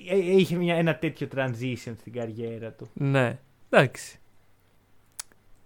[0.08, 2.90] ε, είχε μια, ένα τέτοιο transition στην καριέρα του.
[2.94, 3.40] Ναι,
[3.70, 4.20] εντάξει.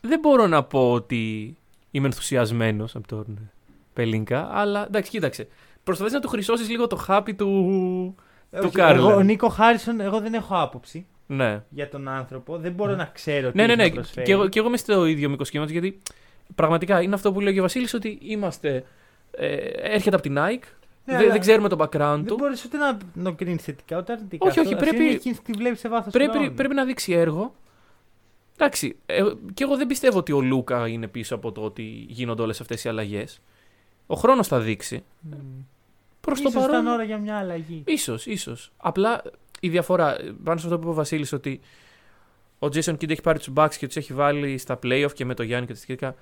[0.01, 1.55] Δεν μπορώ να πω ότι
[1.91, 3.51] είμαι ενθουσιασμένος από τον
[3.93, 5.47] Πελίνκα, αλλά εντάξει, κοίταξε.
[5.83, 8.15] Προσπαθείς να του χρυσώσεις λίγο το χάπι του.
[8.59, 9.05] Του Όχι, Κάρλεν.
[9.05, 11.63] εγώ, ο Νίκο Χάρισον, εγώ δεν έχω άποψη Ναι.
[11.69, 12.57] για τον άνθρωπο.
[12.57, 13.87] Δεν μπορώ να ξέρω τι Ναι, ναι, έχει ναι.
[13.87, 14.25] να προσφέρει.
[14.25, 15.99] Και εγώ, και εγώ είμαι στο ίδιο μήκος κύματο γιατί
[16.55, 18.83] πραγματικά είναι αυτό που λέει και ο Βασίλης ότι είμαστε.
[19.31, 19.55] Ε,
[19.93, 20.67] έρχεται από την Nike.
[21.05, 22.35] Ναι, δεν, αλλά δεν ξέρουμε το background Δεν του.
[22.35, 24.47] μπορείς ούτε να τον κρίνεις θετικά ούτε αρνητικά.
[24.47, 26.73] Όχι, όχι, Αυτό- αυτή πρέπει- είναι η κίνηση που τη βλέπει σε βάθος Πρέπει, πρέπει
[26.73, 27.53] να δείξει έργο.
[28.57, 29.21] Εντάξει, ε,
[29.53, 32.83] και εγώ δεν πιστεύω ότι ο Λούκα είναι πίσω από το ότι γίνονται όλες αυτές
[32.83, 33.41] οι αλλαγές.
[34.07, 35.03] Ο χρόνος θα δείξει.
[36.27, 36.81] Προς το Ίσως παρόν.
[36.81, 37.83] ήταν ώρα για μια αλλαγή.
[37.85, 38.71] Ίσως, ίσως.
[38.77, 39.21] Απλά
[39.59, 41.59] η διαφορά, πάνω σε αυτό που είπε ο Βασίλης, ότι
[42.59, 45.33] ο Jason Kidd έχει πάρει τους Bucks και τους έχει βάλει στα playoff και με
[45.33, 46.15] το Γιάννη και τα σχετικά.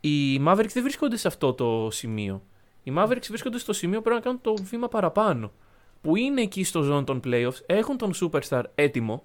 [0.00, 2.42] Οι Mavericks δεν βρίσκονται σε αυτό το σημείο.
[2.82, 5.52] Οι Mavericks βρίσκονται στο σημείο που πρέπει να κάνουν το βήμα παραπάνω.
[6.00, 9.24] Που είναι εκεί στο zone των playoffs, έχουν τον superstar έτοιμο,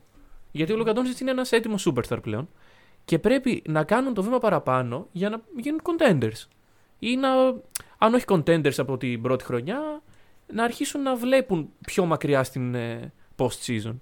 [0.51, 2.49] γιατί ο Luka Doncic είναι ένας έτοιμος superstar πλέον,
[3.05, 6.47] και πρέπει να κάνουν το βήμα παραπάνω για να γίνουν contenders.
[6.99, 7.29] Ή να,
[8.03, 10.01] αν όχι contenders από την πρώτη χρονιά,
[10.53, 13.95] να αρχίσουν να βλέπουν πιο μακριά στην ε, post-season.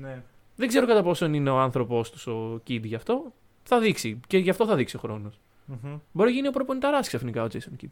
[0.00, 0.22] Ναι.
[0.56, 3.32] Δεν ξέρω κατά πόσον είναι ο άνθρωπό τους ο Kid γι' αυτό.
[3.62, 4.20] Θα δείξει.
[4.26, 5.40] Και γι' αυτό θα δείξει ο χρόνος.
[5.66, 5.98] Μμμ.
[6.12, 7.90] Μπορεί να γίνει ο προπονηταράς ξαφνικά ο Jason Kidd.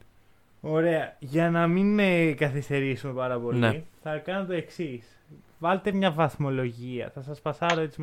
[0.61, 1.16] Ωραία.
[1.18, 3.82] Για να μην ε, καθυστερήσουμε πάρα πολύ, Ναι.
[4.02, 5.18] θα κάνω το εξής.
[5.58, 7.11] Βάλτε μια βαθμολογία.
[7.11, 8.00] Θα σας πασάρω έτσι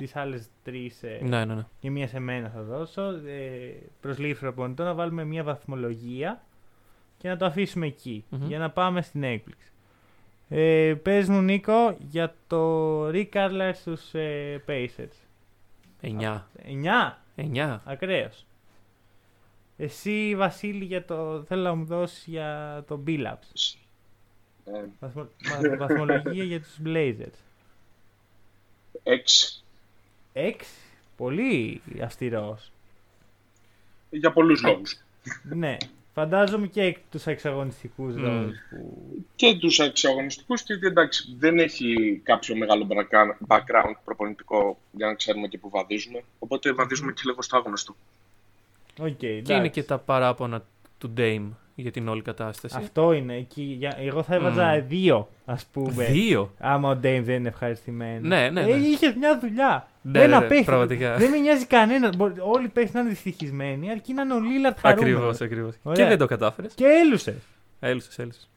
[0.00, 1.66] μερικέ τις, τις άλλες τρεις ε, Ναι, ναι, ναι.
[1.80, 3.02] και μία σε μένα θα δώσω.
[3.26, 6.42] Ε, προσλήψη προπονητών να βάλουμε μια βαθμολογία
[7.18, 8.46] και να το αφήσουμε εκεί, Μμμ.
[8.46, 9.64] για να πάμε στην έκπληξη.
[10.48, 15.16] Ε, πες μου Νίκο για το Rick Carlisle στους ε, Pacers.
[16.02, 16.40] 9.
[17.36, 17.42] 9.
[17.54, 17.78] 9.
[17.84, 18.44] Ακραίος.
[19.76, 23.74] Εσύ Βασίλη για το, θέλω να μου δώσεις για το B-Labs.
[24.64, 25.28] Ε, Βαθμο,
[25.68, 27.38] μα- βαθμολογία για τους Blazers.
[30.32, 30.70] Έξι.
[30.70, 30.74] 6.
[31.16, 32.72] Πολύ αυστηρός.
[34.10, 34.96] Για πολλούς λόγους.
[35.42, 35.76] ναι.
[36.14, 38.22] Φαντάζομαι και τους εξαγωνιστικούς Μμμ.
[38.22, 39.04] λόγους που...
[39.36, 45.48] Και τους εξαγωνιστικούς και εντάξει, δεν έχει κάποιο μεγάλο background- background προπονητικό για να ξέρουμε
[45.48, 46.22] και που βαδίζουμε.
[46.38, 47.96] Οπότε βαδίζουμε και λίγο στο άγνωστο.
[49.00, 49.52] Οκ, Και εντάξει.
[49.54, 50.64] είναι και τα παράπονα
[50.98, 52.76] του Dame για την όλη κατάσταση.
[52.78, 53.34] Αυτό είναι.
[53.36, 54.86] Εκεί, για- εγώ θα έβαζα Μμμ.
[54.88, 56.04] δύο, ας πούμε.
[56.04, 58.28] Δύο; Άμα ο Ντέιμ δεν είναι ευχαριστημένος.
[58.28, 58.72] Ναι, ναι, ναι.
[58.72, 59.88] Ε, είχες μια δουλειά.
[60.02, 60.64] Ναι, Ένα ναι, ναι, παίχτη.
[60.64, 61.16] πραγματικά.
[61.16, 62.16] Δεν με νοιάζει κανένας.
[62.16, 65.12] Μπορεί- Όλοι οι παίχτες να είναι δυστυχισμένοι, αρκεί να είναι ο Λίλαρτ χαρούμενος.
[65.18, 65.74] Ακριβώς, ακριβώς.
[65.82, 66.02] Ωραία.
[66.02, 66.72] Και δεν το κατάφερες.
[66.74, 67.34] Και έλουσες.
[67.80, 68.48] Έλουσες, έλουσες.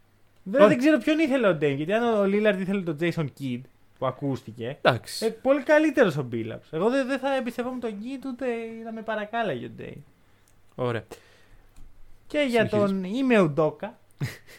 [0.44, 0.76] Βέβαια Όχι.
[0.76, 1.76] δεν ξέρω ποιον ήθελε ο Ντέιμ.
[1.76, 3.62] Γιατί αν ο Λίλαρτ ήθελε τον Jason Kidd
[4.00, 4.78] που ακούστηκε.
[4.82, 5.26] Εντάξει.
[5.26, 6.62] Ε, πολύ καλύτερος ο Μπίλαπ.
[6.72, 8.46] Εγώ δεν, δεν θα εμπιστευόμουν τον Kidd ούτε
[8.86, 10.00] να με παρακάλαγε ο Ντέιμ.
[10.76, 11.04] Ωραία.
[12.28, 12.86] Και για Συνεχίζεις.
[12.90, 13.98] τον Ime Udoka.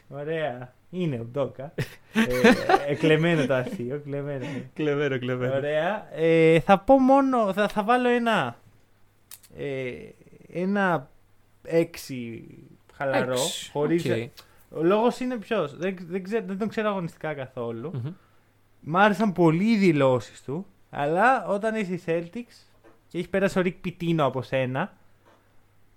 [0.08, 0.74] Ωραία.
[0.96, 1.74] Ime Udoka.
[2.12, 4.00] ε, εκλεμμένο το αστείο.
[4.04, 4.46] Κλεμμένο.
[4.74, 5.56] Κλεβέρο, κλεβέρο.
[5.56, 6.08] Ωραία.
[6.14, 7.52] Ε, θα πω μόνο.
[7.52, 8.56] Θα, θα βάλω ένα.
[9.56, 9.92] Ε,
[10.52, 11.10] ένα
[11.62, 12.44] έξι
[12.94, 13.32] χαλαρό.
[13.32, 14.30] Έξι, Χωρίς, οκ.
[14.78, 17.90] Ο λόγος είναι ποιος; Δεν, δεν, ξέρω- δεν τον ξέρω αγωνιστικά καθόλου.
[17.94, 18.12] Μμμ.
[18.80, 20.66] Μ' άρεσαν πολύ οι δηλώσεις του.
[20.90, 22.54] Αλλά όταν είσαι η Celtics
[23.08, 24.92] και έχεις περάσει ο Ρικ Πιτίνο από σένα,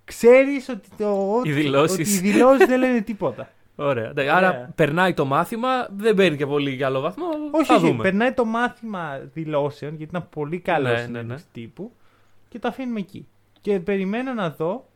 [0.04, 1.98] ξέρεις ότι, το, Οι δηλώσεις.
[2.18, 3.48] ότι οι δηλώσεις δεν λένε τίποτα.
[3.80, 4.08] Ωραία.
[4.08, 4.70] Εντάξει, Άρα Ωραία.
[4.74, 7.26] περνάει το μάθημα, δεν παίρνει και πολύ καλό βαθμό.
[7.50, 7.86] όχι, θα όχι.
[7.86, 8.02] δούμε.
[8.02, 11.40] Περνάει το μάθημα δηλώσεων γιατί ήταν πολύ καλός Ναι, ναι, ναι, ναι.
[11.52, 11.92] τύπου
[12.48, 13.26] και το αφήνουμε εκεί.
[13.60, 14.88] Και περιμένω να δω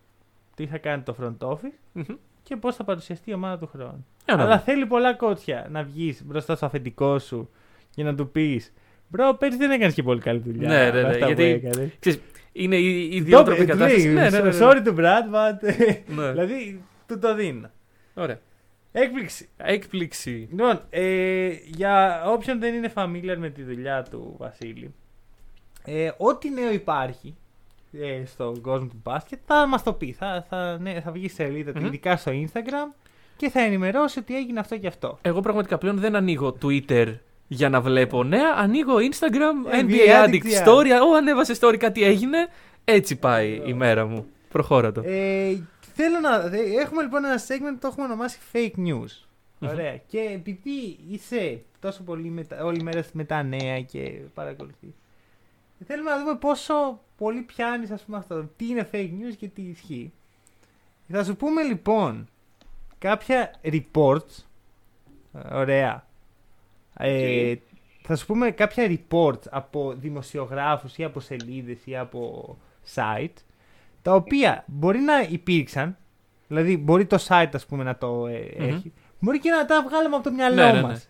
[0.57, 2.05] τι θα κάνει το front office Μμμ.
[2.43, 4.07] και πώς θα παρουσιαστεί η ομάδα του χρόνου.
[4.25, 4.63] Για να Αλλά δούμε.
[4.65, 7.51] θέλει πολλά κότσια να βγεις μπροστά στο αφεντικό σου
[7.95, 8.73] και να του πεις
[9.09, 10.69] Μπρο, πέρσι δεν έκανες και πολύ καλή δουλειά.
[10.69, 11.91] Ναι, ναι, με ναι, αυτά που γιατί έκανες».
[12.01, 12.21] Ξέρεις,
[12.53, 14.05] είναι η Το ιδιότροπη είπε, του κατάσταση.
[14.07, 14.57] λέει, Ναι, ναι, ναι, ναι.
[14.61, 15.75] Sorry to Brad, but.
[16.17, 16.31] Ναι.
[16.33, 17.71] δηλαδή, του το δίνω.
[18.15, 18.39] Ωραία.
[18.93, 19.49] Έκπληξη.
[19.57, 20.49] Έκπληξη.
[20.51, 24.95] Λοιπόν, ε, για όποιον δεν είναι familiar με τη δουλειά του Βασίλη,
[25.85, 27.35] ε, ό,τι νέο υπάρχει
[27.93, 30.13] ε, στον κόσμο του μπάσκετ θα μας το πει.
[30.13, 31.87] Θα, θα, ναι, θα βγει σε σελίδα του, Μμμ.
[31.87, 32.95] ειδικά στο Instagram
[33.37, 35.19] και θα ενημερώσει ότι έγινε αυτό και αυτό.
[35.23, 37.15] Εγώ πραγματικά πλέον δεν ανοίγω Twitter
[37.49, 38.55] για να βλέπω νέα.
[38.57, 40.67] Ανοίγω Instagram, NBA NBA Addict, Addict yeah.
[40.67, 40.87] Story.
[41.11, 42.49] Ω, ανέβασε story, κάτι έγινε.
[42.85, 44.27] Έτσι πάει η μέρα μου.
[44.49, 45.03] Προχώρα το.
[45.05, 45.63] Ε,
[46.03, 46.57] θέλω να.
[46.57, 49.27] ε, Έχουμε λοιπόν ένα segment που το έχουμε ονομάσει fake news.
[49.61, 49.97] Ωραία.
[49.97, 54.95] Και επειδή είσαι τόσο πολύ με τα, όλη μέρα με τα νέα και παρακολουθεί.
[55.87, 58.49] Θέλουμε να δούμε πόσο πολύ πιάνεις, ας πούμε, αυτό.
[58.57, 60.13] Τι είναι fake news και τι ισχύει.
[61.09, 62.29] Θα σου πούμε λοιπόν
[62.99, 64.45] κάποια reports.
[65.35, 66.07] ε, Ωραία.
[66.97, 67.55] Ε,
[68.03, 72.57] θα σου πούμε κάποια reports από δημοσιογράφους ή από σελίδες ή από
[72.95, 73.35] site
[74.03, 75.97] τα οποία μπορεί να υπήρξαν,
[76.49, 78.69] δηλαδή μπορεί το site ας πούμε να το ε, Μμμ.
[78.69, 80.83] έχει, μπορεί και να τα βγάλαμε από το μυαλό Ναι, ναι, ναι.
[80.83, 81.09] μας.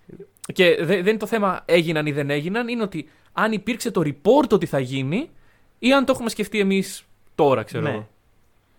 [0.55, 2.69] Και δε- δεν είναι το θέμα έγιναν ή δεν έγιναν.
[2.69, 5.31] Είναι ότι αν υπήρξε το report ότι θα γίνει
[5.79, 7.05] ή αν το έχουμε σκεφτεί εμείς
[7.35, 7.91] τώρα, ξέρω Ναι.
[7.91, 8.09] εγώ.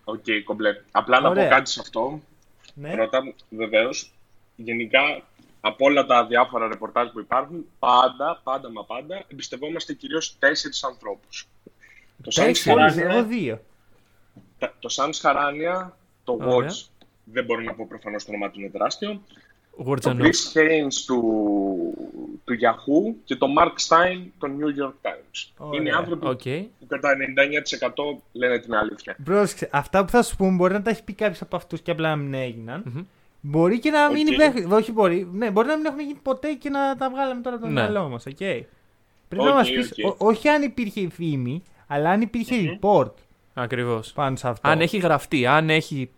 [0.03, 0.69] Οκ, κομπλέ.
[0.91, 1.43] Απλά να Ωραία.
[1.49, 2.19] πω κάτι σε αυτό.
[2.73, 2.91] Ναι.
[2.91, 3.19] Πρώτα,
[3.49, 4.11] βεβαίως,
[4.55, 4.99] γενικά
[5.61, 11.47] από όλα τα διάφορα ρεπορτάζ που υπάρχουν, πάντα, πάντα μα πάντα, εμπιστευόμαστε κυρίως τέσσερις ανθρώπους.
[12.23, 13.59] Το Shams Τέσσερις, Charania, εγώ δύο.
[14.67, 16.69] Τα- το Shams Charania, το Ωραία.
[16.69, 16.85] Watch,
[17.23, 19.21] δεν μπορώ να πω προφανώς το όνομα του είναι τεράστιο,
[19.77, 20.23] το Γουρτζανό.
[20.25, 21.21] Chris Haynes του,
[22.45, 25.51] του Yahoo και το Marc Stein το New York Times.
[25.57, 25.81] Ωραία.
[25.81, 26.41] Είναι άνθρωποι Οκ.
[26.79, 29.15] που κατά 99% λένε την αλήθεια.
[29.23, 31.91] Πρόσεξε, αυτά που θα σου πούμε μπορεί να τα έχει πει κάποιος από αυτούς και
[31.91, 32.83] απλά να μην έγιναν.
[32.85, 33.03] Μμμ.
[33.41, 34.33] Μπορεί και να μην Οκ.
[34.33, 35.27] υπέχ- Όχι, μπορεί.
[35.31, 37.81] Ναι, μπορεί να μην έχουν γίνει ποτέ και να τα βγάλαμε τώρα από το Ναι.
[37.81, 38.23] μυαλό μας.
[38.27, 38.61] Okay.
[39.27, 40.21] Πρέπει να Οκ, μας πεις, οκ.
[40.21, 42.77] όχι αν υπήρχε η φήμη, αλλά αν υπήρχε Μμμ.
[42.81, 43.11] report
[43.53, 44.11] Ακριβώς.
[44.13, 44.69] πάνω σε αυτό.
[44.69, 46.09] Αν έχει γραφτεί, αν έχει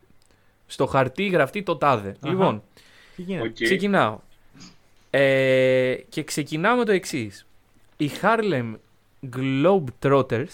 [0.68, 2.10] στο χαρτί γραφτεί το τάδε.
[2.10, 2.30] Αχα.
[2.30, 2.64] Λοιπόν,
[3.16, 3.54] Τι γίνεται; Οκ.
[3.54, 4.20] ξεκινάω.
[5.10, 7.46] Ε, και ξεκινάω με το εξής.
[7.98, 8.74] Οι Harlem
[9.36, 10.46] Globetrotters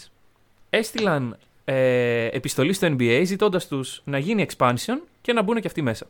[0.70, 5.82] έστειλαν ε, επιστολή στο NBA ζητώντας τους να γίνει expansion και να μπουν και αυτοί
[5.82, 6.06] μέσα.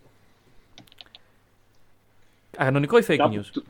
[2.52, 3.64] Κανονικό ή fake Κάπου news; του-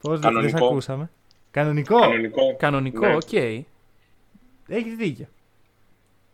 [0.00, 0.66] Πώς δεν σε Κανονικό.
[0.66, 1.10] ακούσαμε.
[1.50, 1.98] Κανονικό.
[2.00, 2.56] Κανονικό.
[2.56, 3.14] Κανονικό, Ναι.
[4.68, 4.76] Οκ.
[4.76, 5.26] Έχεις δίκιο.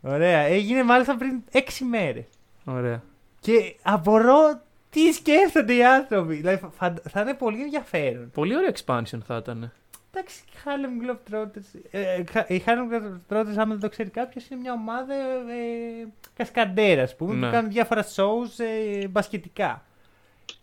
[0.01, 0.39] Ωραία.
[0.39, 1.59] Έγινε μάλιστα πριν 6
[1.89, 2.25] μέρες.
[2.65, 3.03] Ωραία.
[3.39, 6.35] Και απορώ τι σκέφτονται οι άνθρωποι.
[6.35, 8.29] Δηλαδή, φαν- θα είναι πολύ ενδιαφέρον.
[8.33, 9.71] Πολύ ωραίο expansion θα ήταν.
[10.13, 11.79] Εντάξει, οι Harlem Globetrotters.
[11.91, 17.09] Ε, χα- οι Harlem Globetrotters, άμα δεν το ξέρει κάποιος, είναι μια ομάδα ε, κασκαντέρας,
[17.11, 17.45] ας πούμε, Ναι.
[17.45, 18.63] που κάνουν διάφορα shows
[19.01, 19.85] ε, μπασκετικά.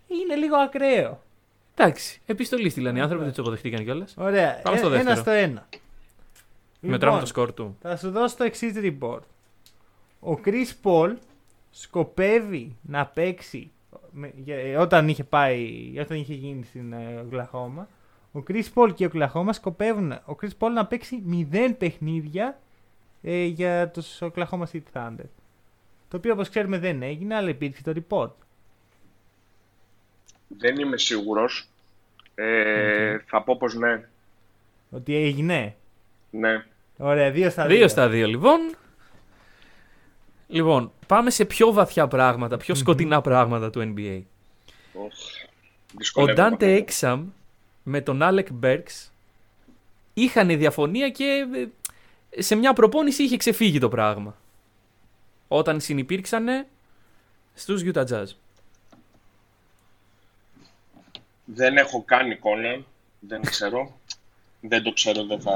[0.07, 1.23] Είναι λίγο ακραίο.
[1.75, 4.15] Εντάξει, επιστολή στείλαν οι άνθρωποι, δεν τους αποδεχτήκαν κιόλας.
[4.19, 4.61] Ωραία.
[4.63, 5.21] Πάμε στο Ε, ένα δεύτερο.
[5.21, 5.69] στο ένα.
[6.81, 7.77] Μετράμε Λοιπόν, το σκορ του.
[7.81, 9.21] Θα σου δώσω το εξής report.
[10.21, 11.15] Ο Chris Paul
[11.71, 13.71] σκοπεύει να παίξει
[14.13, 17.89] με- για- ε, όταν είχε πάει, όταν είχε γίνει στην ε, Οκλαχώμα.
[18.33, 21.23] Ο Chris Paul και ο Οκλαχώμα σκοπεύουν ο Chris Paul να παίξει
[21.53, 22.59] 0 παιχνίδια
[23.23, 25.25] ε, για τους Oklahoma City Thunder.
[26.09, 28.31] Το οποίο όπως ξέρουμε δεν έγινε, αλλά υπήρξε το report.
[30.49, 31.69] Δεν είμαι σίγουρος.
[32.35, 34.09] Ε, Θα πω πως ναι.
[34.91, 35.77] Ότι έγινε.
[36.31, 36.65] Ναι.
[36.97, 37.77] Ωραία, δύο στα δύο.
[37.77, 38.77] Δύο στα δύο, λοιπόν.
[40.49, 44.23] Λοιπόν, πάμε σε πιο βαθιά πράγματα, πιο σκοτεινά πράγματα του NBA.
[44.93, 47.25] Οχ, Ο δυσκολεύομαι Dante καθόλου.
[47.27, 47.33] Exum
[47.83, 49.09] με τον Alec Burks
[50.15, 51.47] είχαν διαφωνία και
[52.31, 54.37] ε, σε μια προπόνηση είχε ξεφύγει το πράγμα.
[55.49, 56.67] Όταν συνυπήρξανε
[57.55, 58.27] στους Utah Jazz.
[61.45, 62.85] Δεν έχω καν εικόνα.
[63.21, 63.99] Δεν ξέρω.
[64.61, 65.55] Δεν το ξέρω, δεν θα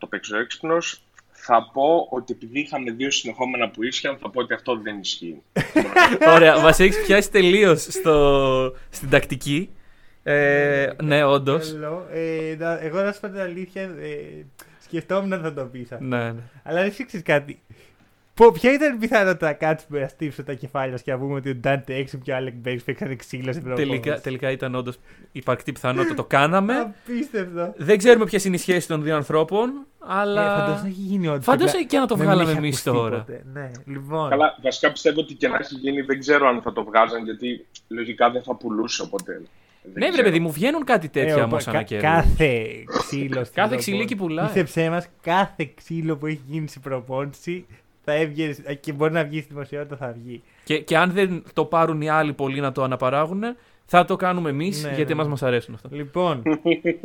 [0.00, 1.02] το παίξω έξυπνος.
[1.46, 5.42] Θα πω ότι επειδή είχαμε δύο συνεχόμενα που ίσχυαν, θα πω ότι αυτό δεν ισχύει.
[6.34, 7.80] Ωραία, μας έχεις πιάσει τελείως
[8.90, 9.70] στην τακτική.
[10.22, 11.74] Ε, ναι, όντως.
[11.76, 11.98] Hello.
[12.12, 14.44] Ε, να- εγώ να σου πω την αλήθεια, ε,
[14.84, 16.04] σκεφτόμουν να θα το πεις αυτό.
[16.04, 16.40] Ναι, ναι.
[16.62, 17.60] Αλλά δεν ξέρει κάτι.
[18.34, 21.34] Πο- Ποια ήταν η πιθανότητα να κάτσουμε να στύψουμε τα κεφάλια μας και να πούμε
[21.34, 23.90] ότι ο Ντάντε Έξιμ και ο Άλεκ Μπέξ παίξανε ξύλο στην προπόνηση.
[24.00, 24.98] Τελικά, τελικά ήταν όντως
[25.32, 26.14] υπαρκτή πιθανότητα.
[26.14, 26.74] Το κάναμε.
[26.78, 27.74] Απίστευτο.
[27.76, 30.42] Δεν ξέρουμε ποιες είναι οι σχέσεις των δύο ανθρώπων, Ε, αλλά.
[30.56, 31.44] φαντάζομαι να έχει γίνει όντως.
[31.44, 33.16] Φαντάζομαι Απλά και να το δεν βγάλαμε είχε εμείς ακουστεί τώρα.
[33.18, 33.42] ποτέ.
[33.52, 34.28] Ναι, λοιπόν.
[34.30, 37.66] Καλά, βασικά πιστεύω ότι και να έχει γίνει, δεν ξέρω αν θα το βγάζαν, γιατί
[37.88, 39.32] λογικά δεν θα πουλούσε οπότε.
[39.32, 40.26] Δεν Ναι, βρε ξέρω.
[40.28, 42.00] παιδί μου, βγαίνουν κάτι Ε, τέτοια ο- όμως κα- ανά καιρό.
[42.02, 44.16] Κάθε ξύλο στην Κάθε ξυλίκι προπόνηση.
[44.16, 44.46] πουλάει.
[44.46, 47.66] Πίστεψέ μας, κάθε ξύλο που έχει γίνει στην προπόνηση
[48.04, 50.42] θα έβγαινες και μπορεί να βγει στη δημοσιότητα, θα βγει.
[50.64, 53.42] Και, και αν δεν το πάρουν οι άλλοι πολλοί να το αναπαράγουν,
[53.86, 55.12] θα το κάνουμε εμείς Ναι, γιατί ναι.
[55.12, 55.88] εμάς μας αρέσουν αυτά.
[55.92, 56.42] Λοιπόν,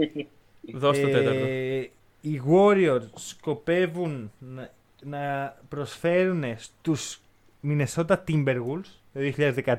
[0.73, 1.45] Δώσ' το τέταρτο.
[1.45, 1.89] ε,
[2.21, 4.69] οι Warriors σκοπεύουν να,
[5.03, 7.21] να προσφέρουν στους
[7.67, 9.19] Minnesota Timberwolves το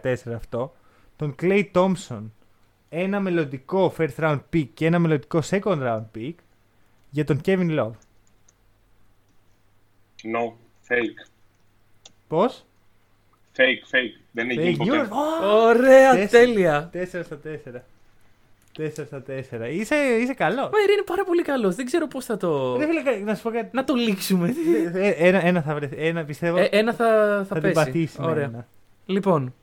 [0.02, 0.72] 2014 αυτό
[1.16, 2.22] τον Clay Thompson
[2.88, 6.34] ένα μελλοντικό first round pick και ένα μελλοντικό second round pick
[7.10, 7.90] για τον Kevin Love.
[10.22, 10.52] No,
[10.90, 11.26] fake.
[12.28, 12.64] Πώς;
[13.56, 14.20] Fake, fake.
[14.32, 15.08] Δεν έχει γίνει Fake ποτέ.
[15.10, 15.12] news.
[15.42, 16.44] Ω, Ωραία, Τέσσερα.
[16.44, 16.90] τέλεια.
[16.92, 17.84] 4 στα 4.
[18.78, 19.68] 4 στα 4.
[19.72, 20.56] Είσαι, είσαι καλό.
[20.62, 21.74] Μα είναι πάρα πολύ καλός.
[21.74, 22.76] Δεν ξέρω πώς θα το.
[22.76, 23.68] Ρε φίλε, να σου πω κάτι.
[23.72, 24.54] Να το λήξουμε.
[24.94, 25.96] Ε, Ένα, ένα θα βρεθεί.
[26.06, 27.06] Ένα πιστεύω Ε, ένα θα,
[27.38, 27.74] θα, θα την πέσει.
[27.74, 28.20] πατήσει.
[28.20, 28.44] με Ωραία.
[28.44, 28.66] ένα.
[29.06, 29.54] Λοιπόν.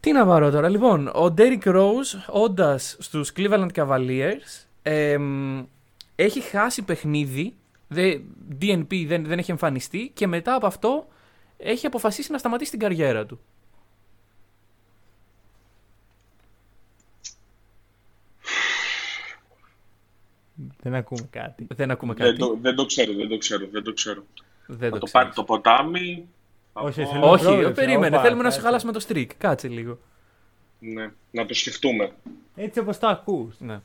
[0.00, 5.64] Τι να πάρω τώρα; Λοιπόν, ο Derrick Rose, όντας στους Cleveland Cavaliers, εμ,
[6.16, 7.54] έχει χάσει παιχνίδι.
[7.88, 8.18] Δε,
[8.60, 11.06] DNP δεν, δεν έχει εμφανιστεί και μετά από αυτό
[11.56, 13.40] έχει αποφασίσει να σταματήσει την καριέρα του.
[20.80, 21.66] Δεν ακούμε κάτι.
[21.74, 22.30] Δεν ακούμε κάτι.
[22.30, 24.22] Δεν το, δεν το ξέρω, δεν το ξέρω, δεν το ξέρω.
[24.66, 25.34] Δεν Θα το το πάρει ξέρεις.
[25.34, 26.28] το ποτάμι.
[26.72, 28.14] θα Όχι, πω- θέλω- Όχι, πρόβλεψε, περίμενε.
[28.16, 28.66] όπα, Θέλουμε να σου κάτσε.
[28.66, 29.34] χαλάσουμε το streak.
[29.38, 29.98] Κάτσε λίγο.
[30.78, 32.12] Ναι, να το σκεφτούμε.
[32.56, 33.54] Έτσι όπως το ακούς.
[33.60, 33.80] Ναι.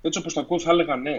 [0.00, 1.18] Έτσι όπως το ακούω θα έλεγα ναι.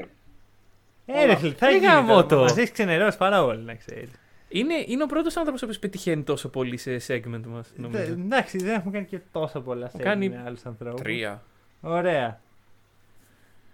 [1.05, 2.25] Ε, ρε φίλε, θα Ε, γίνει γάμο τώρα.
[2.25, 2.39] το.
[2.39, 4.09] Μας έχεις ξενερώσει πάρα πολύ, να ξέρεις.
[4.49, 7.69] Είναι, είναι ο πρώτος άνθρωπος ο οποίος πετυχαίνει τόσο πολύ σε segment μας.
[7.93, 11.01] Ε, Εντάξει, δεν έχουμε κάνει και τόσο πολλά σε κάνει με άλλους ανθρώπους.
[11.01, 11.43] Τρία.
[11.81, 12.39] Ωραία.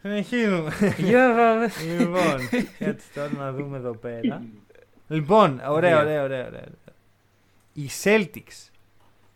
[0.02, 0.72] Συνεχίζουμε.
[0.98, 1.70] Για πάμε.
[1.98, 2.50] λοιπόν,
[2.80, 4.44] κάτσε τώρα να δούμε εδώ πέρα.
[5.08, 6.00] Λοιπόν, ωραία, Δύο.
[6.04, 6.64] ωραία, ωραία, ωραία.
[7.74, 8.70] Οι Celtics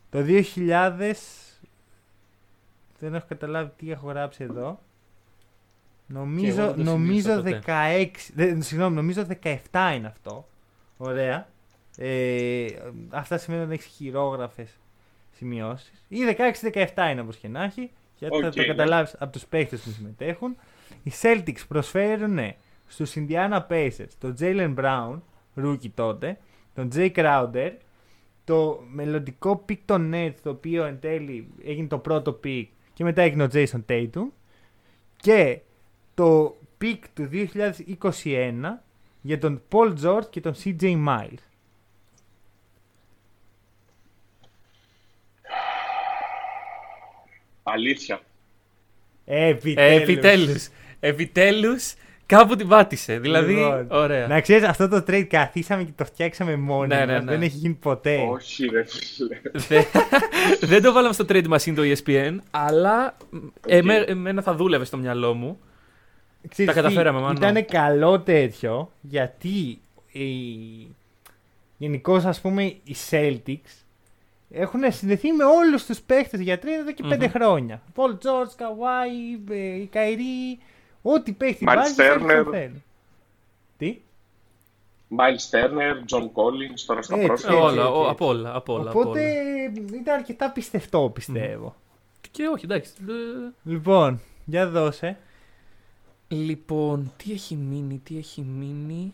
[0.09, 1.13] το 2000
[2.99, 4.79] δεν έχω καταλάβει τι έχω γράψει εδώ.
[6.09, 10.47] Και εγώ Νομίζω, δεν το νομίζω σημείωσα 16, δεν, συγγνώμη, νομίζω 17 είναι αυτό.
[10.97, 11.47] Ωραία.
[11.97, 12.65] Ε,
[13.09, 14.79] αυτά σημαίνουν ότι έχεις χειρόγραφες
[15.31, 16.03] σημειώσεις.
[16.07, 16.17] Ή
[16.71, 17.91] 16-17 είναι όπως και να έχει.
[18.17, 18.67] Γιατί θα Οκ, το ναι.
[18.67, 20.55] καταλάβεις από τους παίχτες που συμμετέχουν.
[21.03, 22.39] Οι Celtics προσφέρουν
[22.87, 25.19] στους Indiana Pacers τον Jaylen Brown,
[25.55, 26.37] rookie τότε,
[26.75, 27.71] τον Jay Crowder,
[28.43, 33.21] το μελλοντικό pick των Nets, το οποίο εν τέλει έγινε το πρώτο pick και μετά
[33.21, 34.27] έγινε ο Jason Tatum
[35.15, 35.59] και
[36.19, 37.29] το pick του
[38.23, 38.51] 2021
[39.21, 41.43] για τον Paul George και τον CJ Miles.
[47.63, 48.19] Αλήθεια.
[49.25, 50.01] Επιτέλους.
[50.01, 50.67] Επιτέλους.
[50.99, 51.93] Επιτέλους.
[52.25, 53.19] Κάπου την πάτησε.
[53.19, 53.53] Δηλαδή.
[53.53, 54.27] Λοιπόν, ωραία.
[54.27, 57.23] Να ξέρεις αυτό το trade καθίσαμε και το φτιάξαμε μόνοι Ναι, ναι, μας.
[57.23, 57.31] ναι.
[57.31, 58.27] Δεν έχει γίνει ποτέ.
[58.31, 59.41] Όχι ρε φίλε.
[59.53, 59.83] Δε-
[60.71, 63.17] Δεν το βάλαμε στο trade machine το E ESPN, αλλά
[63.67, 65.59] εμέ- εμένα θα δούλευε στο μυαλό μου.
[66.47, 67.35] Ξέρεις Τα τι, καταφέραμε, μάλλον.
[67.35, 69.79] Ήταν καλό τέτοιο γιατί
[70.11, 70.27] οι...
[71.77, 73.83] γενικώς ας πούμε οι Celtics
[74.51, 77.31] έχουν συνδεθεί με όλους τους παίχτες για τρία εδώ και πέντε Μμμ.
[77.31, 77.81] χρόνια.
[77.93, 79.09] Πολ Τζόρτς, Καουάι,
[79.49, 80.59] ε, η Καϊρή,
[81.01, 82.43] ό,τι παίχτη Miles βάζει, οι Celtics Turner.
[82.43, 82.83] τον θέλουν.
[83.77, 83.97] Τι;
[85.17, 87.53] Miles Turner, John Collins, τώρα στα Έτσι, πρόσφατα.
[87.53, 88.09] έτσι, όλα, ο- έτσι.
[88.11, 89.97] απ' όλα, απ' όλα, απ' Οπότε όλα.
[90.01, 91.75] ήταν αρκετά πιστευτό πιστεύω.
[92.31, 92.91] Και όχι, εντάξει.
[93.09, 93.13] ε,
[93.63, 95.17] Λοιπόν, για δώσε.
[96.31, 99.13] Λοιπόν, τι έχει μείνει, τι έχει μείνει;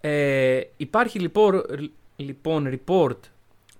[0.00, 1.62] Ε, υπάρχει λοιπόν,
[2.16, 3.16] λοιπόν report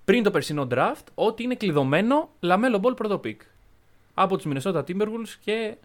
[0.05, 3.37] πριν το περσινό draft ότι είναι κλειδωμένο LaMelo Ball πρώτο pick.
[4.15, 5.77] Από τους Minnesota Timberwolves και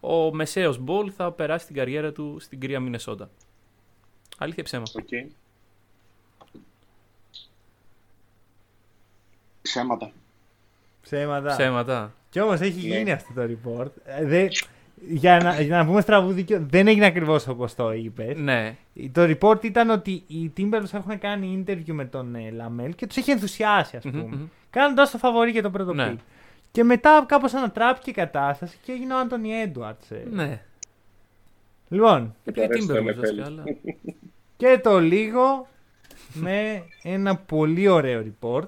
[0.00, 3.26] ο μεσαίος Ball θα περάσει την καριέρα του στην κρύα Minnesota.
[4.38, 4.84] Αλήθεια ή ψέμα.
[4.94, 5.08] Οκ.
[9.62, 10.12] Ψέματα.
[11.02, 11.56] Ψέματα.
[11.56, 12.14] Ψέματα.
[12.30, 12.96] Κι όμως έχει Ναι.
[12.96, 13.90] γίνει αυτό το report.
[14.04, 14.48] Ε, δε-
[15.08, 18.38] για, να, για να πούμε στραβού δίκιο, δεν έγινε ακριβώς όπως το είπες.
[18.38, 18.76] Ναι.
[19.12, 23.16] Το report ήταν ότι οι Timberwolves έχουν κάνει interview με τον ε, LaMelo και τους
[23.16, 24.22] έχει ενθουσιάσει, ας πούμε.
[24.22, 24.46] Μμμ, μμμ.
[24.70, 26.12] Κάνοντας το φαβορή για το πρώτο Ναι.
[26.12, 26.16] pick.
[26.70, 30.00] Και μετά κάπως ανατράπηκε η κατάσταση και έγινε ο Άντωνι Έντουαρτ.
[30.30, 30.60] Ναι.
[31.88, 33.16] Λοιπόν, Επειδή αρέσει το Timberwolves NFL.
[33.20, 33.64] βασικά, αλλά...
[34.56, 35.68] και το λίγο
[36.32, 38.62] με ένα πολύ ωραίο report.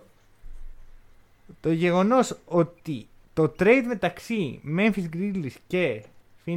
[1.60, 6.02] Το γεγονός ότι το trade μεταξύ Memphis Grizzlies και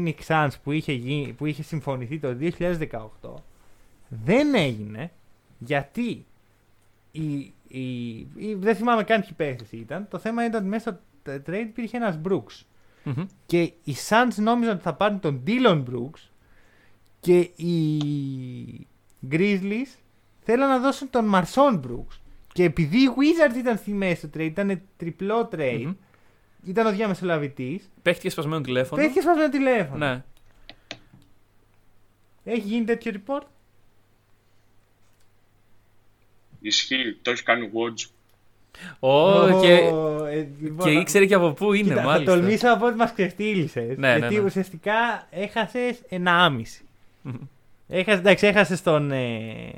[0.03, 2.37] Phoenix Suns που είχε, γίνει, που είχε συμφωνηθεί το
[3.21, 3.33] 2018
[4.07, 5.11] δεν έγινε
[5.59, 6.25] γιατί
[7.11, 10.07] η, η, η- δεν θυμάμαι καν ποιοι παίχτες ήταν.
[10.09, 12.61] Το θέμα ήταν ότι μέσα στο trade υπήρχε ένας Brooks.
[13.03, 13.25] Μμμ.
[13.45, 16.29] Και οι Suns νόμιζαν ότι θα πάρουν τον Dylan Brooks
[17.19, 18.87] και οι
[19.31, 19.97] Grizzlies
[20.39, 22.17] θέλαν να δώσουν τον Marson Brooks.
[22.53, 25.93] Και επειδή οι Wizards ήταν στη μέση του trade, ήταν τριπλό trade, Μμμ.
[26.65, 29.01] Ήταν ο διαμεσολαβητής, Παίχτηκε σπασμένο τηλέφωνο.
[29.01, 30.05] πέτυχε σπασμένο τηλέφωνο.
[30.05, 30.23] Ναι.
[32.43, 33.41] Έχει γίνει τέτοιο report;
[36.61, 38.07] Ισχύει, το έχει κάνει Watch.
[38.99, 39.73] Ω, και,
[40.29, 42.33] ε, λοιπόν, και ήξερε και από πού είναι, Κοίτα, θα μάλιστα.
[42.35, 43.97] τολμήσω από ότι μας ξεφτύλισες.
[43.97, 44.41] Ναι, ναι, γιατί ναι.
[44.41, 46.85] ουσιαστικά έχασες ένα άμιση.
[47.87, 49.11] Έχασες, εντάξει, έχασες τον.
[49.11, 49.71] Ε,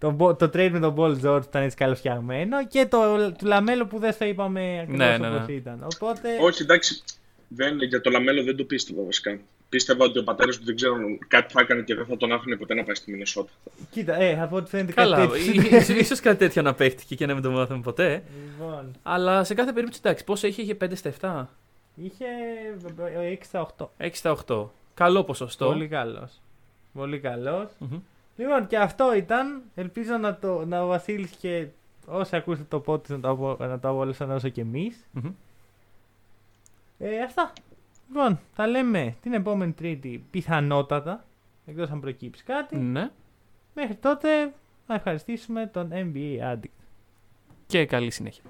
[0.00, 3.86] τον Bo- το trade με τον Paul George ήταν έτσι καλοφτιαγμένο και το του Λαμέλο
[3.86, 5.52] που δεν στο είπαμε ακριβώς Ναι, ναι, όπως ναι.
[5.52, 5.86] ήταν.
[5.94, 6.28] Οπότε.
[6.40, 7.02] Όχι, εντάξει.
[7.48, 9.38] Δεν, για το LaMelo δεν το πίστευα βασικά.
[9.68, 10.94] Πίστευα ότι ο πατέρας του δεν ξέρω
[11.28, 13.50] κάτι θα έκανε και δεν θα τον άφηνε ποτέ να πάει στη Μινεσότα.
[13.90, 15.76] Κοίτα, ε, από ό,τι φαίνεται Καλά, κάτι τέτοιο.
[15.78, 18.22] ίσως, ίσως κάτι τέτοιο να παίχτηκε και να μην το μάθαμε ποτέ.
[18.44, 21.48] λοιπόν, Αλλά σε κάθε περίπτωση, εντάξει, πόσο είχε, είχε 5 στα
[21.94, 22.24] είχε
[23.32, 23.84] 6 στα 8.
[23.98, 24.06] 7.
[24.06, 24.64] 6 στα 8.
[24.94, 25.66] Καλό ποσοστό.
[25.66, 26.40] Πολύ καλός.
[26.92, 27.68] Πολύ καλός.
[27.78, 27.98] Μμμ.
[28.40, 29.62] Λοιπόν, και αυτό ήταν.
[29.74, 31.66] Ελπίζω να, το, να ο Βασίλης και
[32.06, 35.06] όσοι ακούσατε το podcast να το, απο- να το απολαύσαν όσο και εμείς.
[35.12, 35.30] Μμμ.
[36.98, 37.52] Ε, αυτά.
[38.08, 41.24] Λοιπόν, τα λέμε την επόμενη Τρίτη πιθανότατα.
[41.66, 42.76] Εκτός αν προκύψει κάτι.
[42.76, 43.10] Ναι.
[43.74, 44.54] Μέχρι τότε
[44.86, 46.84] να ευχαριστήσουμε τον NBA Addict.
[47.66, 48.42] Και καλή συνέχεια.